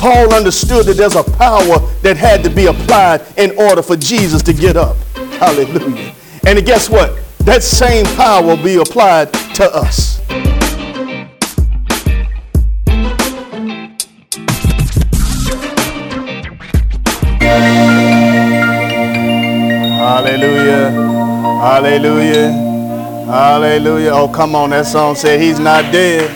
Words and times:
Paul 0.00 0.32
understood 0.32 0.86
that 0.86 0.96
there's 0.96 1.14
a 1.14 1.22
power 1.22 1.78
that 2.00 2.16
had 2.16 2.42
to 2.44 2.48
be 2.48 2.64
applied 2.64 3.20
in 3.36 3.50
order 3.58 3.82
for 3.82 3.96
Jesus 3.96 4.40
to 4.44 4.54
get 4.54 4.74
up. 4.74 4.96
Hallelujah. 5.38 6.14
And 6.46 6.64
guess 6.64 6.88
what? 6.88 7.22
That 7.40 7.62
same 7.62 8.06
power 8.16 8.42
will 8.42 8.56
be 8.56 8.76
applied 8.76 9.30
to 9.56 9.70
us. 9.74 10.18
Hallelujah. 20.00 20.90
Hallelujah. 21.60 22.52
Hallelujah. 23.26 24.10
Oh, 24.14 24.28
come 24.34 24.54
on. 24.54 24.70
That 24.70 24.86
song 24.86 25.14
said 25.14 25.38
he's 25.42 25.58
not 25.60 25.92
dead. 25.92 26.30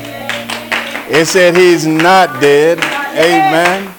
It 1.11 1.25
said 1.27 1.57
he's 1.57 1.87
not 1.87 2.43
dead. 2.43 2.94
Amen. 3.15 3.95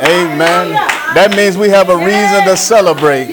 Amen. 0.00 0.72
That 1.12 1.34
means 1.36 1.58
we 1.58 1.68
have 1.68 1.90
a 1.90 1.96
reason 1.96 2.42
to 2.48 2.56
celebrate. 2.56 3.28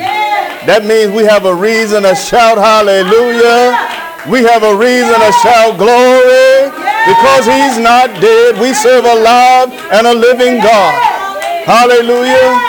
That 0.67 0.83
means 0.83 1.15
we 1.15 1.23
have 1.23 1.45
a 1.47 1.55
reason 1.55 2.03
to 2.03 2.13
shout 2.13 2.59
hallelujah. 2.59 3.79
We 4.27 4.43
have 4.43 4.67
a 4.67 4.75
reason 4.75 5.15
to 5.15 5.31
shout 5.39 5.79
glory 5.79 6.67
because 7.07 7.47
he's 7.47 7.79
not 7.79 8.11
dead. 8.19 8.59
We 8.59 8.75
serve 8.75 9.07
a 9.07 9.15
live 9.23 9.71
and 9.95 10.03
a 10.05 10.13
living 10.13 10.59
God. 10.59 10.93
Hallelujah. 11.63 12.59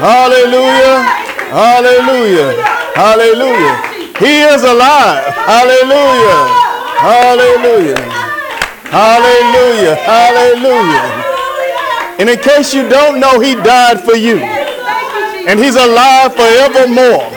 Hallelujah. 0.00 1.04
Hallelujah. 1.52 2.50
Hallelujah. 2.96 3.74
He 4.16 4.40
is 4.40 4.64
alive. 4.64 5.28
Hallelujah. 5.44 6.40
Hallelujah. 6.96 8.00
Hallelujah. 8.88 9.94
Hallelujah. 10.00 11.33
And 12.18 12.30
in 12.30 12.38
case 12.38 12.72
you 12.72 12.88
don't 12.88 13.18
know, 13.18 13.40
he 13.40 13.54
died 13.54 14.00
for 14.00 14.14
you. 14.14 14.38
And 15.46 15.58
he's 15.58 15.74
alive 15.76 16.34
forevermore, 16.34 17.28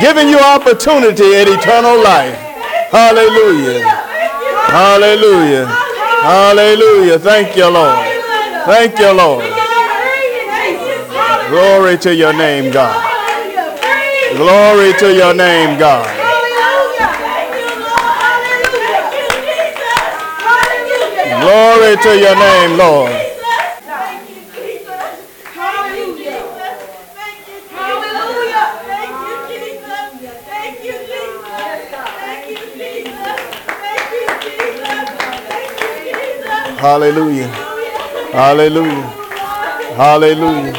giving 0.00 0.28
you 0.28 0.38
opportunity 0.38 1.34
at 1.36 1.46
eternal 1.46 2.02
life. 2.02 2.34
Hallelujah. 2.90 3.84
Hallelujah. 4.72 5.66
Hallelujah. 5.66 7.18
Thank 7.18 7.56
you, 7.56 7.68
Lord. 7.68 7.98
Thank 8.64 8.98
you, 8.98 9.12
Lord. 9.12 9.44
Glory 11.48 11.98
to 11.98 12.14
your 12.14 12.32
name, 12.32 12.72
God. 12.72 12.96
Glory 14.36 14.94
to 14.94 15.14
your 15.14 15.34
name, 15.34 15.78
God. 15.78 16.08
Glory 21.40 21.96
to 21.96 22.18
your 22.18 22.36
name, 22.36 22.78
Lord. 22.78 23.21
Hallelujah. 36.82 37.46
Hallelujah. 38.32 39.02
Hallelujah. 39.94 40.74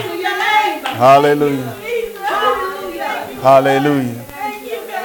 Hallelujah. 0.84 1.76
Hallelujah. 3.42 4.26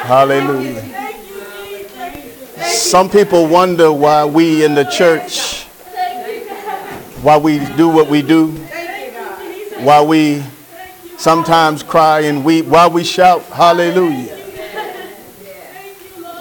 Hallelujah. 0.03 0.83
Some 2.73 3.09
people 3.09 3.47
wonder 3.47 3.93
why 3.93 4.25
we 4.25 4.65
in 4.65 4.75
the 4.75 4.83
church, 4.87 5.63
why 7.23 7.37
we 7.37 7.61
do 7.77 7.89
what 7.89 8.09
we 8.09 8.21
do, 8.21 8.49
why 9.79 10.03
we 10.03 10.43
sometimes 11.17 11.85
cry 11.85 12.23
and 12.23 12.45
weep, 12.45 12.67
why 12.67 12.89
we 12.89 13.05
shout 13.05 13.45
hallelujah. 13.45 14.37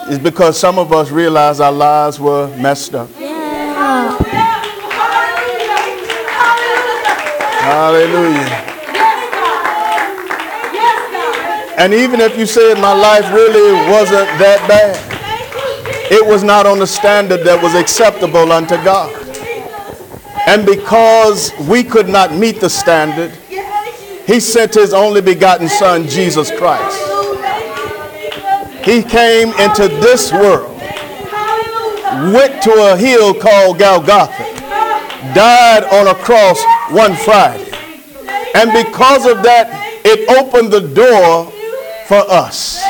It's 0.08 0.18
because 0.18 0.58
some 0.58 0.80
of 0.80 0.92
us 0.92 1.12
realize 1.12 1.60
our 1.60 1.70
lives 1.70 2.18
were 2.18 2.48
messed 2.56 2.96
up. 2.96 3.08
Hallelujah. 7.68 8.68
And 11.78 11.94
even 11.94 12.20
if 12.20 12.36
you 12.36 12.44
said 12.44 12.74
my 12.80 12.92
life 12.92 13.32
really 13.32 13.72
wasn't 13.90 14.26
that 14.40 14.64
bad, 14.66 14.98
it 16.10 16.26
was 16.26 16.42
not 16.42 16.66
on 16.66 16.78
the 16.78 16.86
standard 16.86 17.44
that 17.44 17.62
was 17.62 17.74
acceptable 17.74 18.50
unto 18.50 18.76
God. 18.82 19.14
And 20.46 20.64
because 20.64 21.52
we 21.68 21.84
could 21.84 22.08
not 22.08 22.34
meet 22.34 22.60
the 22.60 22.70
standard, 22.70 23.30
he 24.26 24.40
sent 24.40 24.74
his 24.74 24.92
only 24.94 25.20
begotten 25.20 25.68
son, 25.68 26.08
Jesus 26.08 26.50
Christ. 26.50 26.98
He 28.84 29.02
came 29.02 29.48
into 29.60 29.88
this 29.88 30.32
world, 30.32 30.77
went 32.32 32.62
to 32.62 32.92
a 32.92 32.96
hill 32.96 33.34
called 33.34 33.78
Golgotha, 33.78 34.44
died 35.34 35.84
on 35.92 36.08
a 36.08 36.14
cross 36.14 36.62
one 36.90 37.14
Friday. 37.16 37.70
And 38.54 38.72
because 38.72 39.26
of 39.26 39.42
that, 39.42 40.00
it 40.04 40.28
opened 40.28 40.72
the 40.72 40.80
door 40.80 41.52
for 42.06 42.24
us. 42.30 42.80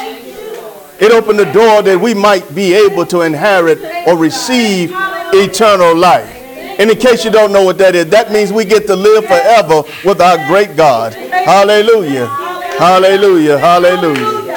It 1.00 1.12
opened 1.12 1.38
the 1.38 1.52
door 1.52 1.82
that 1.82 1.98
we 2.00 2.14
might 2.14 2.54
be 2.54 2.74
able 2.74 3.06
to 3.06 3.22
inherit 3.22 3.78
or 4.06 4.16
receive 4.16 4.90
eternal 5.32 5.94
life. 5.96 6.34
And 6.78 6.90
in 6.90 6.96
case 6.98 7.24
you 7.24 7.30
don't 7.30 7.52
know 7.52 7.64
what 7.64 7.78
that 7.78 7.94
is, 7.94 8.06
that 8.06 8.32
means 8.32 8.52
we 8.52 8.64
get 8.64 8.86
to 8.86 8.96
live 8.96 9.24
forever 9.26 9.82
with 10.04 10.20
our 10.20 10.36
great 10.46 10.76
God. 10.76 11.12
Hallelujah. 11.12 12.26
Hallelujah. 12.26 13.58
Hallelujah. 13.58 14.54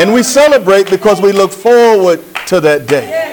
And 0.00 0.14
we 0.14 0.22
celebrate 0.22 0.88
because 0.88 1.20
we 1.20 1.32
look 1.32 1.50
forward 1.50 2.24
to 2.46 2.60
that 2.60 2.86
day. 2.86 3.29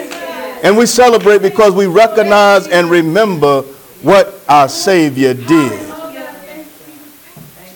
And 0.62 0.76
we 0.76 0.86
celebrate 0.86 1.40
because 1.40 1.72
we 1.72 1.86
recognize 1.86 2.66
and 2.66 2.90
remember 2.90 3.62
what 4.02 4.40
our 4.48 4.68
Savior 4.68 5.34
did. 5.34 5.88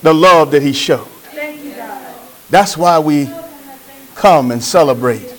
The 0.03 0.13
love 0.13 0.51
that 0.51 0.63
he 0.63 0.73
showed. 0.73 1.09
That's 2.51 2.77
why 2.77 2.99
we 2.99 3.31
come 4.15 4.51
and 4.51 4.63
celebrate. 4.63 5.33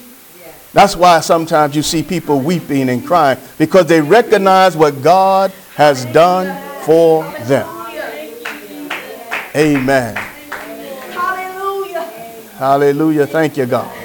That's 0.73 0.95
why 0.95 1.19
sometimes 1.19 1.75
you 1.75 1.83
see 1.83 2.01
people 2.01 2.39
weeping 2.39 2.89
and 2.89 3.05
crying 3.05 3.37
because 3.57 3.85
they 3.85 4.01
recognize 4.01 4.75
what 4.75 5.03
God 5.03 5.51
has 5.75 6.05
done 6.05 6.47
for 6.83 7.23
them. 7.41 7.69
Amen. 9.55 10.15
Hallelujah. 10.15 12.01
Hallelujah. 12.57 13.27
Thank 13.27 13.57
you, 13.57 13.67
God. 13.67 14.02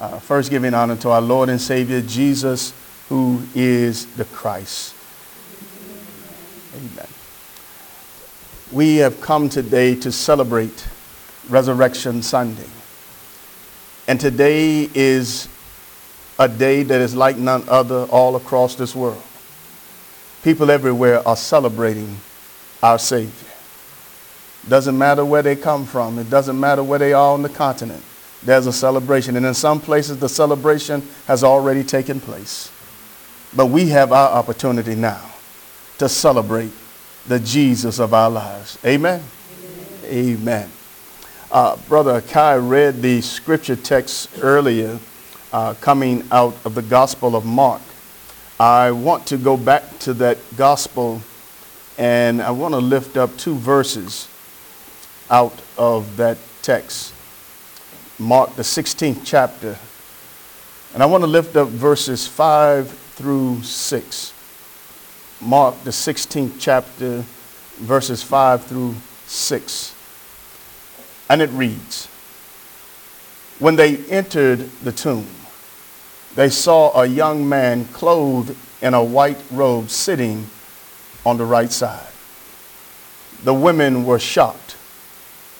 Uh, 0.00 0.18
first, 0.18 0.50
giving 0.50 0.74
honor 0.74 0.96
to 0.96 1.10
our 1.10 1.20
Lord 1.20 1.48
and 1.48 1.60
Savior 1.60 2.00
Jesus, 2.02 2.74
who 3.08 3.42
is 3.54 4.06
the 4.16 4.24
Christ. 4.24 4.94
Amen. 6.74 7.06
We 8.72 8.96
have 8.96 9.20
come 9.20 9.48
today 9.48 9.94
to 9.96 10.10
celebrate 10.10 10.88
Resurrection 11.48 12.22
Sunday. 12.22 12.66
And 14.08 14.20
today 14.20 14.88
is 14.94 15.48
a 16.40 16.48
day 16.48 16.82
that 16.82 17.00
is 17.00 17.14
like 17.14 17.36
none 17.36 17.62
other 17.68 18.04
all 18.10 18.34
across 18.34 18.74
this 18.74 18.96
world. 18.96 19.22
People 20.42 20.72
everywhere 20.72 21.26
are 21.26 21.36
celebrating 21.36 22.18
our 22.82 22.98
Savior. 22.98 23.48
Doesn't 24.68 24.98
matter 24.98 25.24
where 25.24 25.42
they 25.42 25.54
come 25.54 25.86
from, 25.86 26.18
it 26.18 26.28
doesn't 26.28 26.58
matter 26.58 26.82
where 26.82 26.98
they 26.98 27.12
are 27.12 27.32
on 27.32 27.42
the 27.42 27.48
continent. 27.48 28.02
There's 28.44 28.66
a 28.66 28.72
celebration. 28.72 29.36
And 29.36 29.46
in 29.46 29.54
some 29.54 29.80
places, 29.80 30.18
the 30.18 30.28
celebration 30.28 31.02
has 31.26 31.42
already 31.42 31.82
taken 31.82 32.20
place. 32.20 32.70
But 33.56 33.66
we 33.66 33.88
have 33.88 34.12
our 34.12 34.30
opportunity 34.30 34.94
now 34.94 35.30
to 35.98 36.08
celebrate 36.08 36.72
the 37.26 37.38
Jesus 37.38 37.98
of 37.98 38.12
our 38.12 38.28
lives. 38.28 38.78
Amen. 38.84 39.22
Amen. 40.04 40.38
Amen. 40.38 40.70
Uh, 41.50 41.76
Brother 41.88 42.20
Kai 42.20 42.56
read 42.56 43.00
the 43.00 43.20
scripture 43.20 43.76
text 43.76 44.28
earlier 44.42 44.98
uh, 45.52 45.74
coming 45.80 46.26
out 46.32 46.56
of 46.64 46.74
the 46.74 46.82
Gospel 46.82 47.36
of 47.36 47.44
Mark. 47.44 47.80
I 48.58 48.90
want 48.90 49.26
to 49.28 49.36
go 49.36 49.56
back 49.56 49.98
to 50.00 50.14
that 50.14 50.38
Gospel 50.56 51.22
and 51.96 52.42
I 52.42 52.50
want 52.50 52.74
to 52.74 52.80
lift 52.80 53.16
up 53.16 53.36
two 53.36 53.54
verses 53.54 54.28
out 55.30 55.54
of 55.78 56.16
that 56.16 56.38
text. 56.62 57.13
Mark, 58.18 58.54
the 58.54 58.62
16th 58.62 59.22
chapter. 59.24 59.76
And 60.92 61.02
I 61.02 61.06
want 61.06 61.22
to 61.22 61.26
lift 61.26 61.56
up 61.56 61.68
verses 61.68 62.26
5 62.28 62.88
through 62.88 63.62
6. 63.62 64.32
Mark, 65.40 65.82
the 65.82 65.90
16th 65.90 66.52
chapter, 66.60 67.24
verses 67.78 68.22
5 68.22 68.64
through 68.64 68.94
6. 69.26 69.94
And 71.28 71.42
it 71.42 71.50
reads 71.50 72.06
When 73.58 73.74
they 73.74 73.96
entered 74.06 74.70
the 74.82 74.92
tomb, 74.92 75.26
they 76.36 76.50
saw 76.50 77.00
a 77.00 77.06
young 77.06 77.48
man 77.48 77.86
clothed 77.86 78.56
in 78.80 78.94
a 78.94 79.02
white 79.02 79.42
robe 79.50 79.90
sitting 79.90 80.46
on 81.26 81.36
the 81.36 81.44
right 81.44 81.72
side. 81.72 82.06
The 83.42 83.54
women 83.54 84.04
were 84.04 84.20
shocked, 84.20 84.76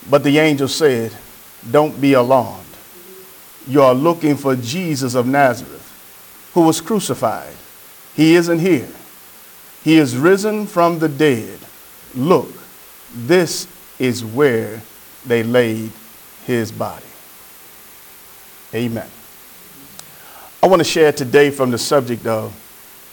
but 0.09 0.23
the 0.23 0.39
angel 0.39 0.67
said, 0.67 1.11
Don't 1.71 1.99
be 1.99 2.13
alarmed. 2.13 2.63
You 3.67 3.81
are 3.81 3.93
looking 3.93 4.35
for 4.37 4.55
Jesus 4.55 5.15
of 5.15 5.25
Nazareth, 5.25 6.51
who 6.53 6.61
was 6.61 6.81
crucified. 6.81 7.53
He 8.15 8.35
isn't 8.35 8.59
here. 8.59 8.89
He 9.83 9.97
is 9.97 10.17
risen 10.17 10.67
from 10.67 10.99
the 10.99 11.09
dead. 11.09 11.59
Look, 12.15 12.49
this 13.13 13.67
is 13.99 14.23
where 14.23 14.81
they 15.25 15.43
laid 15.43 15.91
his 16.45 16.71
body. 16.71 17.05
Amen. 18.73 19.09
I 20.61 20.67
want 20.67 20.79
to 20.79 20.83
share 20.83 21.11
today 21.11 21.49
from 21.49 21.71
the 21.71 21.77
subject 21.77 22.25
of 22.25 22.53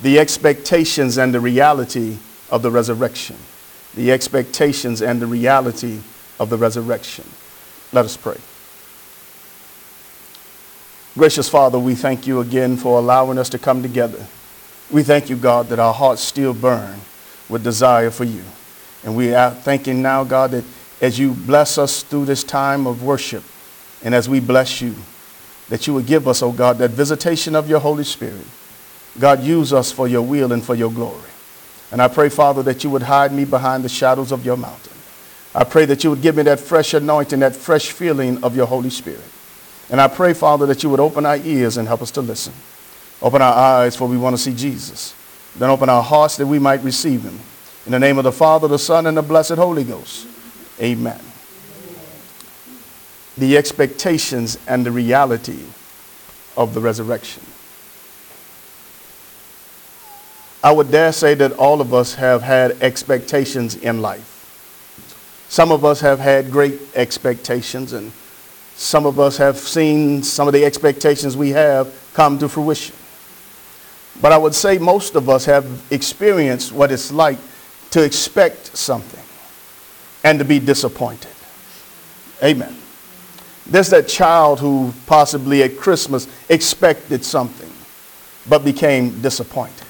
the 0.01 0.19
expectations 0.19 1.19
and 1.19 1.33
the 1.35 1.41
reality 1.41 2.17
of 2.51 2.63
the 2.63 2.71
resurrection. 2.71 3.37
The 3.95 4.11
expectations 4.11 5.03
and 5.03 5.21
the 5.21 5.27
reality 5.27 6.01
of 6.41 6.51
the 6.51 6.57
resurrection. 6.57 7.25
Let 7.93 8.05
us 8.05 8.17
pray. 8.17 8.39
Gracious 11.15 11.49
Father, 11.49 11.79
we 11.79 11.95
thank 11.95 12.27
you 12.27 12.41
again 12.41 12.77
for 12.77 12.99
allowing 12.99 13.37
us 13.39 13.51
to 13.51 13.59
come 13.59 13.83
together. 13.83 14.27
We 14.91 15.03
thank 15.03 15.29
you, 15.29 15.37
God, 15.37 15.69
that 15.69 15.79
our 15.79 15.93
hearts 15.93 16.23
still 16.23 16.55
burn 16.55 17.01
with 17.49 17.63
desire 17.63 18.11
for 18.11 18.25
you. 18.25 18.43
And 19.05 19.15
we 19.15 19.35
are 19.35 19.51
thanking 19.51 20.01
now, 20.01 20.25
God, 20.25 20.53
that 20.53 20.65
as 21.03 21.19
you 21.19 21.33
bless 21.33 21.77
us 21.77 22.03
through 22.03 22.25
this 22.25 22.45
time 22.45 22.87
of 22.87 23.03
worship, 23.03 23.45
and 24.05 24.15
as 24.15 24.29
we 24.29 24.41
bless 24.41 24.81
you, 24.81 24.95
that 25.69 25.87
you 25.87 25.95
would 25.95 26.07
give 26.07 26.27
us, 26.27 26.43
oh 26.43 26.53
God, 26.53 26.79
that 26.79 26.91
visitation 26.91 27.55
of 27.55 27.69
your 27.69 27.81
Holy 27.81 28.05
Spirit. 28.05 28.47
God, 29.19 29.43
use 29.43 29.73
us 29.73 29.93
for 29.93 30.09
your 30.09 30.23
will 30.23 30.53
and 30.53 30.65
for 30.65 30.75
your 30.75 30.91
glory. 30.91 31.31
And 31.91 32.01
I 32.01 32.09
pray, 32.09 32.29
Father, 32.29 32.63
that 32.63 32.83
you 32.85 32.91
would 32.91 33.03
hide 33.03 33.33
me 33.33 33.45
behind 33.45 33.85
the 33.85 33.89
shadows 33.89 34.33
of 34.33 34.45
your 34.45 34.57
mountain. 34.57 34.92
I 35.55 35.65
pray 35.65 35.85
that 35.85 36.03
you 36.03 36.11
would 36.11 36.23
give 36.23 36.37
me 36.37 36.45
that 36.45 36.61
fresh 36.61 36.95
anointing, 36.95 37.41
that 37.41 37.55
fresh 37.55 37.91
feeling 37.91 38.43
of 38.43 38.57
your 38.57 38.67
Holy 38.67 38.91
Spirit. 38.91 39.21
And 39.91 40.01
I 40.01 40.09
pray, 40.09 40.33
Father, 40.33 40.65
that 40.67 40.83
you 40.83 40.89
would 40.89 41.01
open 41.01 41.27
our 41.27 41.37
ears 41.37 41.77
and 41.77 41.87
help 41.87 42.01
us 42.01 42.11
to 42.13 42.23
listen. 42.23 42.55
Open 43.21 43.43
our 43.43 43.55
eyes 43.55 43.95
for 43.95 44.09
we 44.09 44.17
want 44.17 44.35
to 44.35 44.43
see 44.43 44.55
Jesus. 44.55 45.15
Then 45.57 45.69
open 45.69 45.91
our 45.91 46.03
hearts 46.03 46.37
that 46.39 46.47
we 46.47 46.59
might 46.59 46.83
receive 46.83 47.23
him. 47.23 47.39
In 47.85 47.93
the 47.93 47.99
name 47.99 48.17
of 48.17 48.25
the 48.25 48.33
Father, 48.33 48.69
the 48.69 48.79
Son, 48.79 49.07
and 49.07 49.17
the 49.17 49.23
blessed 49.23 49.57
Holy 49.57 49.85
Ghost. 49.85 50.27
Amen. 50.81 51.21
The 53.37 53.59
expectations 53.59 54.59
and 54.67 54.87
the 54.87 54.91
reality 54.91 55.65
of 56.57 56.73
the 56.73 56.81
resurrection. 56.81 57.43
I 60.65 60.73
would 60.73 60.91
dare 60.91 61.13
say 61.13 61.35
that 61.35 61.53
all 61.53 61.81
of 61.81 61.93
us 61.93 62.15
have 62.15 62.43
had 62.43 62.83
expectations 62.83 63.75
in 63.75 64.01
life. 64.01 64.32
Some 65.53 65.71
of 65.71 65.85
us 65.85 66.01
have 66.01 66.19
had 66.19 66.51
great 66.51 66.81
expectations, 66.95 67.93
and 67.93 68.11
some 68.75 69.05
of 69.05 69.21
us 69.21 69.37
have 69.37 69.59
seen 69.59 70.23
some 70.23 70.49
of 70.49 70.55
the 70.55 70.65
expectations 70.65 71.37
we 71.37 71.51
have 71.51 71.95
come 72.15 72.39
to 72.39 72.49
fruition. 72.49 72.97
But 74.23 74.33
I 74.33 74.39
would 74.39 74.55
say 74.55 74.79
most 74.79 75.15
of 75.15 75.29
us 75.29 75.45
have 75.45 75.67
experienced 75.91 76.73
what 76.73 76.91
it's 76.91 77.13
like 77.13 77.37
to 77.91 78.03
expect 78.03 78.75
something 78.75 79.23
and 80.25 80.39
to 80.39 80.45
be 80.47 80.59
disappointed. 80.59 81.35
Amen. 82.43 82.75
There's 83.67 83.91
that 83.91 84.09
child 84.09 84.59
who 84.59 84.95
possibly 85.05 85.65
at 85.65 85.77
Christmas 85.77 86.29
expected 86.49 87.27
something 87.27 87.71
but 88.49 88.65
became 88.65 89.21
disappointed. 89.21 89.87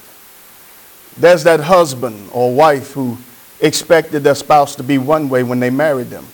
There's 1.16 1.44
that 1.44 1.60
husband 1.60 2.30
or 2.32 2.52
wife 2.52 2.94
who 2.94 3.16
expected 3.62 4.24
their 4.24 4.34
spouse 4.34 4.74
to 4.76 4.82
be 4.82 4.98
one 4.98 5.28
way 5.28 5.42
when 5.42 5.60
they 5.60 5.70
married 5.70 6.08
them. 6.10 6.26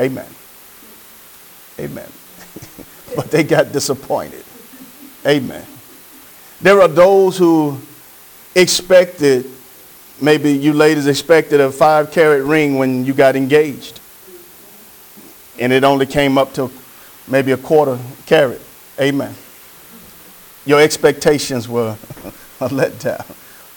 Amen. 0.00 0.28
Amen. 1.78 2.08
but 3.16 3.30
they 3.30 3.42
got 3.42 3.72
disappointed. 3.72 4.44
Amen. 5.26 5.66
There 6.60 6.80
are 6.80 6.88
those 6.88 7.36
who 7.36 7.78
expected, 8.54 9.50
maybe 10.20 10.52
you 10.52 10.72
ladies 10.72 11.06
expected 11.08 11.60
a 11.60 11.70
five 11.72 12.12
carat 12.12 12.44
ring 12.44 12.78
when 12.78 13.04
you 13.04 13.12
got 13.12 13.34
engaged. 13.34 14.00
And 15.58 15.72
it 15.72 15.84
only 15.84 16.06
came 16.06 16.38
up 16.38 16.54
to 16.54 16.70
maybe 17.26 17.52
a 17.52 17.56
quarter 17.56 17.98
carat. 18.26 18.60
Amen. 19.00 19.34
Your 20.64 20.80
expectations 20.80 21.68
were 21.68 21.96
let 22.70 22.98
down. 23.00 23.24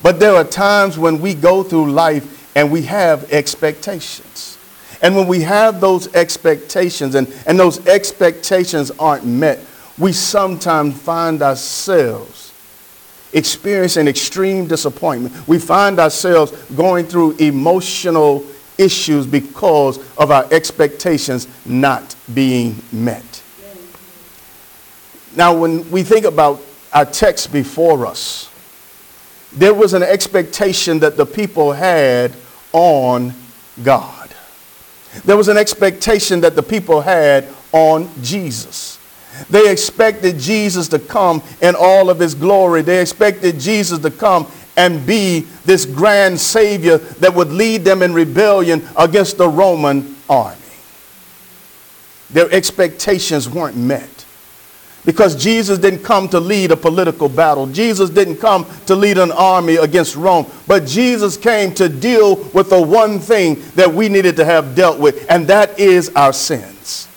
But 0.04 0.20
there 0.20 0.36
are 0.36 0.44
times 0.44 1.00
when 1.00 1.20
we 1.20 1.34
go 1.34 1.64
through 1.64 1.92
life 1.92 2.45
and 2.56 2.72
we 2.72 2.84
have 2.84 3.32
expectations. 3.32 4.58
And 5.02 5.16
when 5.16 5.28
we 5.28 5.42
have 5.42 5.82
those 5.82 6.14
expectations 6.16 7.16
and, 7.16 7.32
and 7.46 7.60
those 7.60 7.86
expectations 7.86 8.92
aren't 8.98 9.26
met, 9.26 9.60
we 9.98 10.14
sometimes 10.14 11.00
find 11.00 11.42
ourselves 11.42 12.54
experiencing 13.34 14.08
extreme 14.08 14.66
disappointment. 14.68 15.48
We 15.48 15.60
find 15.60 16.00
ourselves 16.00 16.52
going 16.74 17.06
through 17.06 17.36
emotional 17.38 18.46
issues 18.78 19.28
because 19.28 19.98
of 20.18 20.32
our 20.32 20.48
expectations 20.52 21.48
not 21.66 22.16
being 22.34 22.82
met. 22.92 23.44
Now, 25.36 25.54
when 25.58 25.90
we 25.92 26.04
think 26.04 26.26
about 26.26 26.62
our 26.94 27.06
text 27.06 27.52
before 27.52 28.06
us, 28.06 28.50
there 29.52 29.74
was 29.74 29.94
an 29.94 30.04
expectation 30.04 31.00
that 31.00 31.18
the 31.18 31.26
people 31.26 31.74
had 31.74 32.34
on 32.76 33.34
God. 33.84 34.30
There 35.24 35.38
was 35.38 35.48
an 35.48 35.58
expectation 35.58 36.42
that 36.42 36.56
the 36.56 36.64
people 36.64 37.00
had 37.00 37.48
on 37.72 38.10
Jesus. 38.22 39.00
They 39.50 39.72
expected 39.72 40.38
Jesus 40.38 40.90
to 40.90 41.00
come 41.00 41.42
in 41.62 41.74
all 41.78 42.10
of 42.10 42.20
his 42.20 42.36
glory. 42.36 42.82
They 42.82 43.02
expected 43.02 43.60
Jesus 43.60 44.00
to 44.00 44.12
come 44.12 44.48
and 44.76 45.06
be 45.06 45.42
this 45.64 45.86
grand 45.86 46.40
Savior 46.40 46.98
that 46.98 47.34
would 47.34 47.50
lead 47.50 47.86
them 47.86 48.02
in 48.02 48.14
rebellion 48.14 48.86
against 48.98 49.38
the 49.38 49.48
Roman 49.48 50.18
army. 50.30 50.58
Their 52.30 52.52
expectations 52.52 53.50
weren't 53.50 53.78
met. 53.78 54.15
Because 55.06 55.36
Jesus 55.36 55.78
didn't 55.78 56.04
come 56.04 56.28
to 56.30 56.40
lead 56.40 56.72
a 56.72 56.78
political 56.78 57.30
battle. 57.30 57.68
Jesus 57.68 58.10
didn't 58.10 58.38
come 58.38 58.66
to 58.88 58.96
lead 58.96 59.20
an 59.20 59.32
army 59.32 59.76
against 59.76 60.16
Rome. 60.16 60.48
But 60.66 60.86
Jesus 60.86 61.38
came 61.38 61.74
to 61.76 61.88
deal 61.88 62.38
with 62.54 62.72
the 62.72 62.82
one 62.82 63.20
thing 63.20 63.62
that 63.76 63.94
we 63.94 64.10
needed 64.10 64.36
to 64.38 64.46
have 64.46 64.76
dealt 64.76 65.00
with, 65.00 65.30
and 65.30 65.48
that 65.48 65.80
is 65.80 66.10
our 66.16 66.34
sins. 66.34 67.08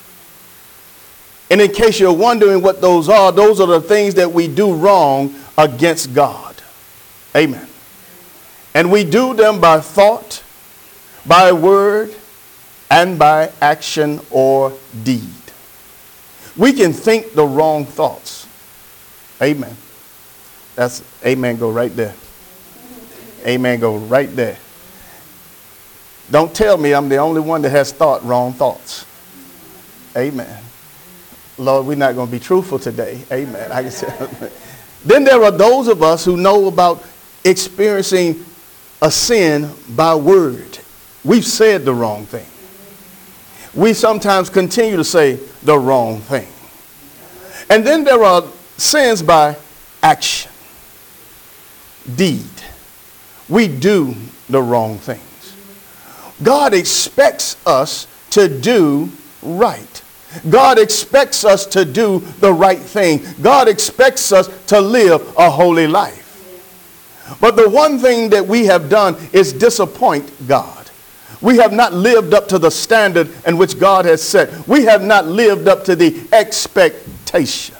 And 1.51 1.63
in 1.63 1.73
case 1.73 1.99
you're 1.99 2.13
wondering 2.13 2.61
what 2.61 2.83
those 2.83 3.09
are, 3.09 3.33
those 3.33 3.59
are 3.59 3.67
the 3.67 3.81
things 3.81 4.15
that 4.17 4.31
we 4.31 4.49
do 4.49 4.75
wrong 4.75 5.35
against 5.57 6.13
God. 6.15 6.55
Amen. 7.35 7.67
And 8.75 8.93
we 8.93 9.03
do 9.03 9.33
them 9.33 9.61
by 9.61 9.81
thought, 9.81 10.43
by 11.27 11.53
word, 11.53 12.15
and 12.91 13.19
by 13.19 13.51
action 13.61 14.21
or 14.31 14.73
deed. 15.05 15.38
We 16.59 16.73
can 16.73 16.93
think 16.93 17.35
the 17.35 17.47
wrong 17.47 17.87
thoughts. 17.87 18.47
Amen. 19.41 19.77
That's 20.75 21.05
amen. 21.25 21.57
Go 21.57 21.71
right 21.71 21.95
there. 21.95 22.15
Amen. 23.47 23.79
Go 23.79 23.97
right 23.97 24.35
there. 24.35 24.59
Don't 26.31 26.53
tell 26.53 26.77
me 26.77 26.93
I'm 26.93 27.09
the 27.09 27.17
only 27.17 27.41
one 27.41 27.63
that 27.63 27.71
has 27.71 27.93
thought 27.93 28.25
wrong 28.25 28.53
thoughts. 28.53 29.07
Amen. 30.17 30.63
Lord, 31.57 31.87
we're 31.87 31.97
not 31.97 32.15
going 32.17 32.27
to 32.27 32.33
be 32.33 32.41
truthful 32.41 32.79
today. 32.79 33.23
Amen. 33.31 33.71
I 33.71 33.83
can 33.83 33.91
say, 33.91 34.29
then 35.05 35.25
there 35.25 35.43
are 35.43 35.51
those 35.51 35.87
of 35.87 36.03
us 36.03 36.25
who 36.25 36.37
know 36.37 36.67
about 36.67 37.05
experiencing 37.45 38.45
a 39.01 39.11
sin 39.11 39.71
by 39.91 40.17
word. 40.17 40.79
We've 41.25 41.47
said 41.47 41.85
the 41.85 41.95
wrong 41.95 42.27
thing 42.27 42.47
we 43.75 43.93
sometimes 43.93 44.51
continue 44.51 44.97
to 44.97 45.05
say 45.05 45.39
the 45.63 45.79
wrong 45.79 46.21
thing. 46.21 46.49
And 47.71 47.87
then 47.87 48.05
there 48.05 48.23
are 48.25 48.45
sins 48.77 49.23
by 49.23 49.57
action, 50.03 50.51
deed. 52.17 52.45
We 53.49 53.69
do 53.69 54.15
the 54.49 54.63
wrong 54.63 54.99
things. 54.99 55.23
God 56.43 56.73
expects 56.73 57.57
us 57.67 58.07
to 58.31 58.49
do 58.49 59.11
right. 59.43 60.03
God 60.51 60.79
expects 60.79 61.45
us 61.45 61.67
to 61.67 61.85
do 61.85 62.21
the 62.41 62.53
right 62.53 62.79
thing. 62.79 63.23
God 63.41 63.69
expects 63.69 64.31
us 64.33 64.49
to 64.67 64.81
live 64.81 65.35
a 65.37 65.51
holy 65.51 65.87
life. 65.87 66.25
But 67.41 67.57
the 67.57 67.69
one 67.69 67.99
thing 67.99 68.31
that 68.31 68.47
we 68.47 68.67
have 68.67 68.89
done 68.89 69.17
is 69.33 69.53
disappoint 69.53 70.31
God. 70.47 70.78
We 71.41 71.57
have 71.59 71.73
not 71.73 71.93
lived 71.93 72.35
up 72.35 72.49
to 72.49 72.59
the 72.59 72.71
standard 72.71 73.31
in 73.47 73.57
which 73.59 73.79
God 73.79 74.05
has 74.07 74.23
set. 74.23 74.67
We 74.67 74.85
have 74.85 75.03
not 75.03 75.27
lived 75.27 75.69
up 75.69 75.85
to 75.85 75.95
the 75.95 76.27
expectation. 76.33 77.77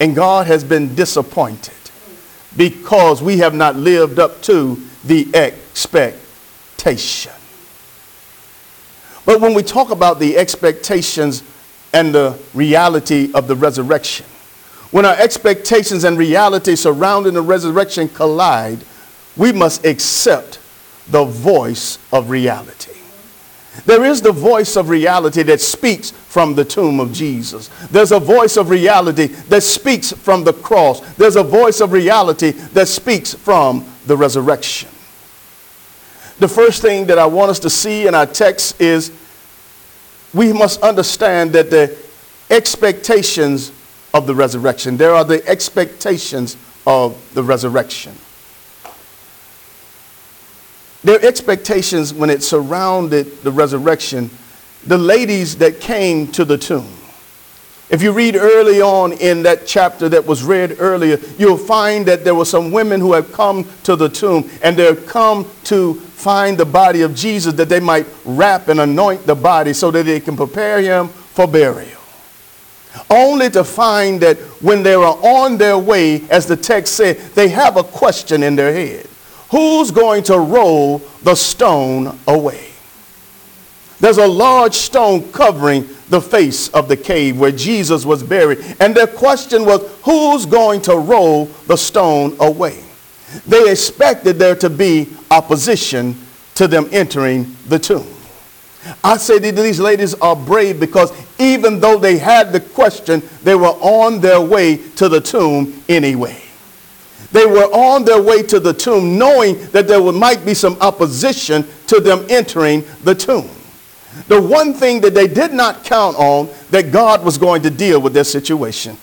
And 0.00 0.16
God 0.16 0.46
has 0.46 0.64
been 0.64 0.94
disappointed. 0.94 1.74
because 2.56 3.22
we 3.22 3.38
have 3.38 3.54
not 3.54 3.76
lived 3.76 4.18
up 4.18 4.42
to 4.42 4.78
the 5.04 5.26
expectation. 5.34 7.32
But 9.24 9.40
when 9.40 9.54
we 9.54 9.62
talk 9.62 9.90
about 9.90 10.18
the 10.18 10.36
expectations 10.36 11.42
and 11.92 12.14
the 12.14 12.38
reality 12.54 13.30
of 13.34 13.48
the 13.48 13.56
resurrection, 13.56 14.26
when 14.90 15.06
our 15.06 15.14
expectations 15.16 16.04
and 16.04 16.18
reality 16.18 16.76
surrounding 16.76 17.32
the 17.34 17.40
resurrection 17.42 18.08
collide, 18.08 18.84
we 19.36 19.52
must 19.52 19.86
accept 19.86 20.58
the 21.08 21.24
voice 21.24 21.98
of 22.12 22.30
reality. 22.30 22.92
There 23.86 24.04
is 24.04 24.20
the 24.20 24.32
voice 24.32 24.76
of 24.76 24.90
reality 24.90 25.42
that 25.44 25.60
speaks 25.60 26.10
from 26.10 26.54
the 26.54 26.64
tomb 26.64 27.00
of 27.00 27.12
Jesus. 27.12 27.68
There's 27.90 28.12
a 28.12 28.20
voice 28.20 28.56
of 28.58 28.68
reality 28.68 29.26
that 29.26 29.62
speaks 29.62 30.12
from 30.12 30.44
the 30.44 30.52
cross. 30.52 31.00
There's 31.14 31.36
a 31.36 31.42
voice 31.42 31.80
of 31.80 31.92
reality 31.92 32.50
that 32.50 32.88
speaks 32.88 33.32
from 33.32 33.86
the 34.06 34.16
resurrection. 34.16 34.90
The 36.38 36.48
first 36.48 36.82
thing 36.82 37.06
that 37.06 37.18
I 37.18 37.26
want 37.26 37.50
us 37.50 37.58
to 37.60 37.70
see 37.70 38.06
in 38.06 38.14
our 38.14 38.26
text 38.26 38.80
is 38.80 39.10
we 40.34 40.52
must 40.52 40.82
understand 40.82 41.52
that 41.52 41.70
the 41.70 41.96
expectations 42.50 43.72
of 44.12 44.26
the 44.26 44.34
resurrection, 44.34 44.98
there 44.98 45.14
are 45.14 45.24
the 45.24 45.46
expectations 45.48 46.56
of 46.86 47.16
the 47.34 47.42
resurrection. 47.42 48.12
Their 51.04 51.24
expectations 51.24 52.14
when 52.14 52.30
it 52.30 52.42
surrounded 52.42 53.42
the 53.42 53.50
resurrection, 53.50 54.30
the 54.86 54.98
ladies 54.98 55.56
that 55.58 55.80
came 55.80 56.28
to 56.32 56.44
the 56.44 56.58
tomb. 56.58 56.88
If 57.90 58.00
you 58.00 58.12
read 58.12 58.36
early 58.36 58.80
on 58.80 59.12
in 59.12 59.42
that 59.42 59.66
chapter 59.66 60.08
that 60.08 60.24
was 60.24 60.42
read 60.42 60.76
earlier, 60.78 61.18
you'll 61.36 61.58
find 61.58 62.06
that 62.06 62.24
there 62.24 62.34
were 62.34 62.46
some 62.46 62.72
women 62.72 63.00
who 63.00 63.12
had 63.12 63.30
come 63.32 63.68
to 63.82 63.96
the 63.96 64.08
tomb 64.08 64.48
and 64.62 64.76
they 64.76 64.86
had 64.86 65.06
come 65.06 65.46
to 65.64 65.94
find 65.94 66.56
the 66.56 66.64
body 66.64 67.02
of 67.02 67.14
Jesus 67.14 67.52
that 67.54 67.68
they 67.68 67.80
might 67.80 68.06
wrap 68.24 68.68
and 68.68 68.80
anoint 68.80 69.26
the 69.26 69.34
body 69.34 69.74
so 69.74 69.90
that 69.90 70.04
they 70.04 70.20
can 70.20 70.36
prepare 70.36 70.80
him 70.80 71.08
for 71.08 71.46
burial. 71.46 72.00
Only 73.10 73.50
to 73.50 73.64
find 73.64 74.20
that 74.22 74.38
when 74.62 74.82
they 74.82 74.96
were 74.96 75.04
on 75.04 75.58
their 75.58 75.78
way, 75.78 76.22
as 76.30 76.46
the 76.46 76.56
text 76.56 76.94
said, 76.94 77.18
they 77.34 77.48
have 77.48 77.76
a 77.76 77.84
question 77.84 78.42
in 78.42 78.56
their 78.56 78.72
head. 78.72 79.06
Who's 79.52 79.90
going 79.90 80.22
to 80.24 80.38
roll 80.38 80.98
the 81.22 81.34
stone 81.34 82.18
away? 82.26 82.70
There's 84.00 84.18
a 84.18 84.26
large 84.26 84.74
stone 84.74 85.30
covering 85.30 85.86
the 86.08 86.20
face 86.20 86.68
of 86.70 86.88
the 86.88 86.96
cave 86.96 87.38
where 87.38 87.52
Jesus 87.52 88.04
was 88.04 88.22
buried. 88.22 88.58
And 88.80 88.94
their 88.94 89.06
question 89.06 89.64
was, 89.64 89.82
who's 90.04 90.46
going 90.46 90.80
to 90.82 90.96
roll 90.96 91.44
the 91.66 91.76
stone 91.76 92.34
away? 92.40 92.82
They 93.46 93.70
expected 93.70 94.38
there 94.38 94.56
to 94.56 94.68
be 94.68 95.08
opposition 95.30 96.16
to 96.54 96.66
them 96.66 96.88
entering 96.90 97.54
the 97.68 97.78
tomb. 97.78 98.08
I 99.04 99.18
say 99.18 99.38
that 99.38 99.54
these 99.54 99.78
ladies 99.78 100.14
are 100.14 100.34
brave 100.34 100.80
because 100.80 101.12
even 101.38 101.78
though 101.78 101.98
they 101.98 102.18
had 102.18 102.52
the 102.52 102.60
question, 102.60 103.22
they 103.44 103.54
were 103.54 103.66
on 103.66 104.20
their 104.20 104.40
way 104.40 104.78
to 104.96 105.08
the 105.08 105.20
tomb 105.20 105.82
anyway. 105.88 106.41
They 107.32 107.46
were 107.46 107.64
on 107.64 108.04
their 108.04 108.20
way 108.22 108.42
to 108.44 108.60
the 108.60 108.74
tomb 108.74 109.18
knowing 109.18 109.58
that 109.68 109.88
there 109.88 110.00
might 110.12 110.44
be 110.44 110.54
some 110.54 110.76
opposition 110.80 111.66
to 111.86 112.00
them 112.00 112.26
entering 112.28 112.84
the 113.04 113.14
tomb. 113.14 113.48
The 114.28 114.40
one 114.40 114.74
thing 114.74 115.00
that 115.00 115.14
they 115.14 115.26
did 115.26 115.52
not 115.52 115.84
count 115.84 116.16
on 116.16 116.50
that 116.70 116.92
God 116.92 117.24
was 117.24 117.38
going 117.38 117.62
to 117.62 117.70
deal 117.70 118.00
with 118.00 118.12
their 118.12 118.24
situation. 118.24 118.96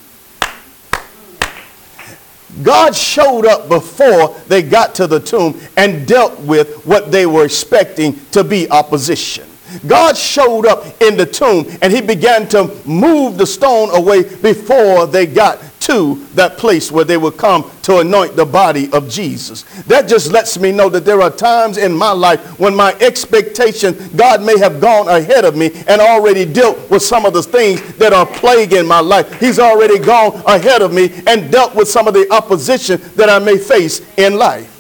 God 2.64 2.96
showed 2.96 3.46
up 3.46 3.70
before 3.70 4.36
they 4.48 4.62
got 4.62 4.94
to 4.96 5.08
the 5.08 5.20
tomb 5.20 5.60
and 5.78 6.08
dealt 6.08 6.40
with 6.42 6.86
what 6.86 7.12
they 7.12 7.26
were 7.26 7.46
expecting 7.46 8.20
to 8.32 8.44
be 8.44 8.70
opposition. 8.70 9.48
God 9.88 10.18
showed 10.18 10.66
up 10.66 10.86
in 11.02 11.16
the 11.16 11.26
tomb 11.26 11.66
and 11.82 11.94
he 11.94 12.02
began 12.02 12.48
to 12.50 12.76
move 12.86 13.38
the 13.38 13.46
stone 13.46 13.90
away 13.96 14.24
before 14.24 15.06
they 15.06 15.26
got 15.26 15.60
to 15.90 16.24
that 16.36 16.58
place 16.60 16.92
where 16.92 17.04
they 17.04 17.18
would 17.18 17.36
come 17.36 17.70
to 17.82 17.98
anoint 17.98 18.36
the 18.36 18.46
body 18.46 18.92
of 18.94 19.10
Jesus. 19.10 19.64
That 19.84 20.08
just 20.08 20.32
lets 20.32 20.60
me 20.60 20.72
know 20.72 20.88
that 20.90 21.04
there 21.04 21.20
are 21.22 21.32
times 21.32 21.78
in 21.78 21.92
my 21.92 22.12
life 22.12 22.60
when 22.60 22.76
my 22.76 22.94
expectation, 23.00 23.98
God 24.16 24.44
may 24.44 24.60
have 24.60 24.80
gone 24.80 25.08
ahead 25.08 25.46
of 25.46 25.58
me 25.58 25.72
and 25.88 26.00
already 26.00 26.46
dealt 26.46 26.90
with 26.92 27.02
some 27.02 27.26
of 27.26 27.34
the 27.34 27.42
things 27.42 27.82
that 27.98 28.14
are 28.14 28.28
plaguing 28.28 28.86
my 28.86 29.00
life. 29.00 29.40
He's 29.40 29.58
already 29.58 29.98
gone 29.98 30.44
ahead 30.46 30.84
of 30.84 30.94
me 30.94 31.24
and 31.26 31.52
dealt 31.52 31.74
with 31.74 31.88
some 31.88 32.08
of 32.08 32.14
the 32.14 32.32
opposition 32.32 33.02
that 33.16 33.30
I 33.30 33.40
may 33.40 33.58
face 33.58 34.02
in 34.18 34.36
life. 34.36 34.79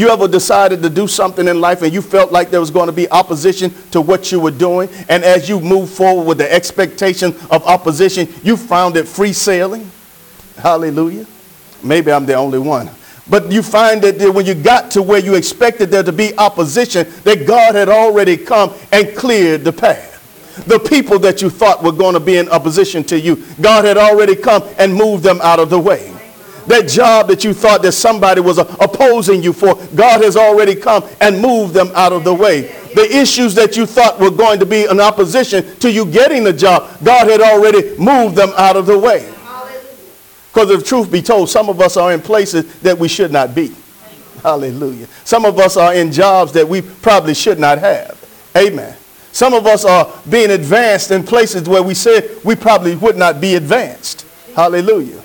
You 0.00 0.08
ever 0.08 0.26
decided 0.26 0.82
to 0.82 0.88
do 0.88 1.06
something 1.06 1.46
in 1.46 1.60
life 1.60 1.82
and 1.82 1.92
you 1.92 2.00
felt 2.00 2.32
like 2.32 2.48
there 2.48 2.58
was 2.58 2.70
going 2.70 2.86
to 2.86 2.92
be 2.92 3.06
opposition 3.10 3.70
to 3.90 4.00
what 4.00 4.32
you 4.32 4.40
were 4.40 4.50
doing? 4.50 4.88
And 5.10 5.22
as 5.22 5.46
you 5.46 5.60
move 5.60 5.90
forward 5.90 6.26
with 6.26 6.38
the 6.38 6.50
expectation 6.50 7.34
of 7.50 7.62
opposition, 7.66 8.26
you 8.42 8.56
found 8.56 8.96
it 8.96 9.06
free 9.06 9.34
sailing? 9.34 9.90
Hallelujah. 10.56 11.26
Maybe 11.84 12.10
I'm 12.10 12.24
the 12.24 12.32
only 12.32 12.58
one. 12.58 12.88
But 13.28 13.52
you 13.52 13.62
find 13.62 14.00
that 14.00 14.32
when 14.32 14.46
you 14.46 14.54
got 14.54 14.90
to 14.92 15.02
where 15.02 15.20
you 15.20 15.34
expected 15.34 15.90
there 15.90 16.02
to 16.02 16.12
be 16.12 16.34
opposition, 16.38 17.06
that 17.24 17.46
God 17.46 17.74
had 17.74 17.90
already 17.90 18.38
come 18.38 18.72
and 18.92 19.14
cleared 19.14 19.64
the 19.64 19.72
path. 19.72 20.64
The 20.66 20.78
people 20.78 21.18
that 21.18 21.42
you 21.42 21.50
thought 21.50 21.82
were 21.82 21.92
going 21.92 22.14
to 22.14 22.20
be 22.20 22.38
in 22.38 22.48
opposition 22.48 23.04
to 23.04 23.20
you, 23.20 23.44
God 23.60 23.84
had 23.84 23.98
already 23.98 24.34
come 24.34 24.62
and 24.78 24.94
moved 24.94 25.24
them 25.24 25.40
out 25.42 25.58
of 25.58 25.68
the 25.68 25.78
way. 25.78 26.10
That 26.66 26.88
job 26.88 27.28
that 27.28 27.44
you 27.44 27.52
thought 27.52 27.82
that 27.82 27.92
somebody 27.92 28.40
was 28.40 28.58
uh, 28.58 28.76
opposing 28.80 29.42
you 29.42 29.52
for, 29.52 29.74
God 29.94 30.22
has 30.22 30.36
already 30.36 30.74
come 30.74 31.04
and 31.20 31.40
moved 31.40 31.74
them 31.74 31.90
out 31.94 32.12
of 32.12 32.24
the 32.24 32.34
way. 32.34 32.62
The 32.94 33.08
issues 33.10 33.54
that 33.54 33.76
you 33.76 33.86
thought 33.86 34.18
were 34.20 34.30
going 34.30 34.58
to 34.60 34.66
be 34.66 34.86
an 34.86 35.00
opposition 35.00 35.76
to 35.76 35.90
you 35.90 36.06
getting 36.06 36.44
the 36.44 36.52
job, 36.52 36.90
God 37.02 37.28
had 37.28 37.40
already 37.40 37.96
moved 37.98 38.36
them 38.36 38.50
out 38.56 38.76
of 38.76 38.86
the 38.86 38.98
way. 38.98 39.32
Because 40.52 40.70
if 40.70 40.84
truth 40.84 41.10
be 41.10 41.22
told, 41.22 41.48
some 41.48 41.68
of 41.68 41.80
us 41.80 41.96
are 41.96 42.12
in 42.12 42.20
places 42.20 42.80
that 42.80 42.98
we 42.98 43.08
should 43.08 43.30
not 43.30 43.54
be. 43.54 43.74
Hallelujah. 44.42 45.06
Some 45.24 45.44
of 45.44 45.58
us 45.58 45.76
are 45.76 45.94
in 45.94 46.10
jobs 46.10 46.52
that 46.52 46.68
we 46.68 46.82
probably 46.82 47.34
should 47.34 47.58
not 47.58 47.78
have. 47.78 48.18
Amen. 48.56 48.96
Some 49.32 49.54
of 49.54 49.66
us 49.66 49.84
are 49.84 50.12
being 50.28 50.50
advanced 50.50 51.10
in 51.12 51.22
places 51.22 51.68
where 51.68 51.82
we 51.82 51.94
said 51.94 52.28
we 52.44 52.56
probably 52.56 52.96
would 52.96 53.16
not 53.16 53.40
be 53.40 53.54
advanced. 53.54 54.26
Hallelujah. 54.56 55.22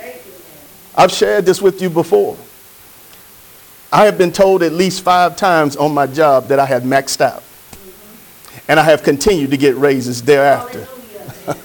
I've 0.97 1.11
shared 1.11 1.45
this 1.45 1.61
with 1.61 1.81
you 1.81 1.89
before. 1.89 2.37
I 3.91 4.05
have 4.05 4.17
been 4.17 4.31
told 4.31 4.63
at 4.63 4.73
least 4.73 5.01
five 5.01 5.35
times 5.35 5.75
on 5.75 5.93
my 5.93 6.07
job 6.07 6.47
that 6.47 6.59
I 6.59 6.65
had 6.65 6.83
maxed 6.83 7.21
out. 7.21 7.43
And 8.67 8.79
I 8.79 8.83
have 8.83 9.03
continued 9.03 9.51
to 9.51 9.57
get 9.57 9.75
raises 9.75 10.23
thereafter. 10.23 10.87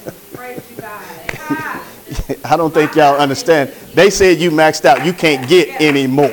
I 2.45 2.57
don't 2.57 2.75
think 2.75 2.95
y'all 2.95 3.17
understand. 3.17 3.71
They 3.95 4.11
said 4.11 4.39
you 4.39 4.51
maxed 4.51 4.85
out. 4.85 5.07
You 5.07 5.13
can't 5.13 5.49
get 5.49 5.81
any 5.81 6.07
more. 6.07 6.29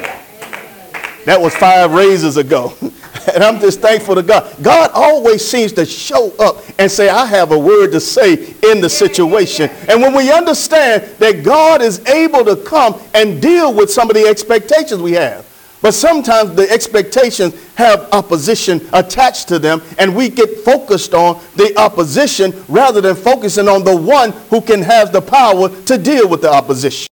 That 1.25 1.39
was 1.39 1.55
five 1.55 1.91
raises 1.91 2.37
ago. 2.37 2.73
And 3.33 3.43
I'm 3.43 3.59
just 3.59 3.81
thankful 3.81 4.15
to 4.15 4.23
God. 4.23 4.55
God 4.61 4.89
always 4.93 5.45
seems 5.45 5.73
to 5.73 5.85
show 5.85 6.31
up 6.39 6.63
and 6.79 6.89
say, 6.89 7.09
I 7.09 7.25
have 7.25 7.51
a 7.51 7.59
word 7.59 7.91
to 7.91 7.99
say 7.99 8.53
in 8.71 8.79
the 8.79 8.89
situation. 8.89 9.69
And 9.89 10.01
when 10.01 10.15
we 10.15 10.31
understand 10.31 11.03
that 11.19 11.43
God 11.43 11.81
is 11.81 12.03
able 12.07 12.45
to 12.45 12.55
come 12.55 12.99
and 13.13 13.41
deal 13.41 13.73
with 13.73 13.91
some 13.91 14.09
of 14.09 14.15
the 14.15 14.25
expectations 14.25 15.01
we 15.01 15.11
have. 15.13 15.45
But 15.81 15.93
sometimes 15.93 16.55
the 16.55 16.69
expectations 16.71 17.53
have 17.75 18.09
opposition 18.11 18.87
attached 18.93 19.47
to 19.49 19.59
them, 19.59 19.81
and 19.99 20.15
we 20.15 20.29
get 20.29 20.59
focused 20.61 21.13
on 21.13 21.39
the 21.55 21.77
opposition 21.77 22.53
rather 22.67 22.99
than 22.99 23.15
focusing 23.15 23.67
on 23.67 23.83
the 23.83 23.95
one 23.95 24.31
who 24.49 24.59
can 24.61 24.81
have 24.81 25.11
the 25.11 25.21
power 25.21 25.69
to 25.69 25.97
deal 25.97 26.27
with 26.27 26.41
the 26.41 26.51
opposition. 26.51 27.07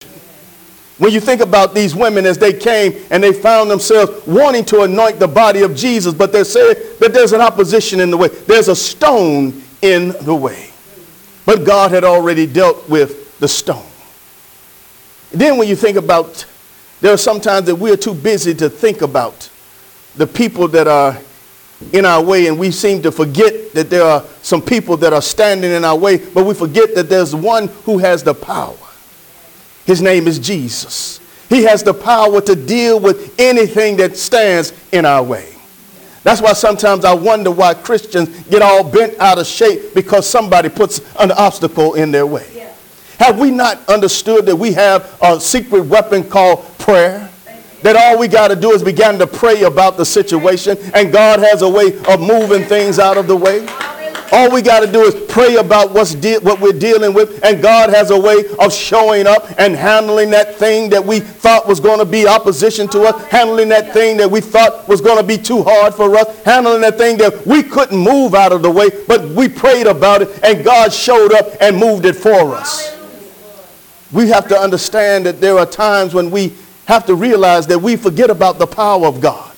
When 0.98 1.12
you 1.12 1.20
think 1.20 1.40
about 1.40 1.74
these 1.74 1.94
women 1.94 2.24
as 2.24 2.38
they 2.38 2.52
came 2.52 3.04
and 3.10 3.22
they 3.22 3.32
found 3.32 3.70
themselves 3.70 4.24
wanting 4.26 4.64
to 4.66 4.82
anoint 4.82 5.18
the 5.18 5.26
body 5.26 5.62
of 5.62 5.74
Jesus, 5.74 6.14
but 6.14 6.32
they 6.32 6.44
said 6.44 6.74
that 7.00 7.12
there's 7.12 7.32
an 7.32 7.40
opposition 7.40 7.98
in 7.98 8.10
the 8.10 8.16
way. 8.16 8.28
There's 8.28 8.68
a 8.68 8.76
stone 8.76 9.62
in 9.82 10.14
the 10.22 10.34
way. 10.34 10.70
But 11.46 11.64
God 11.64 11.90
had 11.90 12.04
already 12.04 12.46
dealt 12.46 12.88
with 12.88 13.38
the 13.40 13.48
stone. 13.48 13.84
Then 15.32 15.58
when 15.58 15.68
you 15.68 15.74
think 15.74 15.96
about, 15.96 16.46
there 17.00 17.12
are 17.12 17.18
sometimes 17.18 17.66
that 17.66 17.74
we're 17.74 17.96
too 17.96 18.14
busy 18.14 18.54
to 18.54 18.70
think 18.70 19.02
about 19.02 19.50
the 20.14 20.28
people 20.28 20.68
that 20.68 20.86
are 20.86 21.18
in 21.92 22.04
our 22.04 22.22
way 22.22 22.46
and 22.46 22.56
we 22.56 22.70
seem 22.70 23.02
to 23.02 23.10
forget 23.10 23.72
that 23.74 23.90
there 23.90 24.04
are 24.04 24.24
some 24.42 24.62
people 24.62 24.96
that 24.98 25.12
are 25.12 25.20
standing 25.20 25.72
in 25.72 25.84
our 25.84 25.96
way, 25.98 26.18
but 26.18 26.46
we 26.46 26.54
forget 26.54 26.94
that 26.94 27.08
there's 27.08 27.34
one 27.34 27.66
who 27.84 27.98
has 27.98 28.22
the 28.22 28.32
power. 28.32 28.76
His 29.86 30.00
name 30.00 30.26
is 30.26 30.38
Jesus. 30.38 31.20
He 31.48 31.64
has 31.64 31.82
the 31.82 31.94
power 31.94 32.40
to 32.40 32.56
deal 32.56 32.98
with 32.98 33.34
anything 33.38 33.96
that 33.98 34.16
stands 34.16 34.72
in 34.92 35.04
our 35.04 35.22
way. 35.22 35.54
That's 36.22 36.40
why 36.40 36.54
sometimes 36.54 37.04
I 37.04 37.12
wonder 37.12 37.50
why 37.50 37.74
Christians 37.74 38.28
get 38.44 38.62
all 38.62 38.82
bent 38.82 39.18
out 39.20 39.38
of 39.38 39.46
shape 39.46 39.94
because 39.94 40.26
somebody 40.26 40.70
puts 40.70 41.00
an 41.20 41.30
obstacle 41.32 41.94
in 41.94 42.10
their 42.10 42.26
way. 42.26 42.46
Yeah. 42.54 42.72
Have 43.18 43.38
we 43.38 43.50
not 43.50 43.86
understood 43.88 44.46
that 44.46 44.56
we 44.56 44.72
have 44.72 45.18
a 45.22 45.38
secret 45.38 45.82
weapon 45.82 46.24
called 46.24 46.64
prayer. 46.84 47.30
That 47.82 47.96
all 47.96 48.18
we 48.18 48.28
got 48.28 48.48
to 48.48 48.56
do 48.56 48.72
is 48.72 48.82
begin 48.82 49.18
to 49.18 49.26
pray 49.26 49.62
about 49.62 49.96
the 49.96 50.04
situation, 50.04 50.78
and 50.94 51.12
God 51.12 51.40
has 51.40 51.62
a 51.62 51.68
way 51.68 51.98
of 52.08 52.20
moving 52.20 52.64
things 52.64 52.98
out 52.98 53.18
of 53.18 53.26
the 53.26 53.36
way. 53.36 53.66
All 54.32 54.50
we 54.50 54.62
got 54.62 54.80
to 54.80 54.90
do 54.90 55.02
is 55.02 55.14
pray 55.30 55.56
about 55.56 55.92
what's 55.92 56.14
de- 56.14 56.38
what 56.38 56.60
we're 56.60 56.72
dealing 56.72 57.14
with, 57.14 57.44
and 57.44 57.62
God 57.62 57.90
has 57.90 58.10
a 58.10 58.18
way 58.18 58.44
of 58.58 58.72
showing 58.72 59.26
up 59.26 59.46
and 59.58 59.76
handling 59.76 60.30
that 60.30 60.56
thing 60.56 60.90
that 60.90 61.04
we 61.04 61.20
thought 61.20 61.68
was 61.68 61.78
going 61.78 61.98
to 61.98 62.04
be 62.04 62.26
opposition 62.26 62.88
to 62.88 63.02
us, 63.02 63.24
handling 63.26 63.68
that 63.68 63.92
thing 63.92 64.16
that 64.16 64.30
we 64.30 64.40
thought 64.40 64.88
was 64.88 65.00
going 65.00 65.18
to 65.18 65.22
be 65.22 65.36
too 65.36 65.62
hard 65.62 65.94
for 65.94 66.16
us, 66.16 66.42
handling 66.42 66.80
that 66.80 66.96
thing 66.98 67.16
that 67.18 67.46
we 67.46 67.62
couldn't 67.62 67.98
move 67.98 68.34
out 68.34 68.52
of 68.52 68.62
the 68.62 68.70
way, 68.70 68.88
but 69.06 69.28
we 69.30 69.48
prayed 69.48 69.86
about 69.86 70.22
it, 70.22 70.42
and 70.42 70.64
God 70.64 70.92
showed 70.92 71.32
up 71.32 71.46
and 71.60 71.76
moved 71.76 72.04
it 72.04 72.16
for 72.16 72.54
us. 72.54 72.96
We 74.10 74.28
have 74.28 74.48
to 74.48 74.58
understand 74.58 75.26
that 75.26 75.40
there 75.40 75.58
are 75.58 75.66
times 75.66 76.14
when 76.14 76.30
we 76.30 76.54
have 76.86 77.06
to 77.06 77.14
realize 77.14 77.66
that 77.66 77.78
we 77.78 77.96
forget 77.96 78.30
about 78.30 78.58
the 78.58 78.66
power 78.66 79.06
of 79.06 79.20
God 79.20 79.52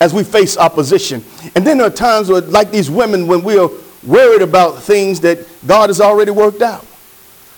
as 0.00 0.12
we 0.12 0.24
face 0.24 0.56
opposition. 0.56 1.24
And 1.54 1.66
then 1.66 1.78
there 1.78 1.86
are 1.86 1.90
times 1.90 2.28
where, 2.28 2.40
like 2.40 2.70
these 2.70 2.90
women, 2.90 3.26
when 3.26 3.42
we 3.44 3.58
are 3.58 3.70
worried 4.04 4.42
about 4.42 4.82
things 4.82 5.20
that 5.20 5.46
God 5.66 5.90
has 5.90 6.00
already 6.00 6.30
worked 6.30 6.62
out. 6.62 6.86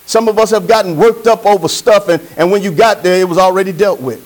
Some 0.05 0.27
of 0.27 0.37
us 0.37 0.51
have 0.51 0.67
gotten 0.67 0.97
worked 0.97 1.25
up 1.27 1.45
over 1.45 1.67
stuff, 1.67 2.09
and, 2.09 2.21
and 2.37 2.51
when 2.51 2.61
you 2.61 2.71
got 2.71 3.01
there, 3.01 3.19
it 3.19 3.27
was 3.27 3.37
already 3.37 3.71
dealt 3.71 3.99
with. 3.99 4.23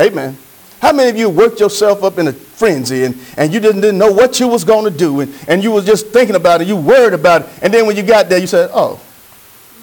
Amen. 0.00 0.36
How 0.80 0.92
many 0.92 1.08
of 1.08 1.16
you 1.16 1.30
worked 1.30 1.60
yourself 1.60 2.02
up 2.02 2.18
in 2.18 2.28
a 2.28 2.32
frenzy 2.32 3.04
and, 3.04 3.18
and 3.38 3.54
you 3.54 3.58
didn't, 3.58 3.80
didn't 3.80 3.96
know 3.96 4.12
what 4.12 4.38
you 4.38 4.48
was 4.48 4.64
going 4.64 4.84
to 4.84 4.96
do 4.96 5.20
and, 5.20 5.34
and 5.48 5.62
you 5.62 5.72
was 5.72 5.86
just 5.86 6.08
thinking 6.08 6.36
about 6.36 6.60
it, 6.60 6.66
you 6.66 6.76
worried 6.76 7.14
about 7.14 7.42
it, 7.42 7.48
and 7.62 7.72
then 7.72 7.86
when 7.86 7.96
you 7.96 8.02
got 8.02 8.28
there, 8.28 8.38
you 8.38 8.46
said, 8.46 8.68
oh, 8.74 9.00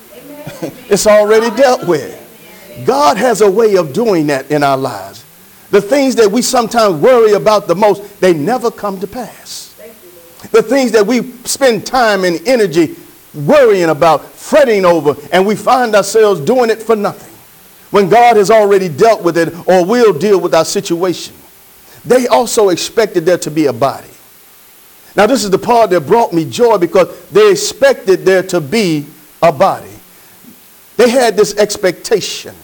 it's 0.89 1.07
already 1.07 1.49
dealt 1.55 1.87
with. 1.87 2.19
God 2.85 3.17
has 3.17 3.41
a 3.41 3.49
way 3.49 3.77
of 3.77 3.93
doing 3.93 4.27
that 4.27 4.51
in 4.51 4.61
our 4.61 4.77
lives. 4.77 5.25
The 5.71 5.81
things 5.81 6.15
that 6.17 6.31
we 6.31 6.41
sometimes 6.41 7.01
worry 7.01 7.33
about 7.33 7.67
the 7.67 7.75
most, 7.75 8.19
they 8.19 8.33
never 8.33 8.69
come 8.69 8.99
to 8.99 9.07
pass. 9.07 9.70
The 10.49 10.63
things 10.63 10.91
that 10.93 11.05
we 11.05 11.31
spend 11.43 11.85
time 11.85 12.23
and 12.23 12.45
energy 12.47 12.95
worrying 13.33 13.89
about, 13.89 14.25
fretting 14.25 14.85
over, 14.85 15.15
and 15.31 15.45
we 15.45 15.55
find 15.55 15.95
ourselves 15.95 16.41
doing 16.41 16.69
it 16.69 16.81
for 16.81 16.95
nothing. 16.95 17.29
When 17.91 18.09
God 18.09 18.37
has 18.37 18.49
already 18.49 18.89
dealt 18.89 19.21
with 19.21 19.37
it 19.37 19.53
or 19.67 19.85
will 19.85 20.13
deal 20.13 20.39
with 20.39 20.55
our 20.55 20.65
situation. 20.65 21.35
They 22.05 22.27
also 22.27 22.69
expected 22.69 23.25
there 23.25 23.37
to 23.39 23.51
be 23.51 23.67
a 23.67 23.73
body. 23.73 24.07
Now, 25.15 25.27
this 25.27 25.43
is 25.43 25.49
the 25.49 25.59
part 25.59 25.89
that 25.89 26.01
brought 26.01 26.33
me 26.33 26.49
joy 26.49 26.77
because 26.77 27.29
they 27.29 27.51
expected 27.51 28.25
there 28.25 28.43
to 28.43 28.61
be 28.61 29.05
a 29.41 29.51
body. 29.51 29.89
They 30.97 31.09
had 31.09 31.35
this 31.35 31.55
expectation. 31.57 32.55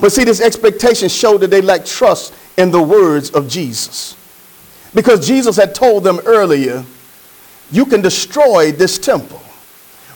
But 0.00 0.12
see, 0.12 0.24
this 0.24 0.40
expectation 0.40 1.08
showed 1.08 1.38
that 1.38 1.50
they 1.50 1.60
lacked 1.60 1.86
trust 1.86 2.34
in 2.56 2.70
the 2.70 2.82
words 2.82 3.30
of 3.30 3.48
Jesus. 3.48 4.15
Because 4.96 5.26
Jesus 5.26 5.56
had 5.56 5.74
told 5.74 6.04
them 6.04 6.20
earlier, 6.24 6.82
you 7.70 7.84
can 7.84 8.00
destroy 8.00 8.72
this 8.72 8.98
temple, 8.98 9.42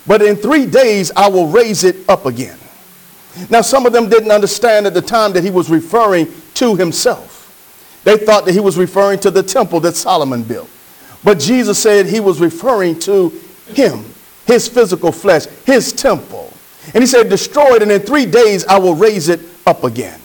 but 0.06 0.22
in 0.22 0.37
three 0.37 0.64
days 0.64 1.12
I 1.14 1.28
will 1.28 1.49
raise 1.49 1.84
it 1.84 1.96
up 2.08 2.25
again. 2.25 2.56
Now, 3.50 3.60
some 3.60 3.84
of 3.84 3.92
them 3.92 4.08
didn't 4.08 4.30
understand 4.30 4.87
at 4.87 4.94
the 4.94 5.02
time 5.02 5.34
that 5.34 5.44
he 5.44 5.50
was 5.50 5.68
referring 5.68 6.28
to 6.54 6.76
himself. 6.76 8.00
They 8.04 8.16
thought 8.16 8.46
that 8.46 8.52
he 8.52 8.60
was 8.60 8.78
referring 8.78 9.18
to 9.20 9.30
the 9.30 9.42
temple 9.42 9.80
that 9.80 9.96
Solomon 9.96 10.42
built. 10.42 10.70
But 11.22 11.38
Jesus 11.38 11.78
said 11.78 12.06
he 12.06 12.18
was 12.18 12.40
referring 12.40 12.99
to 13.00 13.28
him, 13.75 14.06
his 14.46 14.66
physical 14.66 15.12
flesh, 15.12 15.44
his 15.66 15.92
temple. 15.92 16.54
And 16.94 17.02
he 17.02 17.06
said, 17.06 17.28
Destroy 17.28 17.76
it, 17.76 17.82
and 17.82 17.92
in 17.92 18.00
three 18.00 18.25
days 18.25 18.66
I 18.66 18.78
will 18.78 18.94
raise 18.94 19.28
it 19.28 19.40
up 19.66 19.84
again. 19.84 20.19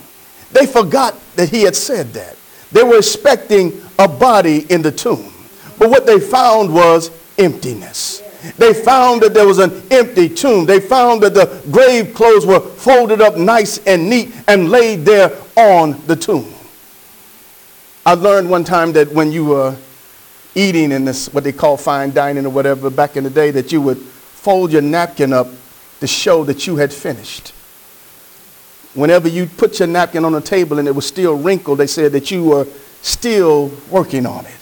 They 0.54 0.66
forgot 0.66 1.20
that 1.36 1.50
he 1.50 1.64
had 1.64 1.76
said 1.76 2.14
that. 2.14 2.38
They 2.72 2.84
were 2.84 2.98
expecting 2.98 3.82
a 4.00 4.08
body 4.08 4.66
in 4.70 4.82
the 4.82 4.92
tomb. 4.92 5.32
But 5.78 5.90
what 5.90 6.06
they 6.06 6.20
found 6.20 6.74
was 6.74 7.12
emptiness. 7.38 8.22
They 8.58 8.74
found 8.74 9.22
that 9.22 9.34
there 9.34 9.48
was 9.48 9.58
an 9.58 9.82
empty 9.92 10.30
tomb. 10.30 10.66
They 10.66 10.80
found 10.80 11.22
that 11.24 11.34
the 11.34 11.62
grave 11.72 12.14
clothes 12.14 12.46
were 12.46 12.60
folded 12.60 13.22
up 13.22 13.38
nice 13.38 13.80
and 13.86 14.10
neat 14.10 14.34
and 14.48 14.70
laid 14.70 15.06
there 15.06 15.32
on 15.56 16.00
the 16.06 16.16
tomb. 16.16 16.54
I 18.06 18.14
learned 18.14 18.50
one 18.50 18.64
time 18.64 18.94
that 18.94 19.12
when 19.12 19.32
you 19.32 19.46
were 19.46 19.76
eating 20.54 20.92
in 20.92 21.06
this, 21.06 21.28
what 21.34 21.44
they 21.44 21.52
call 21.52 21.76
fine 21.76 22.12
dining 22.12 22.46
or 22.46 22.50
whatever, 22.50 22.90
back 22.90 23.18
in 23.18 23.24
the 23.24 23.30
day, 23.30 23.50
that 23.52 23.72
you 23.72 23.82
would 23.82 23.98
fold 23.98 24.72
your 24.72 24.84
napkin 24.84 25.34
up 25.34 25.48
to 26.00 26.08
show 26.08 26.44
that 26.44 26.68
you 26.68 26.76
had 26.76 26.94
finished. 26.94 27.50
Whenever 28.94 29.28
you 29.28 29.48
put 29.48 29.80
your 29.80 29.88
napkin 29.88 30.24
on 30.24 30.34
the 30.34 30.42
table 30.42 30.78
and 30.78 30.88
it 30.88 30.92
was 30.92 31.06
still 31.06 31.36
wrinkled, 31.36 31.80
they 31.80 31.88
said 31.88 32.12
that 32.12 32.30
you 32.30 32.44
were 32.44 32.68
still 33.02 33.72
working 33.90 34.26
on 34.26 34.46
it. 34.46 34.56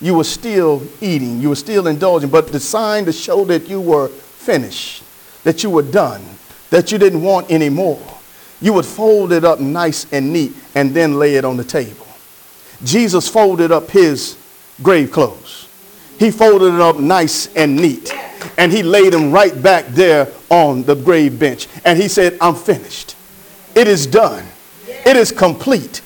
You 0.00 0.14
were 0.14 0.24
still 0.24 0.82
eating. 1.00 1.40
You 1.40 1.50
were 1.50 1.56
still 1.56 1.86
indulging. 1.88 2.30
But 2.30 2.48
the 2.48 2.60
sign 2.60 3.04
to 3.06 3.12
show 3.12 3.44
that 3.46 3.68
you 3.68 3.80
were 3.80 4.08
finished, 4.08 5.02
that 5.44 5.62
you 5.62 5.70
were 5.70 5.82
done, 5.82 6.22
that 6.70 6.92
you 6.92 6.98
didn't 6.98 7.22
want 7.22 7.50
any 7.50 7.68
more, 7.68 8.00
you 8.60 8.72
would 8.72 8.86
fold 8.86 9.32
it 9.32 9.44
up 9.44 9.60
nice 9.60 10.10
and 10.12 10.32
neat 10.32 10.52
and 10.74 10.92
then 10.94 11.14
lay 11.14 11.36
it 11.36 11.44
on 11.44 11.56
the 11.56 11.64
table. 11.64 12.06
Jesus 12.84 13.28
folded 13.28 13.72
up 13.72 13.90
his 13.90 14.36
grave 14.82 15.10
clothes. 15.10 15.68
He 16.18 16.30
folded 16.30 16.74
it 16.74 16.80
up 16.80 16.98
nice 16.98 17.52
and 17.54 17.76
neat. 17.76 18.12
And 18.56 18.72
he 18.72 18.82
laid 18.82 19.12
them 19.12 19.32
right 19.32 19.60
back 19.62 19.86
there 19.88 20.28
on 20.50 20.82
the 20.84 20.94
grave 20.94 21.38
bench. 21.38 21.68
And 21.84 21.98
he 21.98 22.08
said, 22.08 22.36
I'm 22.40 22.54
finished. 22.54 23.16
It 23.74 23.86
is 23.88 24.06
done. 24.06 24.44
It 24.86 25.16
is 25.16 25.30
complete. 25.30 26.02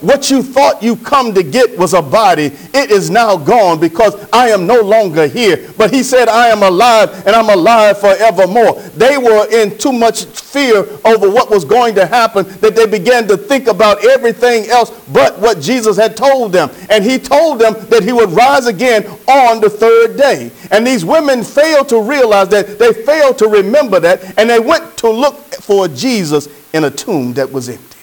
What 0.00 0.30
you 0.30 0.42
thought 0.42 0.82
you 0.82 0.96
come 0.96 1.32
to 1.34 1.42
get 1.42 1.78
was 1.78 1.94
a 1.94 2.02
body. 2.02 2.52
It 2.74 2.90
is 2.90 3.08
now 3.08 3.36
gone 3.36 3.80
because 3.80 4.14
I 4.32 4.48
am 4.48 4.66
no 4.66 4.80
longer 4.80 5.26
here. 5.26 5.70
But 5.78 5.92
he 5.92 6.02
said, 6.02 6.28
I 6.28 6.48
am 6.48 6.62
alive 6.62 7.26
and 7.26 7.34
I'm 7.34 7.48
alive 7.48 7.98
forevermore. 7.98 8.80
They 8.96 9.16
were 9.16 9.46
in 9.50 9.78
too 9.78 9.92
much 9.92 10.24
fear 10.24 10.80
over 11.04 11.30
what 11.30 11.50
was 11.50 11.64
going 11.64 11.94
to 11.94 12.06
happen 12.06 12.46
that 12.60 12.76
they 12.76 12.86
began 12.86 13.26
to 13.28 13.36
think 13.36 13.68
about 13.68 14.04
everything 14.04 14.68
else 14.70 14.90
but 15.12 15.38
what 15.38 15.60
Jesus 15.60 15.96
had 15.96 16.16
told 16.16 16.52
them. 16.52 16.70
And 16.90 17.04
he 17.04 17.18
told 17.18 17.58
them 17.58 17.74
that 17.88 18.02
he 18.02 18.12
would 18.12 18.30
rise 18.30 18.66
again 18.66 19.06
on 19.26 19.60
the 19.60 19.70
third 19.70 20.16
day. 20.16 20.50
And 20.70 20.86
these 20.86 21.04
women 21.04 21.42
failed 21.42 21.88
to 21.90 22.00
realize 22.02 22.48
that. 22.48 22.78
They 22.78 22.92
failed 22.92 23.38
to 23.38 23.48
remember 23.48 23.98
that. 24.00 24.38
And 24.38 24.50
they 24.50 24.60
went 24.60 24.96
to 24.98 25.10
look 25.10 25.36
for 25.54 25.88
Jesus 25.88 26.48
in 26.72 26.84
a 26.84 26.90
tomb 26.90 27.32
that 27.34 27.50
was 27.50 27.68
empty. 27.68 27.95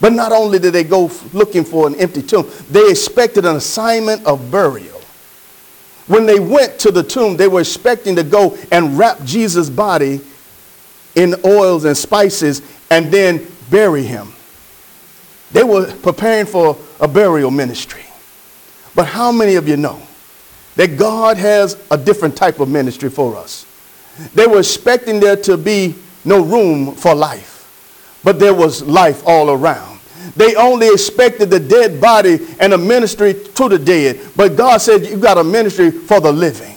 But 0.00 0.12
not 0.12 0.32
only 0.32 0.58
did 0.58 0.72
they 0.72 0.84
go 0.84 1.10
looking 1.32 1.64
for 1.64 1.86
an 1.86 1.94
empty 1.94 2.22
tomb, 2.22 2.50
they 2.70 2.90
expected 2.90 3.44
an 3.44 3.56
assignment 3.56 4.24
of 4.26 4.50
burial. 4.50 5.00
When 6.06 6.26
they 6.26 6.38
went 6.38 6.78
to 6.80 6.90
the 6.90 7.02
tomb, 7.02 7.36
they 7.36 7.48
were 7.48 7.60
expecting 7.60 8.14
to 8.16 8.22
go 8.22 8.56
and 8.70 8.98
wrap 8.98 9.22
Jesus' 9.24 9.70
body 9.70 10.20
in 11.14 11.34
oils 11.44 11.84
and 11.84 11.96
spices 11.96 12.62
and 12.90 13.10
then 13.10 13.46
bury 13.70 14.02
him. 14.02 14.32
They 15.50 15.64
were 15.64 15.92
preparing 16.02 16.46
for 16.46 16.76
a 17.00 17.08
burial 17.08 17.50
ministry. 17.50 18.04
But 18.94 19.06
how 19.06 19.32
many 19.32 19.54
of 19.54 19.66
you 19.66 19.76
know 19.76 20.00
that 20.76 20.98
God 20.98 21.38
has 21.38 21.76
a 21.90 21.96
different 21.96 22.36
type 22.36 22.60
of 22.60 22.68
ministry 22.68 23.08
for 23.08 23.36
us? 23.36 23.66
They 24.34 24.46
were 24.46 24.58
expecting 24.58 25.20
there 25.20 25.36
to 25.36 25.56
be 25.56 25.94
no 26.24 26.42
room 26.42 26.94
for 26.94 27.14
life 27.14 27.55
but 28.26 28.40
there 28.40 28.52
was 28.52 28.82
life 28.82 29.22
all 29.24 29.50
around. 29.50 30.00
They 30.34 30.56
only 30.56 30.88
expected 30.88 31.48
the 31.48 31.60
dead 31.60 32.00
body 32.00 32.40
and 32.58 32.72
a 32.72 32.78
ministry 32.78 33.34
to 33.34 33.68
the 33.68 33.78
dead. 33.78 34.18
But 34.34 34.56
God 34.56 34.78
said, 34.78 35.06
You've 35.06 35.20
got 35.20 35.38
a 35.38 35.44
ministry 35.44 35.92
for 35.92 36.18
the 36.20 36.32
living. 36.32 36.76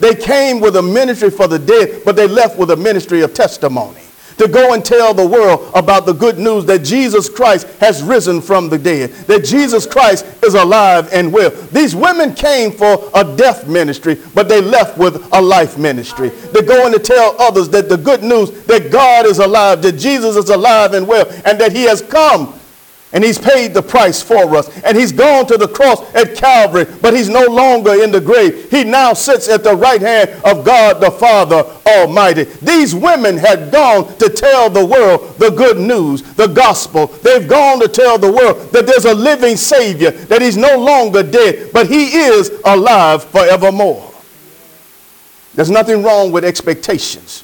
They 0.00 0.16
came 0.16 0.58
with 0.58 0.74
a 0.74 0.82
ministry 0.82 1.30
for 1.30 1.46
the 1.46 1.58
dead, 1.58 2.02
but 2.04 2.16
they 2.16 2.26
left 2.26 2.58
with 2.58 2.72
a 2.72 2.76
ministry 2.76 3.20
of 3.20 3.32
testimony 3.32 4.07
to 4.38 4.48
go 4.48 4.74
and 4.74 4.84
tell 4.84 5.12
the 5.14 5.26
world 5.26 5.70
about 5.74 6.06
the 6.06 6.12
good 6.12 6.38
news 6.38 6.64
that 6.66 6.84
Jesus 6.84 7.28
Christ 7.28 7.66
has 7.80 8.02
risen 8.02 8.40
from 8.40 8.68
the 8.68 8.78
dead, 8.78 9.10
that 9.26 9.44
Jesus 9.44 9.86
Christ 9.86 10.26
is 10.44 10.54
alive 10.54 11.08
and 11.12 11.32
well. 11.32 11.50
These 11.50 11.94
women 11.94 12.34
came 12.34 12.72
for 12.72 13.10
a 13.14 13.24
death 13.36 13.68
ministry, 13.68 14.16
but 14.34 14.48
they 14.48 14.60
left 14.60 14.98
with 14.98 15.28
a 15.32 15.40
life 15.40 15.78
ministry. 15.78 16.28
They're 16.28 16.62
going 16.62 16.92
to 16.92 16.98
tell 16.98 17.36
others 17.40 17.68
that 17.70 17.88
the 17.88 17.96
good 17.96 18.22
news 18.22 18.50
that 18.64 18.90
God 18.90 19.26
is 19.26 19.38
alive, 19.38 19.82
that 19.82 19.92
Jesus 19.92 20.36
is 20.36 20.50
alive 20.50 20.94
and 20.94 21.06
well, 21.06 21.26
and 21.44 21.60
that 21.60 21.72
he 21.72 21.84
has 21.84 22.02
come 22.02 22.57
and 23.12 23.24
he's 23.24 23.38
paid 23.38 23.72
the 23.72 23.82
price 23.82 24.20
for 24.20 24.54
us. 24.54 24.68
And 24.82 24.96
he's 24.96 25.12
gone 25.12 25.46
to 25.46 25.56
the 25.56 25.68
cross 25.68 26.02
at 26.14 26.36
Calvary, 26.36 26.84
but 27.00 27.14
he's 27.14 27.28
no 27.28 27.46
longer 27.46 28.02
in 28.02 28.12
the 28.12 28.20
grave. 28.20 28.70
He 28.70 28.84
now 28.84 29.14
sits 29.14 29.48
at 29.48 29.64
the 29.64 29.74
right 29.74 30.00
hand 30.00 30.30
of 30.44 30.64
God 30.64 31.00
the 31.00 31.10
Father 31.10 31.64
Almighty. 31.86 32.44
These 32.44 32.94
women 32.94 33.38
had 33.38 33.72
gone 33.72 34.14
to 34.18 34.28
tell 34.28 34.68
the 34.68 34.84
world 34.84 35.38
the 35.38 35.50
good 35.50 35.78
news, 35.78 36.22
the 36.34 36.48
gospel. 36.48 37.06
They've 37.06 37.48
gone 37.48 37.80
to 37.80 37.88
tell 37.88 38.18
the 38.18 38.30
world 38.30 38.72
that 38.72 38.86
there's 38.86 39.06
a 39.06 39.14
living 39.14 39.56
Savior, 39.56 40.10
that 40.10 40.42
he's 40.42 40.58
no 40.58 40.76
longer 40.78 41.22
dead, 41.22 41.72
but 41.72 41.88
he 41.88 42.14
is 42.14 42.50
alive 42.64 43.24
forevermore. 43.24 44.12
There's 45.54 45.70
nothing 45.70 46.02
wrong 46.02 46.30
with 46.30 46.44
expectations. 46.44 47.42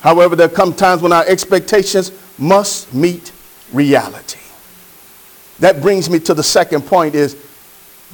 However, 0.00 0.34
there 0.34 0.48
come 0.48 0.72
times 0.72 1.02
when 1.02 1.12
our 1.12 1.26
expectations 1.26 2.10
must 2.38 2.94
meet 2.94 3.32
reality. 3.72 4.38
That 5.60 5.80
brings 5.82 6.08
me 6.08 6.20
to 6.20 6.34
the 6.34 6.42
second 6.42 6.82
point 6.82 7.14
is 7.14 7.36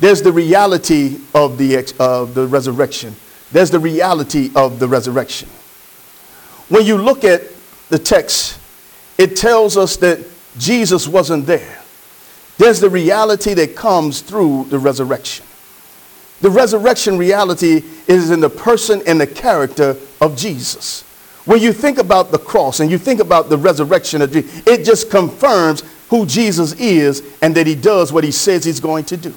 there's 0.00 0.22
the 0.22 0.32
reality 0.32 1.18
of 1.34 1.58
the, 1.58 1.94
of 1.98 2.34
the 2.34 2.46
resurrection. 2.46 3.14
There's 3.52 3.70
the 3.70 3.78
reality 3.78 4.50
of 4.56 4.78
the 4.78 4.88
resurrection. 4.88 5.48
When 6.68 6.84
you 6.84 6.96
look 6.96 7.24
at 7.24 7.42
the 7.90 7.98
text, 7.98 8.58
it 9.18 9.36
tells 9.36 9.76
us 9.76 9.96
that 9.98 10.24
Jesus 10.58 11.06
wasn't 11.06 11.46
there. 11.46 11.80
There's 12.58 12.80
the 12.80 12.90
reality 12.90 13.54
that 13.54 13.76
comes 13.76 14.20
through 14.20 14.66
the 14.70 14.78
resurrection. 14.78 15.44
The 16.40 16.50
resurrection 16.50 17.18
reality 17.18 17.82
is 18.06 18.30
in 18.30 18.40
the 18.40 18.50
person 18.50 19.02
and 19.06 19.20
the 19.20 19.26
character 19.26 19.96
of 20.20 20.36
Jesus. 20.36 21.02
When 21.44 21.60
you 21.60 21.72
think 21.72 21.98
about 21.98 22.30
the 22.30 22.38
cross 22.38 22.80
and 22.80 22.90
you 22.90 22.98
think 22.98 23.20
about 23.20 23.48
the 23.48 23.58
resurrection 23.58 24.22
of 24.22 24.32
Jesus, 24.32 24.66
it 24.66 24.84
just 24.84 25.10
confirms 25.10 25.82
who 26.08 26.26
Jesus 26.26 26.72
is 26.74 27.22
and 27.42 27.54
that 27.56 27.66
he 27.66 27.74
does 27.74 28.12
what 28.12 28.24
he 28.24 28.30
says 28.30 28.64
he's 28.64 28.80
going 28.80 29.04
to 29.06 29.16
do. 29.16 29.34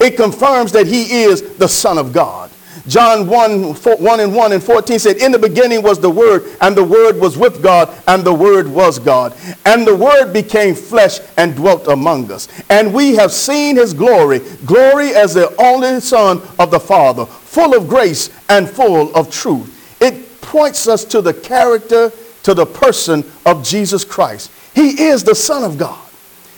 It 0.00 0.16
confirms 0.16 0.72
that 0.72 0.86
he 0.86 1.22
is 1.22 1.56
the 1.56 1.68
Son 1.68 1.98
of 1.98 2.12
God. 2.12 2.50
John 2.86 3.26
1, 3.26 3.74
4, 3.74 3.96
1 3.96 4.20
and 4.20 4.34
1 4.34 4.52
and 4.52 4.62
14 4.62 4.98
said, 4.98 5.16
In 5.18 5.30
the 5.30 5.38
beginning 5.38 5.82
was 5.82 6.00
the 6.00 6.10
Word, 6.10 6.44
and 6.60 6.74
the 6.74 6.84
Word 6.84 7.20
was 7.20 7.36
with 7.36 7.62
God, 7.62 7.94
and 8.06 8.24
the 8.24 8.32
Word 8.32 8.66
was 8.66 8.98
God. 8.98 9.34
And 9.66 9.86
the 9.86 9.94
Word 9.94 10.32
became 10.32 10.74
flesh 10.74 11.20
and 11.36 11.54
dwelt 11.54 11.88
among 11.88 12.32
us. 12.32 12.48
And 12.70 12.94
we 12.94 13.14
have 13.16 13.30
seen 13.30 13.76
his 13.76 13.92
glory, 13.92 14.40
glory 14.64 15.10
as 15.14 15.34
the 15.34 15.54
only 15.60 16.00
Son 16.00 16.40
of 16.58 16.70
the 16.70 16.80
Father, 16.80 17.26
full 17.26 17.76
of 17.76 17.88
grace 17.88 18.30
and 18.48 18.68
full 18.68 19.14
of 19.14 19.30
truth. 19.30 20.00
It 20.00 20.40
points 20.40 20.88
us 20.88 21.04
to 21.06 21.20
the 21.20 21.34
character, 21.34 22.10
to 22.44 22.54
the 22.54 22.66
person 22.66 23.24
of 23.44 23.62
Jesus 23.62 24.04
Christ. 24.04 24.50
He 24.78 25.08
is 25.08 25.24
the 25.24 25.34
Son 25.34 25.64
of 25.64 25.76
God. 25.76 26.07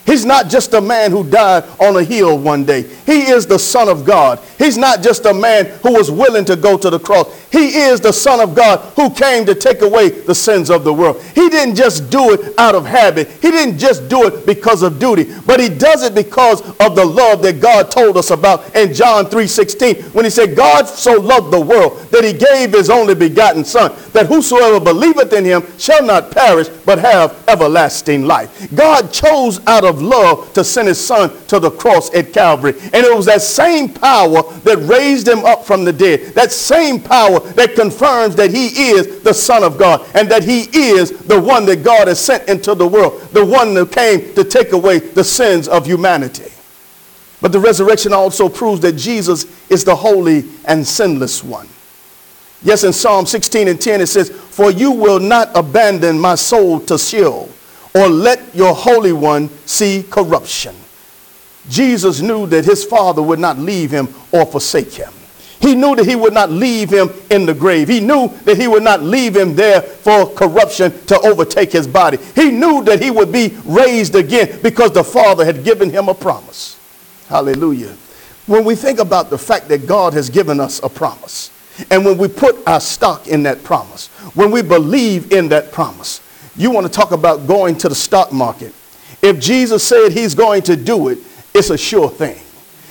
He's 0.06 0.24
not 0.24 0.48
just 0.48 0.74
a 0.74 0.80
man 0.80 1.10
who 1.10 1.28
died 1.28 1.64
on 1.78 1.96
a 1.96 2.02
hill 2.02 2.38
one 2.38 2.64
day. 2.64 2.82
He 3.06 3.30
is 3.30 3.46
the 3.46 3.58
Son 3.58 3.88
of 3.88 4.04
God. 4.04 4.40
He's 4.58 4.76
not 4.76 5.02
just 5.02 5.26
a 5.26 5.34
man 5.34 5.66
who 5.82 5.92
was 5.92 6.10
willing 6.10 6.44
to 6.46 6.56
go 6.56 6.76
to 6.78 6.90
the 6.90 6.98
cross. 6.98 7.28
He 7.50 7.76
is 7.78 8.00
the 8.00 8.12
Son 8.12 8.40
of 8.40 8.54
God 8.54 8.80
who 8.96 9.10
came 9.10 9.46
to 9.46 9.54
take 9.54 9.82
away 9.82 10.08
the 10.08 10.34
sins 10.34 10.70
of 10.70 10.84
the 10.84 10.92
world. 10.92 11.22
He 11.34 11.48
didn't 11.48 11.76
just 11.76 12.10
do 12.10 12.32
it 12.32 12.58
out 12.58 12.74
of 12.74 12.86
habit. 12.86 13.28
He 13.42 13.50
didn't 13.50 13.78
just 13.78 14.08
do 14.08 14.26
it 14.26 14.46
because 14.46 14.82
of 14.82 14.98
duty, 14.98 15.32
but 15.46 15.60
he 15.60 15.68
does 15.68 16.02
it 16.02 16.14
because 16.14 16.60
of 16.80 16.96
the 16.96 17.04
love 17.04 17.42
that 17.42 17.60
God 17.60 17.90
told 17.90 18.16
us 18.16 18.30
about 18.30 18.74
in 18.74 18.94
John 18.94 19.26
3:16 19.26 20.14
when 20.14 20.24
he 20.24 20.30
said, 20.30 20.56
God 20.56 20.88
so 20.88 21.20
loved 21.20 21.52
the 21.52 21.60
world 21.60 21.98
that 22.10 22.24
he 22.24 22.32
gave 22.32 22.72
his 22.72 22.90
only 22.90 23.14
begotten 23.14 23.64
Son, 23.64 23.92
that 24.12 24.26
whosoever 24.26 24.80
believeth 24.80 25.32
in 25.32 25.44
him 25.44 25.62
shall 25.78 26.04
not 26.04 26.30
perish 26.30 26.68
but 26.84 26.98
have 26.98 27.42
everlasting 27.48 28.26
life. 28.26 28.68
God 28.74 29.12
chose 29.12 29.60
out 29.66 29.84
of 29.90 30.00
love 30.00 30.52
to 30.54 30.64
send 30.64 30.88
his 30.88 31.04
son 31.04 31.30
to 31.48 31.60
the 31.60 31.70
cross 31.70 32.12
at 32.14 32.32
Calvary. 32.32 32.72
And 32.80 33.04
it 33.04 33.14
was 33.14 33.26
that 33.26 33.42
same 33.42 33.92
power 33.92 34.42
that 34.60 34.78
raised 34.88 35.28
him 35.28 35.44
up 35.44 35.66
from 35.66 35.84
the 35.84 35.92
dead. 35.92 36.34
That 36.34 36.52
same 36.52 37.00
power 37.02 37.40
that 37.40 37.74
confirms 37.74 38.36
that 38.36 38.50
he 38.50 38.68
is 38.92 39.20
the 39.20 39.34
son 39.34 39.62
of 39.62 39.76
God 39.76 40.06
and 40.14 40.30
that 40.30 40.44
he 40.44 40.62
is 40.74 41.10
the 41.10 41.38
one 41.38 41.66
that 41.66 41.82
God 41.82 42.08
has 42.08 42.18
sent 42.18 42.48
into 42.48 42.74
the 42.74 42.86
world. 42.86 43.20
The 43.32 43.44
one 43.44 43.74
that 43.74 43.92
came 43.92 44.34
to 44.34 44.44
take 44.44 44.72
away 44.72 45.00
the 45.00 45.24
sins 45.24 45.68
of 45.68 45.84
humanity. 45.84 46.50
But 47.42 47.52
the 47.52 47.60
resurrection 47.60 48.12
also 48.12 48.48
proves 48.48 48.80
that 48.82 48.92
Jesus 48.92 49.46
is 49.68 49.84
the 49.84 49.96
holy 49.96 50.44
and 50.66 50.86
sinless 50.86 51.42
one. 51.42 51.68
Yes, 52.62 52.84
in 52.84 52.92
Psalm 52.92 53.26
16 53.26 53.68
and 53.68 53.80
10 53.80 54.02
it 54.02 54.06
says, 54.06 54.30
For 54.30 54.70
you 54.70 54.92
will 54.92 55.18
not 55.18 55.50
abandon 55.54 56.18
my 56.18 56.34
soul 56.34 56.80
to 56.80 56.98
Sheol 56.98 57.49
or 57.94 58.08
let 58.08 58.54
your 58.54 58.74
Holy 58.74 59.12
One 59.12 59.48
see 59.66 60.04
corruption. 60.08 60.74
Jesus 61.68 62.20
knew 62.20 62.46
that 62.48 62.64
his 62.64 62.84
Father 62.84 63.22
would 63.22 63.38
not 63.38 63.58
leave 63.58 63.90
him 63.90 64.08
or 64.32 64.46
forsake 64.46 64.92
him. 64.92 65.12
He 65.60 65.74
knew 65.74 65.94
that 65.94 66.06
he 66.06 66.16
would 66.16 66.32
not 66.32 66.50
leave 66.50 66.90
him 66.90 67.10
in 67.30 67.44
the 67.44 67.52
grave. 67.52 67.86
He 67.86 68.00
knew 68.00 68.28
that 68.44 68.56
he 68.56 68.66
would 68.66 68.82
not 68.82 69.02
leave 69.02 69.36
him 69.36 69.54
there 69.54 69.82
for 69.82 70.30
corruption 70.30 70.90
to 71.06 71.20
overtake 71.20 71.70
his 71.70 71.86
body. 71.86 72.18
He 72.34 72.50
knew 72.50 72.82
that 72.84 73.02
he 73.02 73.10
would 73.10 73.30
be 73.30 73.54
raised 73.66 74.14
again 74.14 74.58
because 74.62 74.92
the 74.92 75.04
Father 75.04 75.44
had 75.44 75.62
given 75.62 75.90
him 75.90 76.08
a 76.08 76.14
promise. 76.14 76.78
Hallelujah. 77.28 77.94
When 78.46 78.64
we 78.64 78.74
think 78.74 78.98
about 78.98 79.28
the 79.28 79.38
fact 79.38 79.68
that 79.68 79.86
God 79.86 80.14
has 80.14 80.30
given 80.30 80.60
us 80.60 80.82
a 80.82 80.88
promise, 80.88 81.50
and 81.90 82.04
when 82.04 82.16
we 82.16 82.26
put 82.26 82.66
our 82.66 82.80
stock 82.80 83.28
in 83.28 83.42
that 83.42 83.62
promise, 83.62 84.08
when 84.34 84.50
we 84.50 84.62
believe 84.62 85.30
in 85.30 85.48
that 85.50 85.72
promise, 85.72 86.22
you 86.60 86.70
want 86.70 86.86
to 86.86 86.92
talk 86.92 87.12
about 87.12 87.46
going 87.46 87.76
to 87.78 87.88
the 87.88 87.94
stock 87.94 88.32
market. 88.32 88.74
If 89.22 89.40
Jesus 89.40 89.82
said 89.82 90.12
he's 90.12 90.34
going 90.34 90.62
to 90.62 90.76
do 90.76 91.08
it, 91.08 91.18
it's 91.54 91.70
a 91.70 91.78
sure 91.78 92.08
thing. 92.08 92.38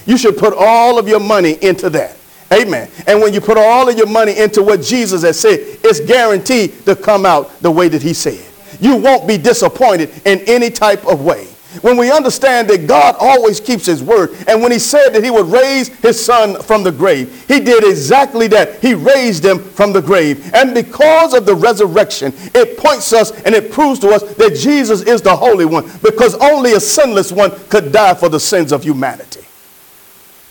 You 0.06 0.18
should 0.18 0.38
put 0.38 0.54
all 0.58 0.98
of 0.98 1.08
your 1.08 1.20
money 1.20 1.58
into 1.62 1.90
that. 1.92 2.18
Amen. 2.52 2.90
And 3.06 3.22
when 3.22 3.32
you 3.34 3.42
put 3.42 3.58
all 3.58 3.88
of 3.88 3.96
your 3.96 4.08
money 4.08 4.38
into 4.38 4.64
what 4.64 4.82
Jesus 4.82 5.22
has 5.22 5.40
said, 5.40 5.60
it's 5.84 6.00
guaranteed 6.00 6.84
to 6.86 6.96
come 6.96 7.26
out 7.26 7.60
the 7.62 7.70
way 7.70 7.88
that 7.90 8.02
he 8.02 8.14
said. 8.14 8.44
You 8.80 8.96
won't 8.96 9.28
be 9.28 9.38
disappointed 9.38 10.10
in 10.26 10.40
any 10.48 10.72
type 10.72 11.06
of 11.06 11.22
way. 11.22 11.48
When 11.82 11.98
we 11.98 12.12
understand 12.12 12.68
that 12.70 12.88
God 12.88 13.16
always 13.20 13.60
keeps 13.60 13.86
his 13.86 14.02
word, 14.02 14.32
and 14.48 14.62
when 14.62 14.72
he 14.72 14.80
said 14.80 15.10
that 15.10 15.24
he 15.24 15.30
would 15.30 15.46
raise 15.46 15.90
his 16.00 16.24
son 16.24 16.60
from 16.64 16.82
the 16.82 16.92
grave, 16.92 17.46
he 17.48 17.60
did 17.60 17.84
exactly 17.84 18.48
that. 18.48 18.80
He 18.82 18.96
raised 18.96 19.46
him 19.46 19.60
from 19.60 19.94
the 19.94 20.02
grave. 20.02 20.52
And 20.56 20.74
because 20.74 21.36
of 21.36 21.46
the 21.46 21.54
resurrection, 21.54 22.34
it 22.56 22.78
points 22.78 23.14
us 23.14 23.32
and 23.44 23.54
it 23.54 23.72
proves 23.72 24.00
to 24.00 24.10
us 24.10 24.24
that 24.36 24.56
Jesus 24.56 25.04
is 25.04 25.22
the 25.22 25.36
Holy 25.36 25.66
One, 25.66 25.90
because 26.02 26.34
only 26.36 26.74
a 26.74 26.80
sinless 26.80 27.32
one 27.32 27.52
could 27.70 27.92
die 27.92 28.16
for 28.16 28.30
the 28.30 28.40
sins 28.40 28.72
of 28.72 28.84
humanity. 28.84 29.42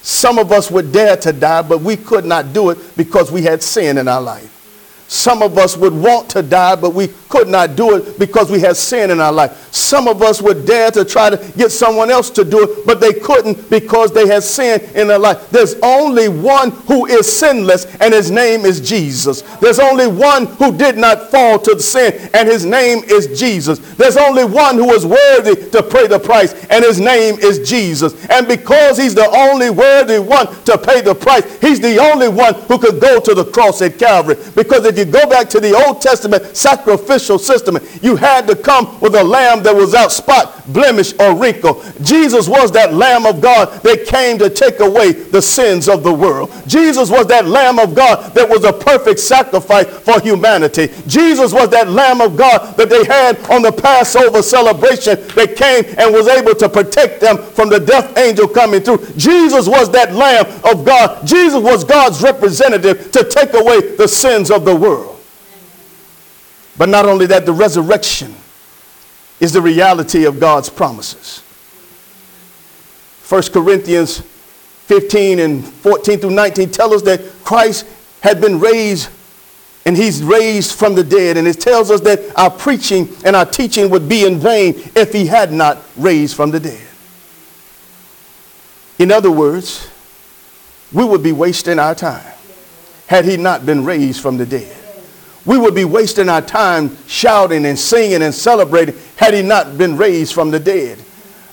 Some 0.02 0.38
of 0.38 0.52
us 0.52 0.70
would 0.70 0.92
dare 0.92 1.16
to 1.16 1.32
die, 1.32 1.62
but 1.62 1.80
we 1.80 1.96
could 1.96 2.24
not 2.24 2.52
do 2.52 2.70
it 2.70 2.96
because 2.96 3.32
we 3.32 3.42
had 3.42 3.62
sin 3.62 3.98
in 3.98 4.06
our 4.06 4.22
life. 4.22 4.57
Some 5.10 5.42
of 5.42 5.56
us 5.56 5.74
would 5.74 5.94
want 5.94 6.28
to 6.30 6.42
die, 6.42 6.76
but 6.76 6.92
we 6.92 7.08
could 7.30 7.48
not 7.48 7.76
do 7.76 7.96
it 7.96 8.18
because 8.18 8.50
we 8.50 8.60
had 8.60 8.76
sin 8.76 9.10
in 9.10 9.20
our 9.20 9.32
life. 9.32 9.72
Some 9.72 10.06
of 10.06 10.20
us 10.20 10.42
would 10.42 10.66
dare 10.66 10.90
to 10.90 11.04
try 11.04 11.30
to 11.30 11.52
get 11.56 11.72
someone 11.72 12.10
else 12.10 12.28
to 12.30 12.44
do 12.44 12.64
it, 12.64 12.86
but 12.86 13.00
they 13.00 13.14
couldn't 13.14 13.70
because 13.70 14.12
they 14.12 14.26
had 14.26 14.42
sin 14.42 14.82
in 14.94 15.08
their 15.08 15.18
life. 15.18 15.48
There's 15.48 15.76
only 15.82 16.28
one 16.28 16.72
who 16.72 17.06
is 17.06 17.30
sinless, 17.30 17.86
and 18.02 18.12
his 18.12 18.30
name 18.30 18.66
is 18.66 18.86
Jesus. 18.86 19.40
There's 19.60 19.78
only 19.78 20.06
one 20.06 20.44
who 20.44 20.76
did 20.76 20.98
not 20.98 21.30
fall 21.30 21.58
to 21.60 21.80
sin, 21.80 22.28
and 22.34 22.46
his 22.46 22.66
name 22.66 22.98
is 23.04 23.40
Jesus. 23.40 23.78
There's 23.94 24.18
only 24.18 24.44
one 24.44 24.76
who 24.76 24.90
is 24.92 25.06
worthy 25.06 25.70
to 25.70 25.82
pay 25.82 26.06
the 26.06 26.18
price, 26.18 26.52
and 26.66 26.84
his 26.84 27.00
name 27.00 27.36
is 27.38 27.66
Jesus. 27.66 28.12
And 28.26 28.46
because 28.46 28.98
he's 28.98 29.14
the 29.14 29.28
only 29.30 29.70
worthy 29.70 30.18
one 30.18 30.48
to 30.64 30.76
pay 30.76 31.00
the 31.00 31.14
price, 31.14 31.44
he's 31.60 31.80
the 31.80 31.98
only 31.98 32.28
one 32.28 32.52
who 32.52 32.78
could 32.78 33.00
go 33.00 33.20
to 33.20 33.32
the 33.32 33.46
cross 33.46 33.80
at 33.80 33.98
Calvary. 33.98 34.36
Because 34.54 34.84
if 34.84 34.97
you 34.98 35.04
go 35.04 35.28
back 35.28 35.48
to 35.50 35.60
the 35.60 35.74
Old 35.74 36.02
Testament 36.02 36.56
sacrificial 36.56 37.38
system, 37.38 37.78
you 38.02 38.16
had 38.16 38.46
to 38.48 38.56
come 38.56 38.98
with 39.00 39.14
a 39.14 39.24
lamb 39.24 39.62
that 39.62 39.74
was 39.74 39.88
without 39.88 40.12
spot, 40.12 40.70
blemish, 40.72 41.14
or 41.18 41.34
wrinkle. 41.34 41.82
Jesus 42.02 42.48
was 42.48 42.70
that 42.72 42.92
lamb 42.92 43.26
of 43.26 43.40
God 43.40 43.82
that 43.82 44.06
came 44.06 44.38
to 44.38 44.50
take 44.50 44.80
away 44.80 45.12
the 45.12 45.40
sins 45.40 45.88
of 45.88 46.02
the 46.02 46.12
world. 46.12 46.52
Jesus 46.66 47.10
was 47.10 47.26
that 47.28 47.46
lamb 47.46 47.78
of 47.78 47.94
God 47.94 48.34
that 48.34 48.48
was 48.48 48.64
a 48.64 48.72
perfect 48.72 49.18
sacrifice 49.18 49.86
for 49.86 50.20
humanity. 50.20 50.88
Jesus 51.06 51.52
was 51.52 51.70
that 51.70 51.88
lamb 51.88 52.20
of 52.20 52.36
God 52.36 52.76
that 52.76 52.90
they 52.90 53.04
had 53.04 53.38
on 53.50 53.62
the 53.62 53.72
Passover 53.72 54.42
celebration 54.42 55.16
that 55.34 55.56
came 55.56 55.84
and 55.98 56.12
was 56.12 56.28
able 56.28 56.54
to 56.54 56.68
protect 56.68 57.20
them 57.20 57.38
from 57.38 57.68
the 57.68 57.80
death 57.80 58.16
angel 58.18 58.46
coming 58.46 58.82
through. 58.82 59.04
Jesus 59.16 59.66
was 59.66 59.90
that 59.92 60.12
lamb 60.12 60.46
of 60.64 60.84
God. 60.84 61.26
Jesus 61.26 61.62
was 61.62 61.84
God's 61.84 62.22
representative 62.22 63.10
to 63.12 63.24
take 63.24 63.54
away 63.54 63.96
the 63.96 64.08
sins 64.08 64.50
of 64.50 64.64
the 64.64 64.74
world 64.74 64.87
world. 64.88 65.20
But 66.76 66.88
not 66.88 67.06
only 67.06 67.26
that, 67.26 67.44
the 67.44 67.52
resurrection 67.52 68.34
is 69.40 69.52
the 69.52 69.60
reality 69.60 70.24
of 70.24 70.40
God's 70.40 70.68
promises. 70.70 71.40
1 73.28 73.42
Corinthians 73.52 74.20
15 74.86 75.38
and 75.40 75.64
14 75.64 76.18
through 76.18 76.30
19 76.30 76.70
tell 76.70 76.94
us 76.94 77.02
that 77.02 77.20
Christ 77.44 77.86
had 78.20 78.40
been 78.40 78.58
raised 78.58 79.10
and 79.84 79.96
he's 79.96 80.22
raised 80.22 80.74
from 80.74 80.94
the 80.94 81.04
dead. 81.04 81.36
And 81.36 81.46
it 81.46 81.60
tells 81.60 81.90
us 81.90 82.00
that 82.02 82.20
our 82.38 82.50
preaching 82.50 83.08
and 83.24 83.36
our 83.36 83.46
teaching 83.46 83.90
would 83.90 84.08
be 84.08 84.24
in 84.24 84.38
vain 84.38 84.74
if 84.94 85.12
he 85.12 85.26
had 85.26 85.52
not 85.52 85.78
raised 85.96 86.36
from 86.36 86.50
the 86.50 86.60
dead. 86.60 86.86
In 88.98 89.12
other 89.12 89.30
words, 89.30 89.88
we 90.92 91.04
would 91.04 91.22
be 91.22 91.32
wasting 91.32 91.78
our 91.78 91.94
time 91.94 92.34
had 93.06 93.24
he 93.24 93.36
not 93.36 93.64
been 93.64 93.84
raised 93.84 94.20
from 94.20 94.36
the 94.36 94.46
dead. 94.46 94.77
We 95.48 95.56
would 95.56 95.74
be 95.74 95.86
wasting 95.86 96.28
our 96.28 96.42
time 96.42 96.94
shouting 97.06 97.64
and 97.64 97.78
singing 97.78 98.20
and 98.20 98.34
celebrating 98.34 98.94
had 99.16 99.32
he 99.32 99.40
not 99.40 99.78
been 99.78 99.96
raised 99.96 100.34
from 100.34 100.50
the 100.50 100.60
dead. 100.60 100.98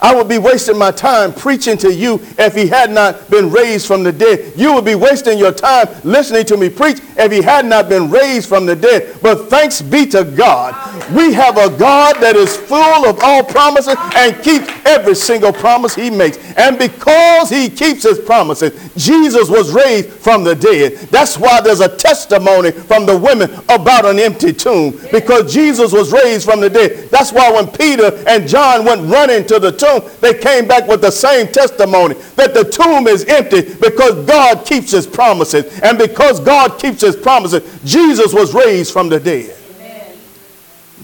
I 0.05 0.13
would 0.13 0.29
be 0.29 0.37
wasting 0.37 0.77
my 0.77 0.91
time 0.91 1.33
preaching 1.33 1.79
to 1.79 1.91
you 1.91 2.21
if 2.37 2.53
he 2.53 2.67
had 2.67 2.91
not 2.91 3.27
been 3.31 3.49
raised 3.49 3.87
from 3.87 4.03
the 4.03 4.11
dead. 4.11 4.53
You 4.55 4.71
would 4.75 4.85
be 4.85 4.93
wasting 4.93 5.39
your 5.39 5.51
time 5.51 5.87
listening 6.03 6.45
to 6.45 6.57
me 6.57 6.69
preach 6.69 6.99
if 7.17 7.31
he 7.31 7.41
had 7.41 7.65
not 7.65 7.89
been 7.89 8.11
raised 8.11 8.47
from 8.47 8.67
the 8.67 8.75
dead. 8.75 9.17
But 9.23 9.49
thanks 9.49 9.81
be 9.81 10.05
to 10.09 10.23
God, 10.23 10.75
we 11.15 11.33
have 11.33 11.57
a 11.57 11.75
God 11.75 12.17
that 12.17 12.35
is 12.35 12.55
full 12.55 13.09
of 13.09 13.19
all 13.23 13.43
promises 13.43 13.95
and 14.15 14.35
keeps 14.43 14.69
every 14.85 15.15
single 15.15 15.51
promise 15.51 15.95
he 15.95 16.11
makes. 16.11 16.37
And 16.55 16.77
because 16.77 17.49
he 17.49 17.67
keeps 17.67 18.03
his 18.03 18.19
promises, 18.19 18.73
Jesus 18.95 19.49
was 19.49 19.73
raised 19.73 20.09
from 20.09 20.43
the 20.43 20.53
dead. 20.53 20.93
That's 21.09 21.35
why 21.39 21.61
there's 21.61 21.79
a 21.79 21.97
testimony 21.97 22.69
from 22.69 23.07
the 23.07 23.17
women 23.17 23.51
about 23.69 24.05
an 24.05 24.19
empty 24.19 24.53
tomb 24.53 24.99
because 25.11 25.51
Jesus 25.51 25.91
was 25.91 26.13
raised 26.13 26.45
from 26.45 26.61
the 26.61 26.69
dead. 26.69 27.09
That's 27.09 27.31
why 27.31 27.51
when 27.51 27.65
Peter 27.67 28.11
and 28.27 28.47
John 28.47 28.85
went 28.85 29.11
running 29.11 29.47
to 29.47 29.57
the 29.57 29.71
tomb, 29.71 29.94
they 29.99 30.33
came 30.33 30.67
back 30.67 30.87
with 30.87 31.01
the 31.01 31.11
same 31.11 31.47
testimony 31.47 32.15
that 32.35 32.53
the 32.53 32.63
tomb 32.63 33.07
is 33.07 33.25
empty 33.25 33.61
because 33.75 34.25
God 34.25 34.65
keeps 34.65 34.91
his 34.91 35.07
promises. 35.07 35.79
And 35.81 35.97
because 35.97 36.39
God 36.39 36.79
keeps 36.79 37.01
his 37.01 37.15
promises, 37.15 37.63
Jesus 37.83 38.33
was 38.33 38.53
raised 38.53 38.93
from 38.93 39.09
the 39.09 39.19
dead. 39.19 39.55
Amen. 39.75 40.17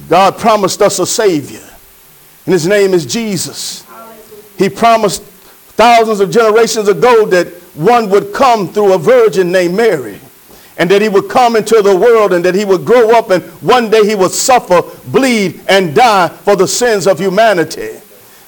God 0.10 0.38
promised 0.38 0.82
us 0.82 1.00
a 1.00 1.06
Savior, 1.06 1.68
and 2.46 2.54
his 2.54 2.68
name 2.68 2.94
is 2.94 3.06
Jesus. 3.06 3.86
He 4.58 4.70
promised 4.70 5.24
thousands 5.24 6.20
of 6.20 6.30
generations 6.30 6.88
ago 6.88 7.26
that 7.26 7.48
one 7.74 8.10
would 8.10 8.34
come 8.34 8.68
through 8.72 8.94
a 8.94 8.98
virgin 8.98 9.52
named 9.52 9.76
Mary 9.76 10.20
and 10.78 10.90
that 10.90 11.02
he 11.02 11.10
would 11.10 11.30
come 11.30 11.56
into 11.56 11.82
the 11.82 11.96
world 11.96 12.34
and 12.34 12.44
that 12.44 12.56
he 12.56 12.66
would 12.66 12.86
grow 12.86 13.12
up 13.12 13.30
and 13.30 13.44
one 13.62 13.90
day 13.90 14.06
he 14.06 14.16
would 14.16 14.32
suffer, 14.32 14.82
bleed, 15.10 15.62
and 15.68 15.96
die 15.96 16.28
for 16.28 16.56
the 16.56 16.68
sins 16.68 17.08
of 17.08 17.20
humanity. 17.20 18.00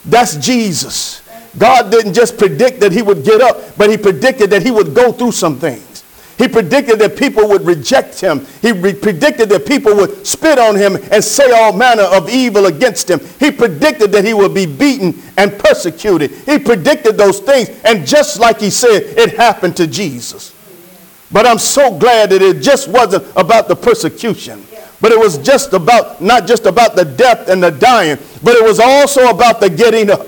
That's 0.05 0.35
Jesus. 0.35 1.21
God 1.57 1.91
didn't 1.91 2.13
just 2.13 2.37
predict 2.37 2.79
that 2.79 2.91
he 2.91 3.01
would 3.01 3.23
get 3.23 3.41
up, 3.41 3.77
but 3.77 3.89
he 3.89 3.97
predicted 3.97 4.49
that 4.49 4.63
he 4.63 4.71
would 4.71 4.93
go 4.93 5.11
through 5.11 5.33
some 5.33 5.59
things. 5.59 6.03
He 6.37 6.47
predicted 6.47 6.97
that 6.99 7.15
people 7.15 7.47
would 7.47 7.61
reject 7.63 8.19
him. 8.19 8.45
He 8.61 8.71
re- 8.71 8.95
predicted 8.95 9.49
that 9.49 9.67
people 9.67 9.95
would 9.95 10.25
spit 10.25 10.57
on 10.57 10.75
him 10.75 10.97
and 11.11 11.23
say 11.23 11.51
all 11.51 11.73
manner 11.73 12.03
of 12.03 12.27
evil 12.27 12.65
against 12.65 13.09
him. 13.09 13.19
He 13.39 13.51
predicted 13.51 14.11
that 14.13 14.25
he 14.25 14.33
would 14.33 14.53
be 14.53 14.65
beaten 14.65 15.21
and 15.37 15.57
persecuted. 15.59 16.31
He 16.31 16.57
predicted 16.57 17.17
those 17.17 17.39
things. 17.39 17.69
And 17.85 18.05
just 18.05 18.39
like 18.39 18.59
he 18.59 18.71
said, 18.71 19.03
it 19.15 19.37
happened 19.37 19.77
to 19.77 19.85
Jesus. 19.85 20.55
But 21.31 21.45
I'm 21.45 21.59
so 21.59 21.97
glad 21.97 22.31
that 22.31 22.41
it 22.41 22.61
just 22.61 22.87
wasn't 22.87 23.25
about 23.35 23.67
the 23.67 23.75
persecution. 23.75 24.65
But 25.03 25.11
it 25.11 25.19
was 25.19 25.37
just 25.37 25.73
about, 25.73 26.21
not 26.21 26.47
just 26.47 26.65
about 26.65 26.95
the 26.95 27.03
death 27.03 27.49
and 27.49 27.61
the 27.61 27.71
dying, 27.71 28.17
but 28.41 28.55
it 28.55 28.63
was 28.63 28.79
also 28.79 29.27
about 29.27 29.59
the 29.59 29.69
getting 29.69 30.09
up. 30.09 30.25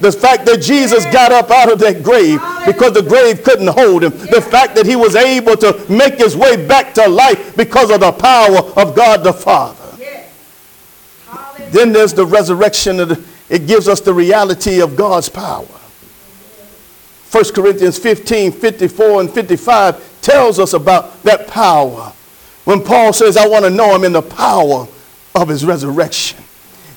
The 0.00 0.10
fact 0.10 0.44
that 0.46 0.60
Jesus 0.60 1.04
got 1.04 1.30
up 1.30 1.52
out 1.52 1.70
of 1.70 1.78
that 1.78 2.02
grave 2.02 2.40
because 2.66 2.94
the 2.94 3.02
grave 3.02 3.44
couldn't 3.44 3.68
hold 3.68 4.02
him. 4.02 4.10
The 4.10 4.40
fact 4.40 4.74
that 4.74 4.86
he 4.86 4.96
was 4.96 5.14
able 5.14 5.56
to 5.58 5.86
make 5.88 6.14
his 6.14 6.36
way 6.36 6.66
back 6.66 6.94
to 6.94 7.06
life 7.08 7.56
because 7.56 7.92
of 7.92 8.00
the 8.00 8.10
power 8.10 8.58
of 8.58 8.96
God 8.96 9.22
the 9.22 9.32
Father. 9.32 9.76
Then 11.70 11.92
there's 11.92 12.12
the 12.12 12.26
resurrection. 12.26 12.98
Of 12.98 13.10
the, 13.10 13.24
it 13.48 13.68
gives 13.68 13.86
us 13.86 14.00
the 14.00 14.14
reality 14.14 14.80
of 14.80 14.96
God's 14.96 15.28
power. 15.28 15.64
1 17.30 17.44
Corinthians 17.54 17.98
15, 17.98 18.50
54 18.50 19.20
and 19.20 19.30
55 19.30 20.20
tells 20.22 20.58
us 20.58 20.72
about 20.72 21.22
that 21.22 21.46
power. 21.46 22.12
When 22.68 22.84
Paul 22.84 23.14
says, 23.14 23.38
I 23.38 23.48
want 23.48 23.64
to 23.64 23.70
know 23.70 23.94
him 23.94 24.04
in 24.04 24.12
the 24.12 24.20
power 24.20 24.86
of 25.34 25.48
his 25.48 25.64
resurrection. 25.64 26.38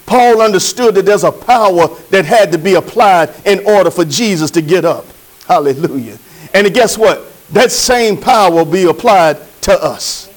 Paul 0.06 0.42
understood 0.42 0.96
that 0.96 1.06
there's 1.06 1.24
a 1.24 1.32
power 1.32 1.88
that 2.10 2.26
had 2.26 2.52
to 2.52 2.58
be 2.58 2.74
applied 2.74 3.34
in 3.46 3.66
order 3.66 3.90
for 3.90 4.04
Jesus 4.04 4.52
to 4.52 4.62
get 4.62 4.84
up. 4.84 5.06
Hallelujah. 5.48 6.18
And 6.54 6.74
guess 6.74 6.98
what? 6.98 7.32
That 7.52 7.72
same 7.72 8.18
power 8.18 8.52
will 8.52 8.66
be 8.66 8.84
applied 8.84 9.38
to 9.62 9.72
us. 9.82 10.28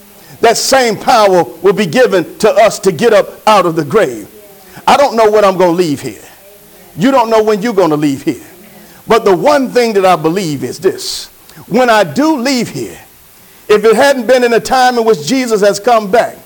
That 0.40 0.56
same 0.56 0.96
power 0.96 1.42
will 1.42 1.72
be 1.72 1.86
given 1.86 2.38
to 2.38 2.50
us 2.50 2.78
to 2.78 2.92
get 2.92 3.12
up 3.12 3.26
out 3.44 3.66
of 3.66 3.74
the 3.74 3.84
grave. 3.84 4.30
I 4.86 4.96
don't 4.96 5.16
know 5.16 5.32
when 5.32 5.44
I'm 5.44 5.58
going 5.58 5.72
to 5.72 5.76
leave 5.76 6.00
here. 6.00 6.22
You 6.96 7.10
don't 7.10 7.28
know 7.28 7.42
when 7.42 7.60
you're 7.60 7.74
going 7.74 7.90
to 7.90 7.96
leave 7.96 8.22
here. 8.22 8.46
But 9.08 9.24
the 9.24 9.34
one 9.34 9.70
thing 9.70 9.94
that 9.94 10.04
I 10.04 10.14
believe 10.14 10.62
is 10.62 10.78
this. 10.78 11.26
When 11.66 11.90
I 11.90 12.04
do 12.04 12.36
leave 12.36 12.68
here, 12.68 13.00
if 13.68 13.84
it 13.84 13.96
hadn't 13.96 14.26
been 14.26 14.44
in 14.44 14.52
a 14.52 14.60
time 14.60 14.98
in 14.98 15.04
which 15.04 15.26
Jesus 15.26 15.60
has 15.60 15.80
come 15.80 16.10
back, 16.10 16.36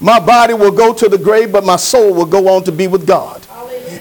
my 0.00 0.18
body 0.18 0.54
will 0.54 0.70
go 0.70 0.94
to 0.94 1.08
the 1.08 1.18
grave, 1.18 1.52
but 1.52 1.64
my 1.64 1.76
soul 1.76 2.14
will 2.14 2.26
go 2.26 2.48
on 2.48 2.64
to 2.64 2.72
be 2.72 2.86
with 2.86 3.06
God. 3.06 3.46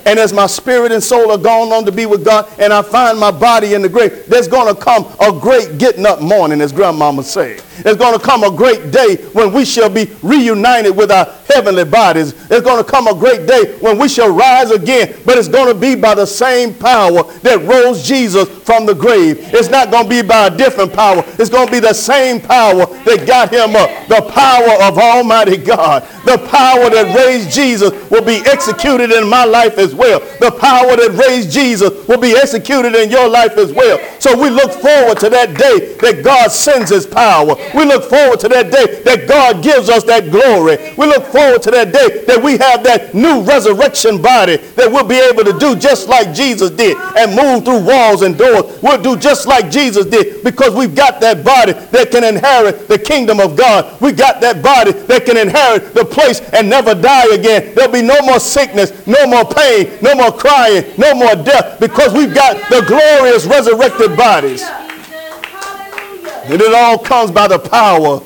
And 0.06 0.18
as 0.18 0.32
my 0.32 0.48
spirit 0.48 0.92
and 0.92 1.04
soul 1.04 1.32
are 1.32 1.38
gone 1.38 1.72
on 1.74 1.84
to 1.86 1.92
be 1.92 2.06
with 2.06 2.24
God, 2.24 2.48
and 2.58 2.72
I 2.72 2.82
find 2.82 3.20
my 3.20 3.32
body 3.32 3.74
in 3.74 3.82
the 3.82 3.90
grave, 3.90 4.26
there's 4.28 4.48
going 4.48 4.74
to 4.74 4.80
come 4.80 5.06
a 5.20 5.38
great 5.38 5.78
getting 5.78 6.06
up 6.06 6.22
morning, 6.22 6.62
as 6.62 6.72
grandmama 6.72 7.24
said. 7.24 7.60
There's 7.84 7.98
going 7.98 8.18
to 8.18 8.24
come 8.24 8.44
a 8.44 8.56
great 8.56 8.92
day 8.92 9.18
when 9.34 9.52
we 9.52 9.66
shall 9.66 9.90
be 9.90 10.10
reunited 10.24 10.96
with 10.96 11.12
our 11.12 11.26
heavenly 11.50 11.86
bodies. 11.86 12.34
There's 12.48 12.62
going 12.62 12.84
to 12.84 12.90
come 12.90 13.08
a 13.08 13.14
great 13.14 13.48
day 13.48 13.78
when 13.80 13.98
we 13.98 14.08
shall 14.08 14.32
rise 14.32 14.72
again, 14.72 15.16
but 15.26 15.38
it's 15.38 15.48
going 15.48 15.74
to 15.74 15.80
be 15.80 15.96
by 15.96 16.16
the 16.16 16.26
same 16.26 16.74
power 16.74 17.24
that 17.42 17.62
rose 17.68 18.08
Jesus 18.08 18.48
from 18.60 18.86
the 18.86 18.94
grave. 18.94 19.38
It's 19.54 19.70
not 19.70 19.92
going 19.92 20.04
to 20.04 20.10
be 20.10 20.22
by 20.22 20.48
a 20.48 20.56
different 20.56 20.94
power. 20.94 21.24
It's 21.40 21.50
going 21.50 21.66
to 21.66 21.72
be 21.72 21.80
the 21.80 21.94
same 21.94 22.40
power 22.40 22.86
that 22.86 23.26
got 23.26 23.52
him 23.52 23.76
up. 23.76 23.90
The 24.08 24.22
power 24.32 24.84
of 24.88 24.98
Almighty 24.98 25.58
God. 25.58 26.04
The 26.26 26.38
power 26.38 26.90
that 26.90 27.16
raised 27.18 27.52
Jesus 27.52 27.92
will 28.12 28.24
be 28.24 28.42
executed 28.46 29.12
in 29.12 29.28
my 29.28 29.46
life 29.46 29.78
as 29.78 29.96
well. 29.96 30.20
The 30.40 30.52
power 30.52 30.96
that 30.96 31.26
raised 31.28 31.52
Jesus 31.52 32.08
will 32.08 32.20
be 32.20 32.36
executed 32.36 32.94
in 32.94 33.10
your 33.10 33.28
life 33.28 33.58
as 33.58 33.74
well. 33.74 33.98
So 34.20 34.40
we 34.40 34.50
look 34.50 34.72
forward 34.72 35.20
to 35.20 35.30
that 35.30 35.58
day 35.58 35.96
that 35.96 36.24
God 36.24 36.52
sends 36.52 36.92
his 36.92 37.08
power. 37.08 37.56
We 37.74 37.86
look 37.86 38.04
forward 38.04 38.40
to 38.42 38.50
that 38.50 38.72
day 38.72 39.02
that 39.04 39.28
God 39.28 39.64
gives 39.64 39.90
us 39.90 40.04
that 40.04 40.30
glory. 40.30 40.78
We 40.98 41.08
look 41.08 41.26
forward 41.26 41.39
to 41.60 41.72
that 41.72 41.94
day 41.94 42.24
that 42.26 42.42
we 42.42 42.58
have 42.58 42.84
that 42.84 43.14
new 43.14 43.42
resurrection 43.42 44.22
body 44.22 44.58
that 44.76 44.92
we'll 44.92 45.08
be 45.08 45.20
able 45.20 45.44
to 45.44 45.58
do 45.58 45.76
just 45.76 46.08
like 46.08 46.34
Jesus 46.34 46.70
did 46.70 46.98
and 47.18 47.36
move 47.36 47.66
through 47.66 47.86
walls 47.86 48.22
and 48.22 48.38
doors. 48.38 48.80
We'll 48.82 49.02
do 49.02 49.16
just 49.18 49.48
like 49.48 49.72
Jesus 49.72 50.06
did 50.06 50.44
because 50.44 50.76
we've 50.76 50.96
got 50.96 51.20
that 51.22 51.44
body 51.44 51.74
that 51.74 52.12
can 52.12 52.24
inherit 52.24 52.88
the 52.88 53.00
kingdom 53.00 53.40
of 53.40 53.56
God. 53.56 54.00
We 54.02 54.12
got 54.12 54.42
that 54.42 54.62
body 54.62 54.92
that 54.92 55.26
can 55.26 55.38
inherit 55.38 55.94
the 55.94 56.06
place 56.06 56.42
and 56.52 56.70
never 56.70 56.94
die 56.94 57.34
again. 57.34 57.74
There'll 57.76 57.92
be 57.92 58.02
no 58.02 58.20
more 58.24 58.40
sickness, 58.40 58.92
no 59.08 59.26
more 59.28 59.46
pain, 59.46 59.98
no 60.02 60.16
more 60.16 60.32
crying, 60.32 60.84
no 60.98 61.16
more 61.16 61.36
death 61.36 61.80
because 61.80 62.14
we've 62.14 62.34
got 62.34 62.58
the 62.70 62.84
glorious 62.88 63.46
resurrected 63.46 64.18
bodies. 64.18 64.64
And 66.50 66.60
it 66.60 66.74
all 66.74 66.98
comes 66.98 67.32
by 67.32 67.48
the 67.48 67.60
power 67.60 68.22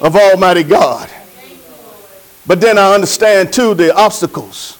of 0.00 0.16
Almighty 0.16 0.64
God. 0.64 1.08
But 2.48 2.60
then 2.60 2.78
I 2.78 2.92
understand 2.92 3.52
too 3.52 3.74
the 3.74 3.94
obstacles. 3.94 4.76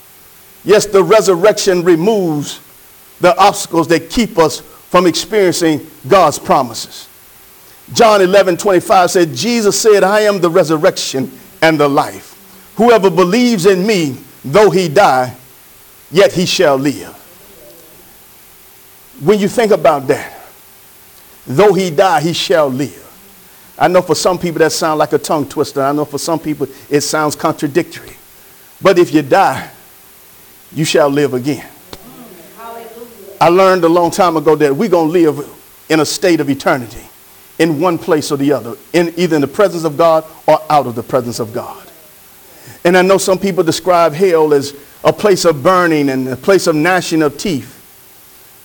Yes, 0.64 0.86
the 0.86 1.04
resurrection 1.04 1.84
removes 1.84 2.60
the 3.20 3.36
obstacles 3.38 3.86
that 3.88 4.10
keep 4.10 4.38
us 4.38 4.58
from 4.58 5.06
experiencing 5.06 5.88
God's 6.08 6.40
promises. 6.40 7.08
John 7.92 8.20
11 8.20 8.56
25 8.56 9.10
said, 9.12 9.34
Jesus 9.34 9.80
said, 9.80 10.02
I 10.02 10.22
am 10.22 10.40
the 10.40 10.50
resurrection 10.50 11.30
and 11.62 11.78
the 11.78 11.88
life. 11.88 12.34
Whoever 12.76 13.10
believes 13.10 13.66
in 13.66 13.86
me, 13.86 14.16
though 14.44 14.70
he 14.70 14.88
die, 14.88 15.36
yet 16.10 16.32
he 16.32 16.46
shall 16.46 16.76
live. 16.76 17.14
When 19.20 19.38
you 19.38 19.48
think 19.48 19.70
about 19.70 20.08
that, 20.08 20.38
Though 21.48 21.72
he 21.72 21.90
die, 21.90 22.20
he 22.20 22.34
shall 22.34 22.68
live. 22.68 23.04
I 23.78 23.88
know 23.88 24.02
for 24.02 24.14
some 24.14 24.38
people 24.38 24.58
that 24.58 24.72
sounds 24.72 24.98
like 24.98 25.12
a 25.12 25.18
tongue 25.18 25.48
twister. 25.48 25.82
I 25.82 25.92
know 25.92 26.04
for 26.04 26.18
some 26.18 26.38
people 26.38 26.66
it 26.90 27.02
sounds 27.02 27.36
contradictory. 27.36 28.16
But 28.82 28.98
if 28.98 29.14
you 29.14 29.22
die, 29.22 29.70
you 30.72 30.84
shall 30.84 31.08
live 31.08 31.34
again. 31.34 31.68
I 33.40 33.48
learned 33.48 33.84
a 33.84 33.88
long 33.88 34.10
time 34.10 34.36
ago 34.36 34.56
that 34.56 34.74
we're 34.74 34.88
going 34.88 35.08
to 35.08 35.12
live 35.12 35.48
in 35.88 36.00
a 36.00 36.04
state 36.04 36.40
of 36.40 36.50
eternity 36.50 37.02
in 37.58 37.80
one 37.80 37.98
place 37.98 38.30
or 38.30 38.36
the 38.36 38.52
other, 38.52 38.76
in 38.92 39.12
either 39.16 39.36
in 39.36 39.42
the 39.42 39.48
presence 39.48 39.84
of 39.84 39.96
God 39.96 40.24
or 40.46 40.60
out 40.70 40.86
of 40.86 40.94
the 40.94 41.02
presence 41.02 41.38
of 41.38 41.52
God. 41.52 41.88
And 42.84 42.96
I 42.96 43.02
know 43.02 43.18
some 43.18 43.38
people 43.38 43.64
describe 43.64 44.12
hell 44.12 44.52
as 44.54 44.74
a 45.04 45.12
place 45.12 45.44
of 45.44 45.62
burning 45.62 46.10
and 46.10 46.28
a 46.28 46.36
place 46.36 46.66
of 46.66 46.74
gnashing 46.74 47.22
of 47.22 47.38
teeth. 47.38 47.74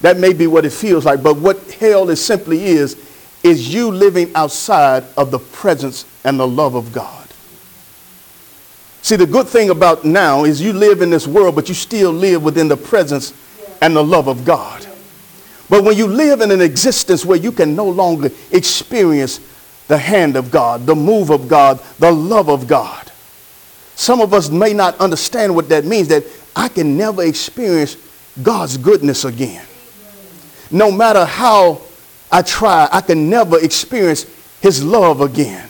That 0.02 0.17
may 0.17 0.34
be 0.34 0.47
what 0.47 0.65
it 0.65 0.71
feels 0.71 1.06
like, 1.06 1.23
but 1.23 1.38
what 1.38 1.71
hell 1.73 2.10
is 2.10 2.23
simply 2.23 2.63
is, 2.65 2.95
is 3.43 3.73
you 3.73 3.91
living 3.91 4.34
outside 4.36 5.03
of 5.17 5.32
the 5.32 5.39
presence 5.39 6.06
and 6.23 6.39
the 6.39 6.47
love 6.47 6.75
of 6.75 6.93
God. 6.93 7.27
See, 9.01 9.17
the 9.17 9.25
good 9.25 9.47
thing 9.47 9.69
about 9.69 10.06
now 10.06 10.45
is 10.45 10.62
you 10.62 10.71
live 10.71 11.01
in 11.01 11.10
this 11.10 11.27
world, 11.27 11.56
but 11.56 11.67
you 11.67 11.75
still 11.75 12.12
live 12.12 12.43
within 12.43 12.69
the 12.69 12.77
presence 12.77 13.34
and 13.82 13.95
the 13.95 14.03
love 14.03 14.27
of 14.27 14.45
God. 14.45 14.88
But 15.69 15.84
when 15.84 15.97
you 15.97 16.08
live 16.08 16.41
in 16.41 16.51
an 16.51 16.62
existence 16.62 17.25
where 17.25 17.38
you 17.38 17.51
can 17.51 17.75
no 17.75 17.88
longer 17.89 18.29
experience 18.51 19.41
the 19.88 19.97
hand 19.97 20.38
of 20.38 20.49
God, 20.49 20.86
the 20.86 20.95
move 20.95 21.29
of 21.29 21.49
God, 21.49 21.82
the 21.99 22.12
love 22.12 22.49
of 22.49 22.67
God, 22.67 23.12
some 23.95 24.21
of 24.21 24.34
us 24.34 24.49
may 24.49 24.73
not 24.73 24.97
understand 24.99 25.53
what 25.53 25.67
that 25.69 25.84
means, 25.84 26.08
that 26.08 26.23
I 26.56 26.69
can 26.69 26.95
never 26.97 27.23
experience 27.23 27.97
God's 28.41 28.77
goodness 28.77 29.25
again 29.25 29.65
no 30.73 30.91
matter 30.91 31.23
how 31.23 31.79
I 32.33 32.41
try, 32.41 32.89
I 32.91 33.01
can 33.01 33.29
never 33.29 33.63
experience 33.63 34.25
his 34.59 34.83
love 34.83 35.21
again. 35.21 35.69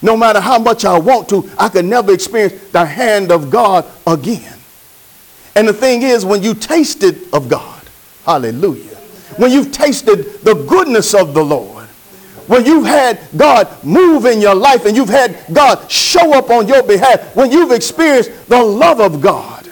No 0.00 0.16
matter 0.16 0.38
how 0.38 0.60
much 0.60 0.84
I 0.84 0.96
want 0.96 1.28
to, 1.30 1.50
I 1.58 1.68
can 1.68 1.88
never 1.88 2.12
experience 2.12 2.54
the 2.70 2.86
hand 2.86 3.32
of 3.32 3.50
God 3.50 3.84
again. 4.06 4.54
And 5.56 5.66
the 5.66 5.72
thing 5.72 6.02
is, 6.02 6.24
when 6.24 6.40
you 6.40 6.54
tasted 6.54 7.34
of 7.34 7.48
God, 7.48 7.82
hallelujah, 8.24 8.94
when 9.38 9.50
you've 9.50 9.72
tasted 9.72 10.40
the 10.44 10.54
goodness 10.54 11.14
of 11.14 11.34
the 11.34 11.44
Lord, 11.44 11.86
when 12.46 12.64
you've 12.64 12.86
had 12.86 13.18
God 13.36 13.66
move 13.82 14.26
in 14.26 14.40
your 14.40 14.54
life 14.54 14.84
and 14.84 14.96
you've 14.96 15.08
had 15.08 15.36
God 15.52 15.90
show 15.90 16.32
up 16.38 16.48
on 16.48 16.68
your 16.68 16.84
behalf, 16.84 17.34
when 17.34 17.50
you've 17.50 17.72
experienced 17.72 18.30
the 18.48 18.62
love 18.62 19.00
of 19.00 19.20
God, 19.20 19.68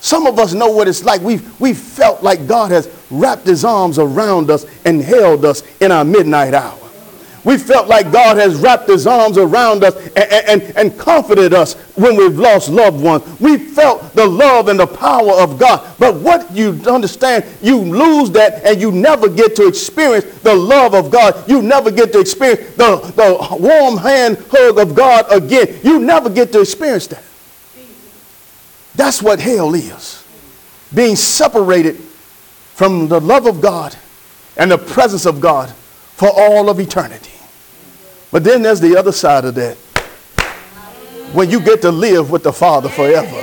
some 0.00 0.26
of 0.26 0.38
us 0.38 0.52
know 0.52 0.70
what 0.70 0.86
it's 0.86 1.04
like. 1.04 1.22
We've, 1.22 1.58
we've 1.60 1.78
felt 1.78 2.22
like 2.22 2.46
God 2.46 2.72
has 2.72 2.88
wrapped 3.10 3.46
his 3.46 3.64
arms 3.64 3.98
around 3.98 4.50
us 4.50 4.66
and 4.84 5.02
held 5.02 5.44
us 5.44 5.62
in 5.80 5.92
our 5.92 6.04
midnight 6.04 6.54
hour. 6.54 6.80
We 7.44 7.56
felt 7.56 7.88
like 7.88 8.12
God 8.12 8.36
has 8.36 8.56
wrapped 8.56 8.88
his 8.88 9.06
arms 9.06 9.38
around 9.38 9.82
us 9.82 9.96
and, 10.08 10.62
and, 10.62 10.76
and, 10.76 10.98
comforted 10.98 11.54
us 11.54 11.72
when 11.96 12.16
we've 12.16 12.38
lost 12.38 12.68
loved 12.68 13.02
ones. 13.02 13.24
We 13.40 13.56
felt 13.56 14.12
the 14.14 14.26
love 14.26 14.68
and 14.68 14.78
the 14.78 14.86
power 14.86 15.32
of 15.32 15.58
God. 15.58 15.96
But 15.98 16.16
what 16.16 16.50
you 16.52 16.78
understand, 16.86 17.46
you 17.62 17.78
lose 17.78 18.30
that 18.32 18.64
and 18.64 18.78
you 18.78 18.92
never 18.92 19.28
get 19.28 19.56
to 19.56 19.66
experience 19.66 20.26
the 20.40 20.54
love 20.54 20.94
of 20.94 21.10
God. 21.10 21.48
You 21.48 21.62
never 21.62 21.90
get 21.90 22.12
to 22.12 22.20
experience 22.20 22.76
the, 22.76 22.96
the 23.16 23.56
warm 23.58 23.96
hand 23.96 24.36
hug 24.50 24.78
of 24.78 24.94
God 24.94 25.24
again. 25.32 25.78
You 25.82 25.98
never 25.98 26.28
get 26.28 26.52
to 26.52 26.60
experience 26.60 27.06
that. 27.06 27.22
That's 28.96 29.22
what 29.22 29.40
hell 29.40 29.74
is. 29.74 30.22
Being 30.92 31.16
separated 31.16 32.02
from 32.80 33.08
the 33.08 33.20
love 33.20 33.44
of 33.44 33.60
God 33.60 33.94
and 34.56 34.70
the 34.70 34.78
presence 34.78 35.26
of 35.26 35.38
God 35.38 35.68
for 36.16 36.30
all 36.34 36.70
of 36.70 36.80
eternity. 36.80 37.38
But 38.32 38.42
then 38.42 38.62
there's 38.62 38.80
the 38.80 38.96
other 38.96 39.12
side 39.12 39.44
of 39.44 39.54
that. 39.56 39.76
When 41.34 41.50
you 41.50 41.60
get 41.60 41.82
to 41.82 41.90
live 41.90 42.30
with 42.30 42.42
the 42.42 42.54
Father 42.54 42.88
forever. 42.88 43.36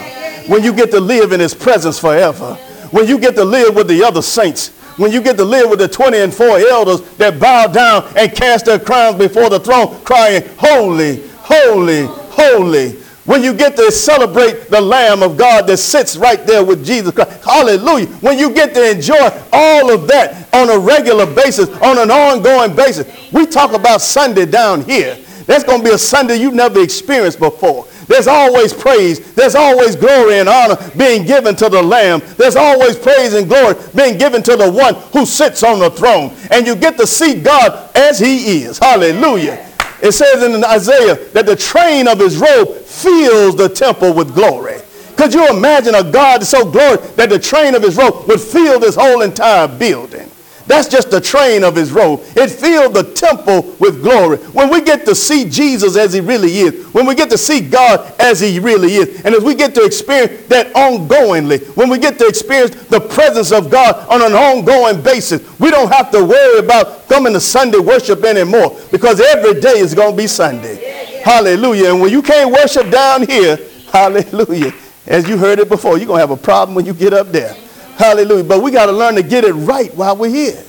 When 0.52 0.63
you 0.63 0.73
get 0.73 0.89
to 0.89 1.00
live 1.00 1.34
in 1.34 1.39
his 1.39 1.54
presence 1.54 2.00
forever. 2.00 2.56
When 2.89 3.08
you 3.08 3.19
get 3.19 3.36
to 3.36 3.45
live 3.45 3.76
with 3.76 3.88
the 3.88 4.04
other 4.04 4.23
saints. 4.23 4.69
When 4.97 5.12
you 5.12 5.21
get 5.21 5.38
to 5.38 5.45
live 5.45 5.69
with 5.69 5.78
the 5.78 5.88
20 5.88 6.17
and 6.17 6.34
4 6.34 6.58
elders 6.58 7.02
that 7.17 7.39
bow 7.39 7.67
down 7.67 8.12
and 8.17 8.32
cast 8.32 8.65
their 8.65 8.80
crowns 8.80 9.19
before 9.19 9.52
the 9.52 9.60
throne 9.60 10.04
crying, 10.04 10.50
holy, 10.58 11.28
holy, 11.41 12.06
holy 12.08 12.93
when 13.28 13.44
you 13.44 13.54
get 13.54 13.76
to 13.76 13.92
celebrate 13.92 14.70
the 14.70 14.82
Lamb 14.82 15.22
of 15.22 15.38
God 15.38 15.68
that 15.68 15.78
sits 15.78 16.18
right 16.18 16.44
there 16.48 16.63
with 16.66 16.84
Jesus 16.86 17.13
Christ. 17.13 17.44
Hallelujah. 17.44 18.08
When 18.22 18.40
you 18.40 18.54
get 18.54 18.74
to 18.74 18.90
enjoy 18.90 19.30
all 19.54 19.94
of 19.94 20.08
that 20.08 20.48
on 20.54 20.70
a 20.70 20.80
regular 20.80 21.26
basis, 21.26 21.70
on 21.82 22.00
an 22.00 22.10
ongoing 22.10 22.76
basis. 22.76 23.06
We 23.32 23.46
talk 23.46 23.74
about 23.74 24.02
Sunday 24.02 24.46
down 24.46 24.82
here. 24.82 25.18
That's 25.46 25.63
going 25.63 25.80
to 25.80 25.84
be 25.84 25.94
a 25.94 25.98
Sunday 25.98 26.38
you've 26.38 26.54
never 26.54 26.82
experienced 26.82 27.40
before. 27.40 27.86
There's 28.08 28.28
always 28.28 28.74
praise. 28.74 29.34
There's 29.34 29.56
always 29.56 29.96
glory 29.96 30.40
and 30.40 30.48
honor 30.48 30.78
being 30.98 31.26
given 31.26 31.56
to 31.58 31.70
the 31.70 31.82
Lamb. 31.82 32.22
There's 32.38 32.56
always 32.56 32.98
praise 32.98 33.34
and 33.34 33.48
glory 33.48 33.76
being 33.96 34.18
given 34.18 34.42
to 34.44 34.56
the 34.56 34.72
one 34.72 34.96
who 35.12 35.26
sits 35.26 35.63
on 35.63 35.80
the 35.80 35.90
throne. 35.90 36.34
And 36.52 36.66
you 36.66 36.76
get 36.76 36.98
to 36.98 37.08
see 37.08 37.42
God 37.42 37.92
as 37.96 38.20
he 38.20 38.63
is. 38.63 38.80
Hallelujah. 38.80 39.66
It 40.01 40.12
says 40.12 40.43
in 40.43 40.63
Isaiah 40.63 41.15
that 41.31 41.45
the 41.45 41.55
train 41.55 42.07
of 42.07 42.19
his 42.19 42.38
robe 42.38 42.75
fills 42.77 43.55
the 43.55 43.69
temple 43.69 44.13
with 44.13 44.33
glory. 44.36 44.77
Could 45.15 45.33
you 45.33 45.49
imagine 45.49 45.95
a 45.95 46.03
God 46.03 46.43
so 46.43 46.69
glorious 46.69 47.12
that 47.12 47.29
the 47.29 47.39
train 47.39 47.73
of 47.73 47.81
his 47.81 47.97
robe 47.97 48.27
would 48.27 48.39
fill 48.39 48.79
this 48.79 48.95
whole 48.95 49.21
entire 49.21 49.67
building? 49.67 50.29
That's 50.67 50.89
just 50.89 51.10
the 51.10 51.21
train 51.21 51.63
of 51.63 51.75
his 51.75 51.91
robe. 51.93 52.21
It 52.36 52.49
filled 52.49 52.93
the 52.93 53.03
temple 53.03 53.75
with 53.80 54.03
glory. 54.03 54.38
When 54.38 54.69
we 54.69 54.82
get 54.82 55.06
to 55.06 55.15
see 55.15 55.49
Jesus 55.49 55.95
as 55.95 56.12
he 56.12 56.19
really 56.19 56.58
is, 56.58 56.86
when 56.93 57.06
we 57.06 57.15
get 57.15 57.30
to 57.30 57.38
see 57.38 57.62
God 57.62 58.13
as 58.19 58.41
he 58.41 58.60
really 58.60 58.95
is, 58.95 59.23
and 59.23 59.34
as 59.34 59.43
we 59.43 59.56
get 59.56 59.73
to 59.75 59.86
experience 59.86 60.45
that 60.47 60.73
ongoingly, 60.73 61.65
when 61.77 61.89
we 61.89 61.97
get 61.97 62.19
to 62.19 62.27
experience 62.27 62.75
the 62.88 62.99
presence 62.99 63.53
of 63.53 63.71
God 63.71 64.08
on 64.10 64.21
an 64.21 64.34
ongoing 64.34 65.01
basis, 65.01 65.41
we 65.58 65.71
don't 65.71 65.91
have 65.91 66.12
to 66.12 66.23
worry 66.23 66.60
about 66.60 67.08
coming 67.08 67.32
to 67.34 67.39
Sunday 67.39 67.80
worship 67.80 68.23
anymore 68.25 68.77
because 68.91 69.21
every 69.21 69.62
day 69.62 69.80
is 69.80 69.93
going 69.93 70.12
to 70.12 70.17
be 70.17 70.27
Sunday. 70.27 70.82
Yeah, 70.82 71.12
yeah. 71.12 71.23
Hallelujah. 71.23 71.91
And 71.91 72.01
when 72.01 72.12
you 72.12 72.21
can't 72.21 72.51
worship 72.51 72.91
down 72.91 73.25
here, 73.25 73.58
hallelujah, 73.91 74.73
as 75.06 75.30
you 75.30 75.38
heard 75.38 75.60
it 75.60 75.69
before, 75.69 75.97
you're 75.97 76.08
going 76.08 76.17
to 76.17 76.27
have 76.27 76.32
a 76.32 76.41
problem 76.41 76.75
when 76.75 76.86
you 76.86 76.93
get 76.93 77.13
up 77.13 77.32
there. 77.32 77.56
Hallelujah. 77.97 78.43
But 78.43 78.62
we 78.62 78.69
got 78.71 78.86
to 78.86 78.91
learn 78.91 79.15
to 79.15 79.23
get 79.23 79.43
it 79.43 79.53
right 79.53 79.93
while 79.95 80.15
we're 80.15 80.29
here. 80.29 80.63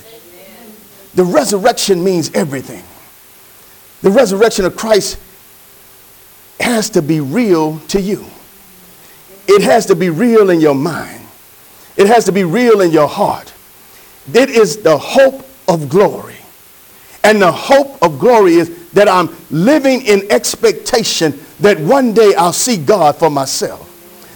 The 1.13 1.23
resurrection 1.23 2.03
means 2.03 2.31
everything. 2.33 2.83
The 4.01 4.09
resurrection 4.09 4.65
of 4.65 4.75
Christ 4.75 5.19
has 6.59 6.89
to 6.91 7.01
be 7.01 7.19
real 7.19 7.79
to 7.89 8.01
you. 8.01 8.25
It 9.47 9.61
has 9.61 9.85
to 9.87 9.95
be 9.95 10.09
real 10.09 10.49
in 10.49 10.59
your 10.59 10.75
mind. 10.75 11.23
It 11.97 12.07
has 12.07 12.25
to 12.25 12.31
be 12.31 12.43
real 12.43 12.81
in 12.81 12.91
your 12.91 13.07
heart. 13.07 13.53
It 14.33 14.49
is 14.49 14.77
the 14.77 14.97
hope 14.97 15.45
of 15.67 15.87
glory. 15.87 16.37
And 17.23 17.41
the 17.41 17.51
hope 17.51 18.01
of 18.01 18.17
glory 18.17 18.55
is 18.55 18.89
that 18.91 19.07
I'm 19.07 19.29
living 19.51 20.01
in 20.05 20.31
expectation 20.31 21.39
that 21.59 21.79
one 21.79 22.13
day 22.13 22.33
I'll 22.35 22.53
see 22.53 22.77
God 22.77 23.17
for 23.17 23.29
myself 23.29 23.88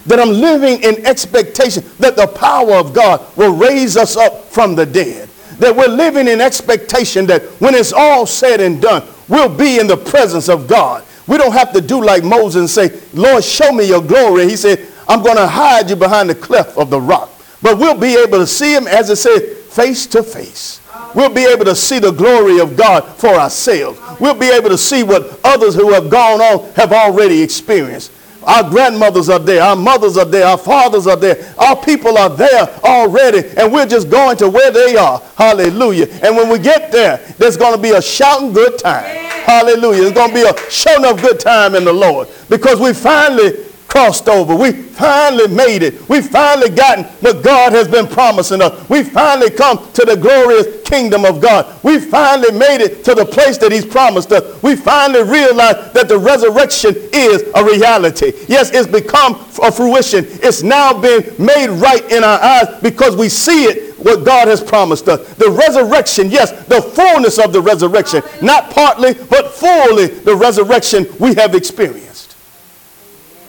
that 0.06 0.20
I'm 0.20 0.30
living 0.30 0.82
in 0.82 1.04
expectation 1.06 1.84
that 1.98 2.16
the 2.16 2.26
power 2.26 2.74
of 2.74 2.92
God 2.92 3.24
will 3.36 3.54
raise 3.54 3.96
us 3.96 4.16
up 4.16 4.44
from 4.46 4.74
the 4.74 4.86
dead. 4.86 5.28
That 5.58 5.74
we're 5.74 5.88
living 5.88 6.28
in 6.28 6.40
expectation 6.40 7.26
that 7.26 7.42
when 7.60 7.74
it's 7.74 7.92
all 7.92 8.26
said 8.26 8.60
and 8.60 8.82
done, 8.82 9.02
we'll 9.28 9.54
be 9.54 9.78
in 9.78 9.86
the 9.86 9.96
presence 9.96 10.48
of 10.48 10.66
God. 10.66 11.04
We 11.26 11.38
don't 11.38 11.52
have 11.52 11.72
to 11.72 11.80
do 11.80 12.04
like 12.04 12.22
Moses 12.22 12.60
and 12.60 12.70
say, 12.70 13.00
Lord, 13.14 13.42
show 13.42 13.72
me 13.72 13.88
your 13.88 14.02
glory. 14.02 14.48
He 14.48 14.56
said, 14.56 14.86
I'm 15.08 15.22
going 15.22 15.36
to 15.36 15.46
hide 15.46 15.88
you 15.88 15.96
behind 15.96 16.28
the 16.28 16.34
cleft 16.34 16.76
of 16.76 16.90
the 16.90 17.00
rock. 17.00 17.30
But 17.62 17.78
we'll 17.78 17.98
be 17.98 18.14
able 18.14 18.38
to 18.38 18.46
see 18.46 18.74
him, 18.74 18.86
as 18.86 19.08
it 19.08 19.16
said, 19.16 19.42
face 19.72 20.06
to 20.08 20.22
face. 20.22 20.80
We'll 21.14 21.32
be 21.32 21.44
able 21.44 21.64
to 21.64 21.76
see 21.76 21.98
the 21.98 22.10
glory 22.10 22.58
of 22.58 22.76
God 22.76 23.04
for 23.16 23.28
ourselves. 23.28 23.98
We'll 24.20 24.34
be 24.34 24.48
able 24.48 24.68
to 24.68 24.78
see 24.78 25.02
what 25.02 25.40
others 25.44 25.74
who 25.74 25.92
have 25.92 26.10
gone 26.10 26.40
on 26.40 26.72
have 26.74 26.92
already 26.92 27.40
experienced. 27.40 28.12
Our 28.46 28.68
grandmothers 28.68 29.28
are 29.28 29.38
there. 29.38 29.62
Our 29.62 29.76
mothers 29.76 30.16
are 30.16 30.24
there. 30.24 30.46
Our 30.46 30.58
fathers 30.58 31.06
are 31.06 31.16
there. 31.16 31.54
Our 31.58 31.76
people 31.76 32.18
are 32.18 32.30
there 32.30 32.68
already. 32.84 33.48
And 33.56 33.72
we're 33.72 33.86
just 33.86 34.10
going 34.10 34.36
to 34.38 34.48
where 34.48 34.70
they 34.70 34.96
are. 34.96 35.20
Hallelujah. 35.36 36.06
And 36.22 36.36
when 36.36 36.48
we 36.48 36.58
get 36.58 36.92
there, 36.92 37.18
there's 37.38 37.56
going 37.56 37.74
to 37.74 37.80
be 37.80 37.90
a 37.90 38.02
shouting 38.02 38.52
good 38.52 38.78
time. 38.78 39.04
Hallelujah. 39.44 40.04
It's 40.04 40.12
going 40.12 40.30
to 40.30 40.34
be 40.34 40.42
a 40.42 40.70
showing 40.70 41.04
of 41.04 41.20
good 41.20 41.38
time 41.40 41.74
in 41.74 41.84
the 41.84 41.92
Lord. 41.92 42.28
Because 42.48 42.80
we 42.80 42.92
finally 42.92 43.52
crossed 43.94 44.28
over. 44.28 44.56
We 44.56 44.72
finally 44.72 45.46
made 45.46 45.84
it. 45.84 46.08
We 46.08 46.20
finally 46.20 46.68
gotten 46.68 47.04
what 47.20 47.44
God 47.44 47.72
has 47.74 47.86
been 47.86 48.08
promising 48.08 48.60
us. 48.60 48.88
We 48.88 49.04
finally 49.04 49.50
come 49.50 49.78
to 49.92 50.04
the 50.04 50.16
glorious 50.16 50.82
kingdom 50.82 51.24
of 51.24 51.40
God. 51.40 51.72
We 51.84 52.00
finally 52.00 52.50
made 52.58 52.80
it 52.80 53.04
to 53.04 53.14
the 53.14 53.24
place 53.24 53.56
that 53.58 53.70
he's 53.70 53.86
promised 53.86 54.32
us. 54.32 54.60
We 54.64 54.74
finally 54.74 55.22
realized 55.22 55.94
that 55.94 56.08
the 56.08 56.18
resurrection 56.18 56.96
is 57.12 57.44
a 57.54 57.64
reality. 57.64 58.32
Yes, 58.48 58.72
it's 58.72 58.88
become 58.88 59.34
a 59.62 59.70
fruition. 59.70 60.24
It's 60.42 60.64
now 60.64 61.00
been 61.00 61.32
made 61.38 61.68
right 61.68 62.04
in 62.10 62.24
our 62.24 62.40
eyes 62.40 62.80
because 62.82 63.14
we 63.14 63.28
see 63.28 63.66
it 63.66 63.96
what 63.98 64.24
God 64.24 64.48
has 64.48 64.60
promised 64.60 65.06
us. 65.08 65.34
The 65.34 65.50
resurrection, 65.50 66.32
yes, 66.32 66.50
the 66.66 66.82
fullness 66.82 67.38
of 67.38 67.52
the 67.52 67.60
resurrection, 67.60 68.22
not 68.42 68.72
partly, 68.72 69.14
but 69.14 69.52
fully 69.52 70.08
the 70.08 70.34
resurrection 70.34 71.06
we 71.20 71.34
have 71.36 71.54
experienced. 71.54 72.13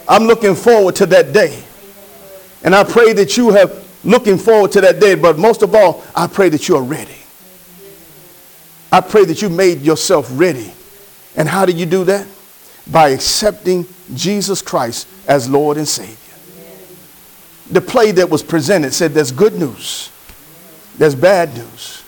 I'm 0.08 0.24
looking 0.24 0.56
forward 0.56 0.96
to 0.98 1.06
that 1.08 1.34
day. 1.34 1.64
And 2.64 2.76
I 2.76 2.84
pray 2.84 3.14
that 3.14 3.38
you 3.38 3.52
have 3.52 3.86
looking 4.04 4.38
forward 4.38 4.72
to 4.74 4.82
that 4.82 5.00
day, 5.00 5.16
but 5.16 5.38
most 5.38 5.64
of 5.64 5.74
all, 5.74 6.04
I 6.16 6.28
pray 6.28 6.50
that 6.50 6.68
you 6.68 6.76
are 6.76 6.84
ready. 6.84 7.18
I 8.92 9.02
pray 9.02 9.26
that 9.26 9.42
you 9.42 9.50
made 9.50 9.82
yourself 9.82 10.30
ready. 10.32 10.72
And 11.36 11.50
how 11.50 11.66
do 11.66 11.74
you 11.74 11.86
do 11.86 12.04
that? 12.06 12.28
By 12.90 13.10
accepting 13.10 13.86
Jesus 14.14 14.62
Christ 14.62 15.08
as 15.28 15.50
Lord 15.50 15.78
and 15.78 15.88
Savior. 15.88 16.16
The 17.72 17.82
play 17.82 18.12
that 18.12 18.30
was 18.30 18.44
presented 18.44 18.94
said 18.94 19.14
there's 19.14 19.32
good 19.32 19.56
news, 19.56 20.12
there's 20.98 21.16
bad 21.16 21.56
news, 21.56 22.04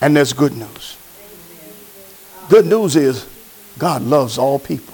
and 0.00 0.16
there's 0.16 0.32
good 0.32 0.52
news. 0.52 0.96
Good 2.48 2.66
news 2.66 2.94
is 2.94 3.26
God 3.76 4.02
loves 4.02 4.38
all 4.38 4.58
people. 4.58 4.93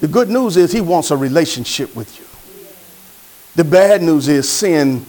The 0.00 0.08
good 0.08 0.30
news 0.30 0.56
is 0.56 0.72
he 0.72 0.80
wants 0.80 1.10
a 1.10 1.16
relationship 1.16 1.94
with 1.94 2.18
you. 2.18 2.26
The 3.54 3.68
bad 3.68 4.02
news 4.02 4.28
is 4.28 4.48
sin 4.48 5.04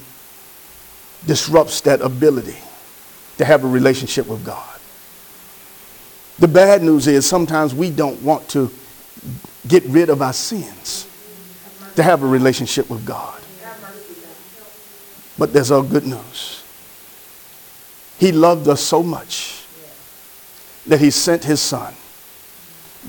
disrupts 1.25 1.81
that 1.81 2.01
ability 2.01 2.57
to 3.37 3.45
have 3.45 3.63
a 3.63 3.67
relationship 3.67 4.27
with 4.27 4.43
God. 4.43 4.79
The 6.39 6.47
bad 6.47 6.83
news 6.83 7.07
is 7.07 7.25
sometimes 7.25 7.73
we 7.73 7.89
don't 7.89 8.21
want 8.21 8.49
to 8.49 8.69
get 9.67 9.83
rid 9.85 10.09
of 10.09 10.21
our 10.21 10.33
sins 10.33 11.07
to 11.95 12.03
have 12.03 12.23
a 12.23 12.27
relationship 12.27 12.89
with 12.89 13.05
God. 13.05 13.39
But 15.37 15.53
there's 15.53 15.71
all 15.71 15.83
good 15.83 16.05
news. 16.05 16.63
He 18.17 18.31
loved 18.31 18.67
us 18.67 18.81
so 18.81 19.01
much 19.01 19.63
that 20.87 20.99
he 20.99 21.11
sent 21.11 21.43
his 21.43 21.61
son 21.61 21.93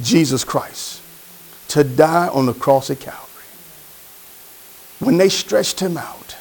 Jesus 0.02 0.44
Christ 0.44 0.91
to 1.72 1.82
die 1.82 2.28
on 2.28 2.44
the 2.44 2.52
cross 2.52 2.90
at 2.90 3.00
Calvary. 3.00 3.44
When 4.98 5.16
they 5.16 5.30
stretched 5.30 5.80
him 5.80 5.96
out 5.96 6.36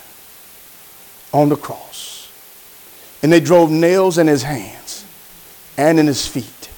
on 1.31 1.47
the 1.47 1.55
cross 1.55 2.29
and 3.23 3.31
they 3.31 3.39
drove 3.39 3.71
nails 3.71 4.17
in 4.17 4.27
his 4.27 4.43
hands 4.43 5.05
and 5.77 5.97
in 5.97 6.05
his 6.05 6.27
feet, 6.27 6.69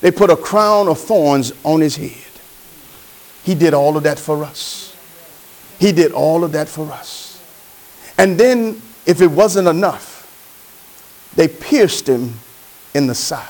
they 0.00 0.10
put 0.10 0.30
a 0.30 0.36
crown 0.36 0.88
of 0.88 0.98
thorns 0.98 1.52
on 1.62 1.80
his 1.80 1.94
head. 1.94 2.10
He 3.44 3.54
did 3.54 3.72
all 3.72 3.96
of 3.96 4.02
that 4.02 4.18
for 4.18 4.42
us. 4.42 4.96
He 5.78 5.92
did 5.92 6.10
all 6.10 6.42
of 6.42 6.50
that 6.52 6.68
for 6.68 6.90
us. 6.90 7.40
And 8.18 8.36
then, 8.36 8.82
if 9.06 9.20
it 9.20 9.30
wasn't 9.30 9.68
enough, 9.68 11.30
they 11.36 11.46
pierced 11.46 12.08
him 12.08 12.34
in 12.94 13.06
the 13.06 13.14
side. 13.14 13.46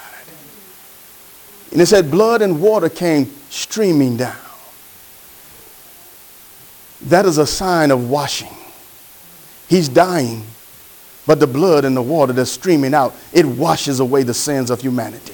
And 1.72 1.80
it 1.80 1.86
said 1.86 2.10
blood 2.10 2.42
and 2.42 2.60
water 2.60 2.88
came 2.88 3.30
streaming 3.50 4.16
down. 4.16 4.36
That 7.02 7.26
is 7.26 7.38
a 7.38 7.46
sign 7.46 7.90
of 7.90 8.08
washing. 8.08 8.54
He's 9.68 9.88
dying, 9.88 10.44
but 11.26 11.40
the 11.40 11.46
blood 11.46 11.84
and 11.84 11.96
the 11.96 12.02
water 12.02 12.32
that's 12.32 12.50
streaming 12.50 12.94
out, 12.94 13.14
it 13.32 13.44
washes 13.44 14.00
away 14.00 14.22
the 14.22 14.34
sins 14.34 14.70
of 14.70 14.80
humanity. 14.80 15.32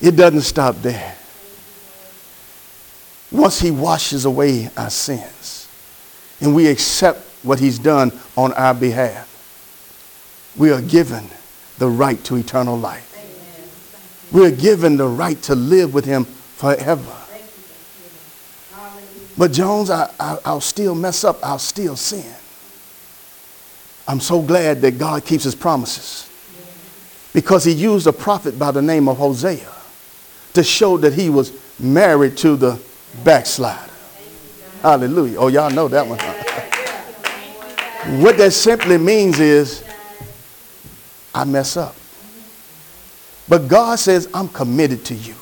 It 0.00 0.16
doesn't 0.16 0.42
stop 0.42 0.76
there. 0.76 1.14
Once 3.30 3.60
he 3.60 3.70
washes 3.70 4.24
away 4.24 4.70
our 4.76 4.90
sins 4.90 5.68
and 6.40 6.54
we 6.54 6.66
accept 6.68 7.20
what 7.42 7.58
he's 7.58 7.78
done 7.78 8.10
on 8.36 8.52
our 8.54 8.74
behalf, 8.74 9.26
we 10.56 10.72
are 10.72 10.80
given 10.80 11.24
the 11.80 11.88
right 11.88 12.22
to 12.24 12.36
eternal 12.36 12.78
life. 12.78 13.06
We 14.30 14.46
are 14.46 14.50
given 14.50 14.98
the 14.98 15.08
right 15.08 15.40
to 15.44 15.54
live 15.54 15.94
with 15.94 16.04
him 16.04 16.24
forever. 16.24 17.16
But 19.38 19.52
Jones, 19.52 19.88
I, 19.88 20.10
I, 20.20 20.36
I'll 20.44 20.60
still 20.60 20.94
mess 20.94 21.24
up. 21.24 21.38
I'll 21.42 21.58
still 21.58 21.96
sin. 21.96 22.34
I'm 24.06 24.20
so 24.20 24.42
glad 24.42 24.82
that 24.82 24.98
God 24.98 25.24
keeps 25.24 25.44
his 25.44 25.54
promises 25.54 26.28
because 27.32 27.64
he 27.64 27.72
used 27.72 28.06
a 28.06 28.12
prophet 28.12 28.58
by 28.58 28.72
the 28.72 28.82
name 28.82 29.08
of 29.08 29.16
Hosea 29.16 29.72
to 30.52 30.62
show 30.62 30.98
that 30.98 31.14
he 31.14 31.30
was 31.30 31.50
married 31.80 32.36
to 32.38 32.56
the 32.56 32.78
backslider. 33.24 33.90
Hallelujah. 34.82 35.38
Oh, 35.38 35.48
y'all 35.48 35.70
know 35.70 35.88
that 35.88 36.06
one. 36.06 36.18
what 38.22 38.36
that 38.36 38.52
simply 38.52 38.98
means 38.98 39.40
is 39.40 39.82
I 41.34 41.44
mess 41.44 41.76
up. 41.76 41.94
But 43.48 43.68
God 43.68 43.98
says, 43.98 44.28
I'm 44.32 44.48
committed 44.48 45.04
to 45.06 45.14
you. 45.14 45.34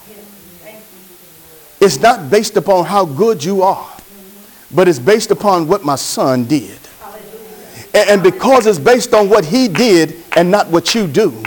It's 1.80 2.00
not 2.00 2.30
based 2.30 2.56
upon 2.56 2.86
how 2.86 3.04
good 3.04 3.44
you 3.44 3.62
are, 3.62 3.96
but 4.70 4.88
it's 4.88 4.98
based 4.98 5.30
upon 5.30 5.68
what 5.68 5.84
my 5.84 5.96
son 5.96 6.44
did. 6.44 6.78
And 7.94 8.22
because 8.22 8.66
it's 8.66 8.78
based 8.78 9.14
on 9.14 9.28
what 9.28 9.44
he 9.44 9.68
did 9.68 10.16
and 10.36 10.50
not 10.50 10.68
what 10.68 10.94
you 10.94 11.06
do, 11.06 11.42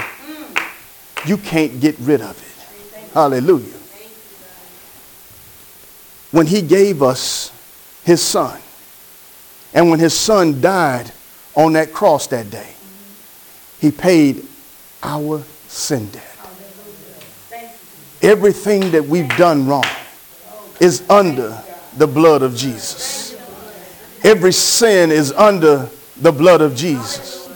you 1.26 1.38
can't 1.38 1.80
get 1.80 1.98
rid 2.00 2.22
of 2.22 2.38
it. 2.38 3.10
Hallelujah. 3.14 3.78
When 6.32 6.48
he 6.48 6.62
gave 6.62 7.04
us 7.04 7.52
his 8.04 8.22
son, 8.22 8.60
and 9.74 9.90
when 9.90 10.00
his 10.00 10.14
son 10.14 10.62
died 10.62 11.12
on 11.56 11.74
that 11.74 11.94
cross 11.94 12.28
that 12.28 12.50
day, 12.50 12.74
he 13.82 13.90
paid 13.90 14.46
our 15.02 15.44
sin 15.68 16.08
debt. 16.12 16.24
Everything 18.22 18.92
that 18.92 19.04
we've 19.04 19.36
done 19.38 19.66
wrong 19.66 19.84
is 20.80 21.02
under 21.10 21.60
the 21.98 22.06
blood 22.06 22.44
of 22.44 22.56
Jesus. 22.56 23.36
Every 24.24 24.54
sin 24.54 25.10
is 25.12 25.32
under 25.32 25.90
the 26.18 26.32
blood 26.32 26.62
of 26.62 26.76
Jesus. 26.76 27.50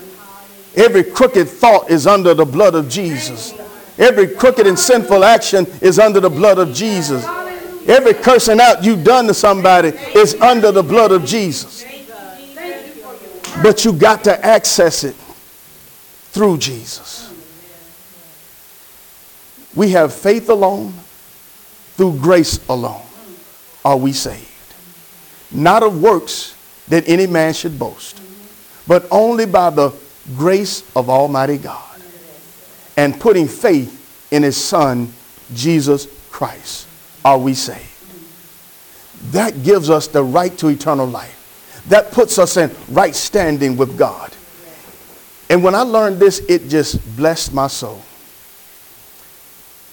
Every 0.76 1.04
crooked 1.04 1.48
thought 1.48 1.92
is 1.92 2.08
under 2.08 2.34
the 2.34 2.44
blood 2.44 2.74
of 2.74 2.90
Jesus. 2.90 3.54
Every 4.00 4.28
crooked 4.28 4.66
and 4.66 4.78
sinful 4.78 5.24
action 5.24 5.68
is 5.80 6.00
under 6.00 6.20
the 6.20 6.30
blood 6.30 6.58
of 6.58 6.74
Jesus. 6.74 7.24
Every 7.88 8.16
cursing 8.16 8.60
out 8.60 8.84
you've 8.84 9.04
done 9.04 9.28
to 9.28 9.34
somebody 9.36 9.90
is 10.16 10.34
under 10.42 10.72
the 10.72 10.82
blood 10.82 11.12
of 11.12 11.24
Jesus. 11.24 11.86
But 13.62 13.86
you 13.86 13.94
got 13.94 14.24
to 14.24 14.44
access 14.44 15.04
it 15.04 15.16
through 16.36 16.58
Jesus. 16.58 17.32
We 19.74 19.92
have 19.92 20.14
faith 20.14 20.50
alone, 20.50 20.94
through 21.96 22.20
grace 22.20 22.60
alone 22.68 23.06
are 23.86 23.96
we 23.96 24.12
saved. 24.12 24.46
Not 25.50 25.82
of 25.82 26.02
works 26.02 26.54
that 26.90 27.08
any 27.08 27.26
man 27.26 27.54
should 27.54 27.80
boast, 27.80 28.22
but 28.86 29.08
only 29.12 29.46
by 29.46 29.70
the 29.70 29.94
grace 30.36 30.84
of 30.94 31.10
Almighty 31.10 31.58
God 31.58 32.02
and 32.98 33.18
putting 33.18 33.48
faith 33.48 34.28
in 34.32 34.44
his 34.44 34.58
Son, 34.58 35.14
Jesus 35.54 36.06
Christ, 36.32 36.86
are 37.24 37.40
we 37.40 37.54
saved. 37.54 37.80
That 39.32 39.64
gives 39.64 39.90
us 39.90 40.08
the 40.08 40.22
right 40.22 40.56
to 40.58 40.68
eternal 40.68 41.08
life. 41.08 41.84
That 41.88 42.12
puts 42.12 42.38
us 42.38 42.58
in 42.58 42.76
right 42.90 43.16
standing 43.16 43.78
with 43.78 43.98
God. 43.98 44.35
And 45.50 45.64
when 45.64 45.76
I 45.76 45.82
learned 45.82 46.20
this, 46.20 46.40
it 46.50 46.68
just 46.70 47.16
blessed 47.16 47.54
my 47.54 47.68
soul. 47.68 48.02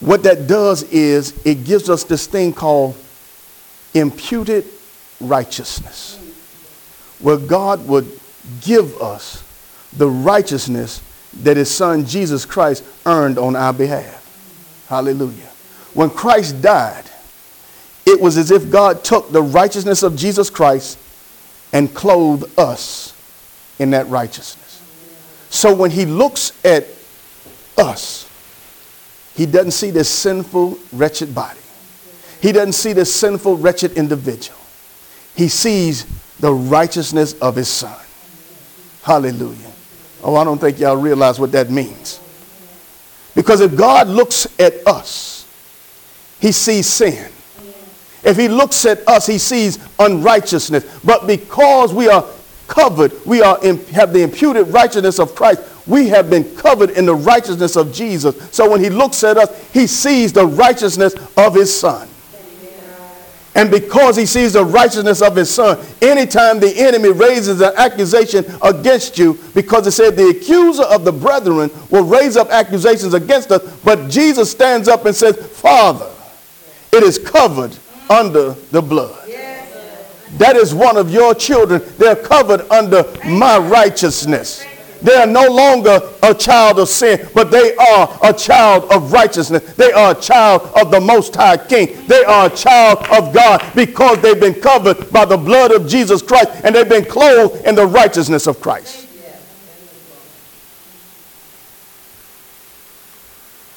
What 0.01 0.23
that 0.25 0.47
does 0.47 0.83
is 0.85 1.35
it 1.45 1.65
gives 1.65 1.89
us 1.89 2.05
this 2.05 2.27
thing 2.27 2.53
called 2.53 2.97
imputed 3.95 4.65
righteousness, 5.21 6.19
where 7.21 7.37
God 7.37 7.87
would 7.87 8.21
give 8.63 9.01
us 9.01 9.45
the 9.97 10.09
righteousness 10.09 11.03
that 11.43 11.57
his 11.57 11.71
son 11.71 12.05
Jesus 12.05 12.45
Christ 12.45 12.85
earned 13.07 13.39
on 13.39 13.55
our 13.55 13.73
behalf. 13.73 14.19
Hallelujah. 14.89 15.49
When 15.95 16.11
Christ 16.11 16.61
died, 16.61 17.05
it 18.05 18.21
was 18.21 18.37
as 18.37 18.51
if 18.51 18.71
God 18.71 19.05
took 19.05 19.31
the 19.31 19.43
righteousness 19.43 20.03
of 20.03 20.17
Jesus 20.17 20.51
Christ 20.51 20.99
and 21.73 21.95
clothed 21.95 22.59
us 22.59 23.15
in 23.79 23.91
that 23.91 24.09
righteousness. 24.09 24.62
So 25.53 25.75
when 25.75 25.91
he 25.91 26.07
looks 26.07 26.53
at 26.65 26.87
us, 27.77 28.27
he 29.35 29.45
doesn't 29.45 29.73
see 29.73 29.91
this 29.91 30.09
sinful, 30.09 30.79
wretched 30.95 31.35
body. 31.35 31.61
He 32.41 32.53
doesn't 32.53 32.73
see 32.73 32.95
this 32.95 33.15
sinful, 33.15 33.59
wretched 33.59 33.93
individual. 33.93 34.59
He 35.37 35.49
sees 35.49 36.07
the 36.41 36.51
righteousness 36.51 37.39
of 37.41 37.55
his 37.55 37.69
son. 37.69 38.01
Hallelujah. 39.03 39.71
Oh, 40.25 40.37
I 40.37 40.45
don't 40.45 40.59
think 40.59 40.79
y'all 40.79 40.97
realize 40.97 41.39
what 41.39 41.53
that 41.53 41.69
means. 41.69 42.19
Because 43.35 43.61
if 43.61 43.77
God 43.77 44.09
looks 44.09 44.47
at 44.59 44.87
us, 44.87 45.47
he 46.41 46.51
sees 46.51 46.87
sin. 46.87 47.31
If 48.25 48.39
he 48.39 48.49
looks 48.49 48.87
at 48.87 49.07
us, 49.07 49.27
he 49.27 49.37
sees 49.37 49.79
unrighteousness. 49.99 51.01
But 51.05 51.27
because 51.27 51.93
we 51.93 52.09
are 52.09 52.25
covered, 52.73 53.13
we 53.27 53.43
are 53.43 53.59
have 53.93 54.15
the 54.15 54.23
imputed 54.23 54.67
righteousness 54.69 55.19
of 55.19 55.35
Christ, 55.35 55.63
we 55.87 56.09
have 56.09 56.31
been 56.31 56.57
covered 56.57 56.91
in 56.91 57.05
the 57.05 57.15
righteousness 57.15 57.77
of 57.77 57.93
Jesus. 57.93 58.35
So 58.51 58.71
when 58.71 58.81
he 58.81 58.89
looks 58.89 59.23
at 59.25 59.37
us, 59.37 59.73
he 59.73 59.87
sees 59.87 60.33
the 60.33 60.47
righteousness 60.47 61.15
of 61.37 61.55
his 61.55 61.75
son. 61.79 62.09
And 63.55 63.71
because 63.71 64.17
he 64.17 64.25
sees 64.25 64.55
the 64.55 64.65
righteousness 64.65 65.21
of 65.21 65.37
his 65.37 65.53
son, 65.53 65.79
anytime 66.01 66.59
the 66.59 66.73
enemy 66.79 67.11
raises 67.11 67.61
an 67.61 67.73
accusation 67.77 68.47
against 68.63 69.19
you, 69.19 69.39
because 69.55 69.87
it 69.87 69.93
said 69.93 70.17
the 70.17 70.29
accuser 70.29 70.85
of 70.85 71.05
the 71.05 71.13
brethren 71.13 71.71
will 71.91 72.05
raise 72.05 72.39
up 72.39 72.49
accusations 72.49 73.13
against 73.13 73.53
us, 73.53 73.63
but 73.85 74.09
Jesus 74.09 74.51
stands 74.51 74.89
up 74.89 75.05
and 75.05 75.15
says, 75.15 75.37
Father, 75.37 76.11
it 76.91 77.03
is 77.03 77.19
covered 77.19 77.77
under 78.09 78.53
the 78.71 78.81
blood. 78.81 79.22
That 80.39 80.57
is 80.57 80.75
one 80.75 80.97
of 80.97 81.11
your 81.13 81.35
children. 81.35 81.83
They're 81.99 82.17
covered 82.17 82.63
under 82.71 83.05
my 83.25 83.59
righteousness. 83.59 84.65
They 85.03 85.15
are 85.15 85.27
no 85.27 85.49
longer 85.49 86.01
a 86.23 86.33
child 86.33 86.79
of 86.79 86.89
sin, 86.89 87.29
but 87.35 87.51
they 87.51 87.75
are 87.75 88.19
a 88.23 88.33
child 88.33 88.91
of 88.93 89.13
righteousness. 89.13 89.75
They 89.75 89.93
are 89.93 90.13
a 90.13 90.21
child 90.21 90.63
of 90.81 90.93
the 90.93 91.01
Most 91.01 91.35
High 91.35 91.57
King. 91.57 92.07
They 92.07 92.23
are 92.25 92.47
a 92.47 92.51
child 92.51 92.99
of 93.11 93.35
God 93.35 93.65
because 93.75 94.23
they've 94.23 94.39
been 94.39 94.61
covered 94.61 95.11
by 95.11 95.25
the 95.25 95.37
blood 95.37 95.73
of 95.73 95.89
Jesus 95.89 96.23
Christ 96.23 96.51
and 96.63 96.75
they've 96.75 96.89
been 96.89 97.05
clothed 97.05 97.67
in 97.67 97.75
the 97.75 97.87
righteousness 97.87 98.47
of 98.47 98.61
Christ. 98.61 99.09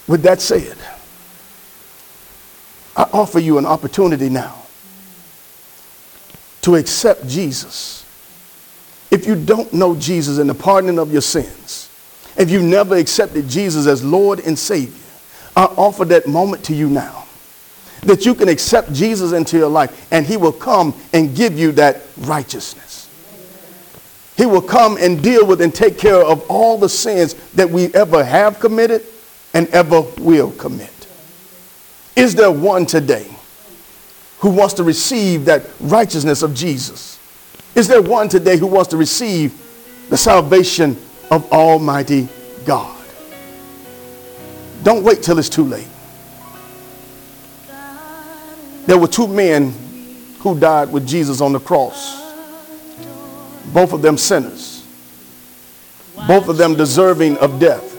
With 0.07 0.21
that 0.21 0.39
said, 0.39 0.77
I 2.95 3.09
offer 3.11 3.39
you 3.39 3.57
an 3.57 3.65
opportunity 3.65 4.29
now 4.29 4.64
to 6.65 6.75
accept 6.75 7.27
Jesus 7.27 8.05
if 9.11 9.27
you 9.27 9.35
don't 9.35 9.71
know 9.71 9.95
Jesus 9.95 10.39
and 10.39 10.49
the 10.49 10.55
pardoning 10.55 10.99
of 10.99 11.11
your 11.11 11.21
sins, 11.21 11.89
If 12.37 12.49
you've 12.49 12.63
never 12.63 12.97
accepted 12.97 13.47
Jesus 13.47 13.87
as 13.87 14.03
Lord 14.03 14.41
and 14.45 14.59
Savior, 14.59 15.01
I 15.55 15.65
offer 15.65 16.03
that 16.05 16.27
moment 16.27 16.65
to 16.65 16.75
you 16.75 16.89
now. 16.89 17.25
That 18.01 18.25
you 18.25 18.35
can 18.35 18.49
accept 18.49 18.91
Jesus 18.91 19.31
into 19.31 19.57
your 19.57 19.69
life 19.69 20.07
and 20.11 20.25
he 20.25 20.37
will 20.37 20.51
come 20.51 20.93
and 21.13 21.35
give 21.35 21.57
you 21.57 21.71
that 21.73 22.01
righteousness. 22.17 23.09
He 24.35 24.45
will 24.45 24.61
come 24.61 24.97
and 24.97 25.23
deal 25.23 25.45
with 25.45 25.61
and 25.61 25.73
take 25.73 25.97
care 25.97 26.21
of 26.21 26.45
all 26.49 26.77
the 26.77 26.89
sins 26.89 27.35
that 27.53 27.69
we 27.69 27.93
ever 27.93 28.23
have 28.23 28.59
committed 28.59 29.03
and 29.53 29.69
ever 29.69 30.01
will 30.17 30.51
commit. 30.51 31.07
Is 32.15 32.35
there 32.35 32.51
one 32.51 32.85
today 32.85 33.34
who 34.39 34.49
wants 34.49 34.73
to 34.75 34.83
receive 34.83 35.45
that 35.45 35.63
righteousness 35.79 36.41
of 36.41 36.53
Jesus? 36.53 37.19
Is 37.75 37.87
there 37.87 38.01
one 38.01 38.29
today 38.29 38.57
who 38.57 38.67
wants 38.67 38.89
to 38.91 38.97
receive 38.97 39.53
the 40.09 40.17
salvation 40.17 40.97
of 41.31 41.51
Almighty 41.51 42.27
God? 42.65 43.03
Don't 44.83 45.03
wait 45.03 45.23
till 45.23 45.39
it's 45.39 45.49
too 45.49 45.63
late. 45.63 45.87
There 48.85 48.99
were 48.99 49.07
two 49.07 49.27
men 49.27 49.73
who 50.39 50.59
died 50.59 50.91
with 50.91 51.07
Jesus 51.07 51.41
on 51.41 51.53
the 51.53 51.59
cross, 51.59 52.21
both 53.73 53.93
of 53.93 54.03
them 54.03 54.15
sinners, 54.15 54.85
both 56.27 56.47
of 56.49 56.57
them 56.57 56.75
deserving 56.75 57.37
of 57.37 57.59
death. 57.59 57.93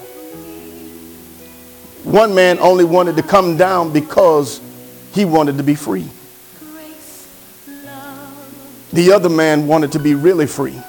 One 2.05 2.37
man 2.37 2.61
only 2.61 2.85
wanted 2.85 3.17
to 3.17 3.23
come 3.25 3.57
down 3.57 3.93
because 3.93 4.61
he 5.13 5.25
wanted 5.25 5.57
to 5.57 5.65
be 5.65 5.75
free. 5.75 6.09
The 8.93 9.13
other 9.13 9.29
man 9.29 9.67
wanted 9.67 9.93
to 9.93 9.99
be 9.99 10.15
really 10.15 10.47
free. 10.47 10.81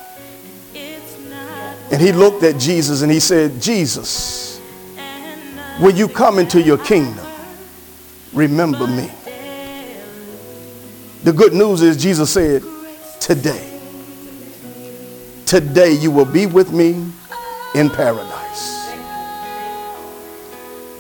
And 1.90 2.02
he 2.02 2.12
looked 2.12 2.44
at 2.44 2.60
Jesus 2.60 3.02
and 3.02 3.12
he 3.12 3.20
said, 3.20 3.62
Jesus, 3.62 4.60
when 5.80 5.96
you 5.96 6.08
come 6.08 6.38
into 6.38 6.62
your 6.62 6.78
kingdom, 6.78 7.26
remember 8.34 8.88
me. 8.88 9.10
The 11.24 11.34
good 11.34 11.54
news 11.54 11.82
is 11.82 12.02
Jesus 12.02 12.32
said, 12.32 12.64
today, 13.20 13.80
today 15.46 15.94
you 15.94 16.12
will 16.12 16.26
be 16.26 16.46
with 16.46 16.72
me 16.72 17.06
in 17.74 17.90
paradise. 17.90 18.94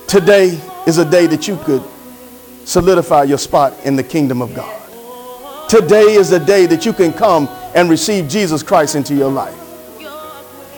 Today 0.07 0.59
is 0.85 0.97
a 0.99 1.09
day 1.09 1.27
that 1.27 1.47
you 1.47 1.57
could 1.57 1.83
solidify 2.65 3.23
your 3.23 3.37
spot 3.37 3.73
in 3.83 3.95
the 3.97 4.03
kingdom 4.03 4.41
of 4.41 4.55
God. 4.55 4.76
Today 5.70 6.13
is 6.13 6.32
a 6.32 6.39
day 6.39 6.65
that 6.65 6.86
you 6.86 6.93
can 6.93 7.11
come 7.11 7.49
and 7.76 7.89
receive 7.89 8.30
Jesus 8.30 8.63
Christ 8.63 8.95
into 8.95 9.13
your 9.13 9.30
life. 9.30 9.53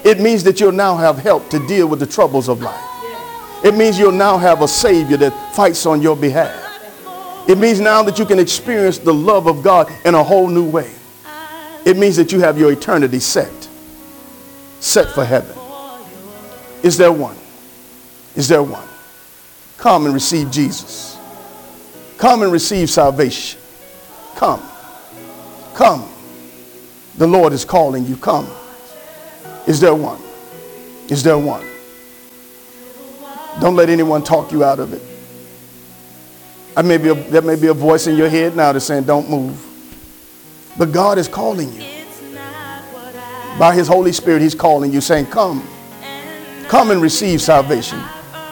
It 0.03 0.19
means 0.19 0.43
that 0.45 0.59
you'll 0.59 0.71
now 0.71 0.95
have 0.95 1.19
help 1.19 1.47
to 1.51 1.65
deal 1.67 1.87
with 1.87 1.99
the 1.99 2.07
troubles 2.07 2.49
of 2.49 2.61
life. 2.61 2.85
It 3.63 3.75
means 3.75 3.99
you'll 3.99 4.11
now 4.11 4.37
have 4.37 4.61
a 4.61 4.67
Savior 4.67 5.17
that 5.17 5.55
fights 5.55 5.85
on 5.85 6.01
your 6.01 6.15
behalf. 6.15 6.65
It 7.47 7.57
means 7.57 7.79
now 7.79 8.01
that 8.03 8.17
you 8.17 8.25
can 8.25 8.39
experience 8.39 8.97
the 8.97 9.13
love 9.13 9.47
of 9.47 9.61
God 9.61 9.91
in 10.05 10.15
a 10.15 10.23
whole 10.23 10.47
new 10.47 10.67
way. 10.67 10.91
It 11.85 11.97
means 11.97 12.15
that 12.15 12.31
you 12.31 12.39
have 12.39 12.57
your 12.57 12.71
eternity 12.71 13.19
set, 13.19 13.67
set 14.79 15.09
for 15.09 15.25
heaven. 15.25 15.55
Is 16.81 16.97
there 16.97 17.11
one? 17.11 17.35
Is 18.35 18.47
there 18.47 18.63
one? 18.63 18.87
Come 19.77 20.05
and 20.05 20.13
receive 20.13 20.49
Jesus. 20.49 21.17
Come 22.17 22.41
and 22.41 22.51
receive 22.51 22.89
salvation. 22.89 23.59
Come. 24.35 24.68
Come. 25.79 26.09
The 27.15 27.25
Lord 27.25 27.53
is 27.53 27.63
calling 27.63 28.05
you. 28.05 28.17
Come. 28.17 28.45
Is 29.65 29.79
there 29.79 29.95
one? 29.95 30.19
Is 31.07 31.23
there 31.23 31.37
one? 31.37 31.65
Don't 33.61 33.77
let 33.77 33.87
anyone 33.89 34.21
talk 34.21 34.51
you 34.51 34.61
out 34.61 34.79
of 34.79 34.91
it. 34.91 35.01
I 36.75 36.81
may 36.81 36.97
be 36.97 37.07
a, 37.07 37.13
there 37.13 37.41
may 37.41 37.55
be 37.55 37.67
a 37.67 37.73
voice 37.73 38.07
in 38.07 38.17
your 38.17 38.27
head 38.27 38.57
now 38.57 38.73
that's 38.73 38.83
saying, 38.83 39.05
don't 39.05 39.29
move. 39.29 39.57
But 40.77 40.91
God 40.91 41.17
is 41.17 41.29
calling 41.29 41.71
you. 41.71 42.03
By 43.57 43.73
his 43.73 43.87
Holy 43.87 44.11
Spirit, 44.11 44.41
he's 44.41 44.55
calling 44.55 44.91
you, 44.91 44.99
saying, 44.99 45.27
come. 45.27 45.65
Come 46.67 46.91
and 46.91 47.01
receive 47.01 47.41
salvation. 47.41 48.03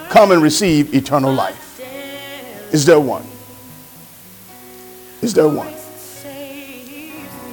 Come 0.07 0.32
and 0.32 0.41
receive 0.41 0.95
eternal 0.95 1.34
life. 1.34 1.82
Is 2.71 2.86
there 2.86 3.01
one? 3.01 3.25
Is 5.21 5.34
there 5.34 5.49
one? 5.49 5.76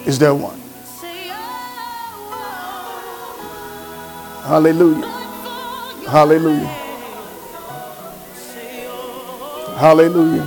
Is 0.06 0.18
there 0.18 0.34
one? 0.34 0.60
Hallelujah. 4.44 5.06
Hallelujah. 6.06 6.66
Hallelujah. 9.78 10.44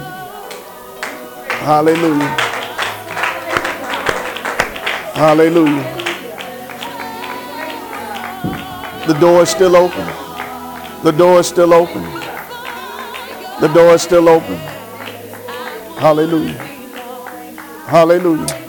Hallelujah. 1.65 2.37
Hallelujah. 5.15 5.97
The 9.07 9.13
door 9.19 9.41
is 9.41 9.49
still 9.49 9.75
open. 9.75 10.05
The 11.03 11.11
door 11.11 11.39
is 11.39 11.47
still 11.47 11.73
open. 11.73 12.03
The 13.59 13.71
door 13.73 13.95
is 13.95 14.03
still 14.03 14.29
open. 14.29 14.57
Hallelujah. 15.97 16.53
Hallelujah. 17.87 18.66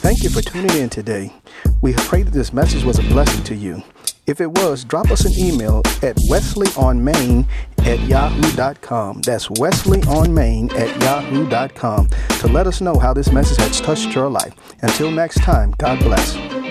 Thank 0.00 0.22
you 0.22 0.30
for 0.30 0.40
tuning 0.40 0.74
in 0.76 0.88
today. 0.88 1.30
We 1.82 1.92
pray 1.92 2.22
that 2.22 2.32
this 2.32 2.54
message 2.54 2.84
was 2.84 2.98
a 2.98 3.02
blessing 3.02 3.44
to 3.44 3.54
you. 3.54 3.82
If 4.26 4.40
it 4.40 4.50
was, 4.50 4.82
drop 4.82 5.10
us 5.10 5.26
an 5.26 5.32
email 5.38 5.82
at 6.02 6.16
wesleyonmain 6.30 7.46
at 7.80 8.00
yahoo.com. 8.00 9.20
That's 9.20 9.48
wesleyonmain 9.48 10.72
at 10.72 11.02
yahoo.com 11.02 12.08
to 12.08 12.48
let 12.48 12.66
us 12.66 12.80
know 12.80 12.98
how 12.98 13.12
this 13.12 13.30
message 13.30 13.58
has 13.58 13.80
touched 13.80 14.14
your 14.14 14.30
life. 14.30 14.54
Until 14.82 15.10
next 15.10 15.42
time, 15.42 15.74
God 15.78 15.98
bless. 16.00 16.69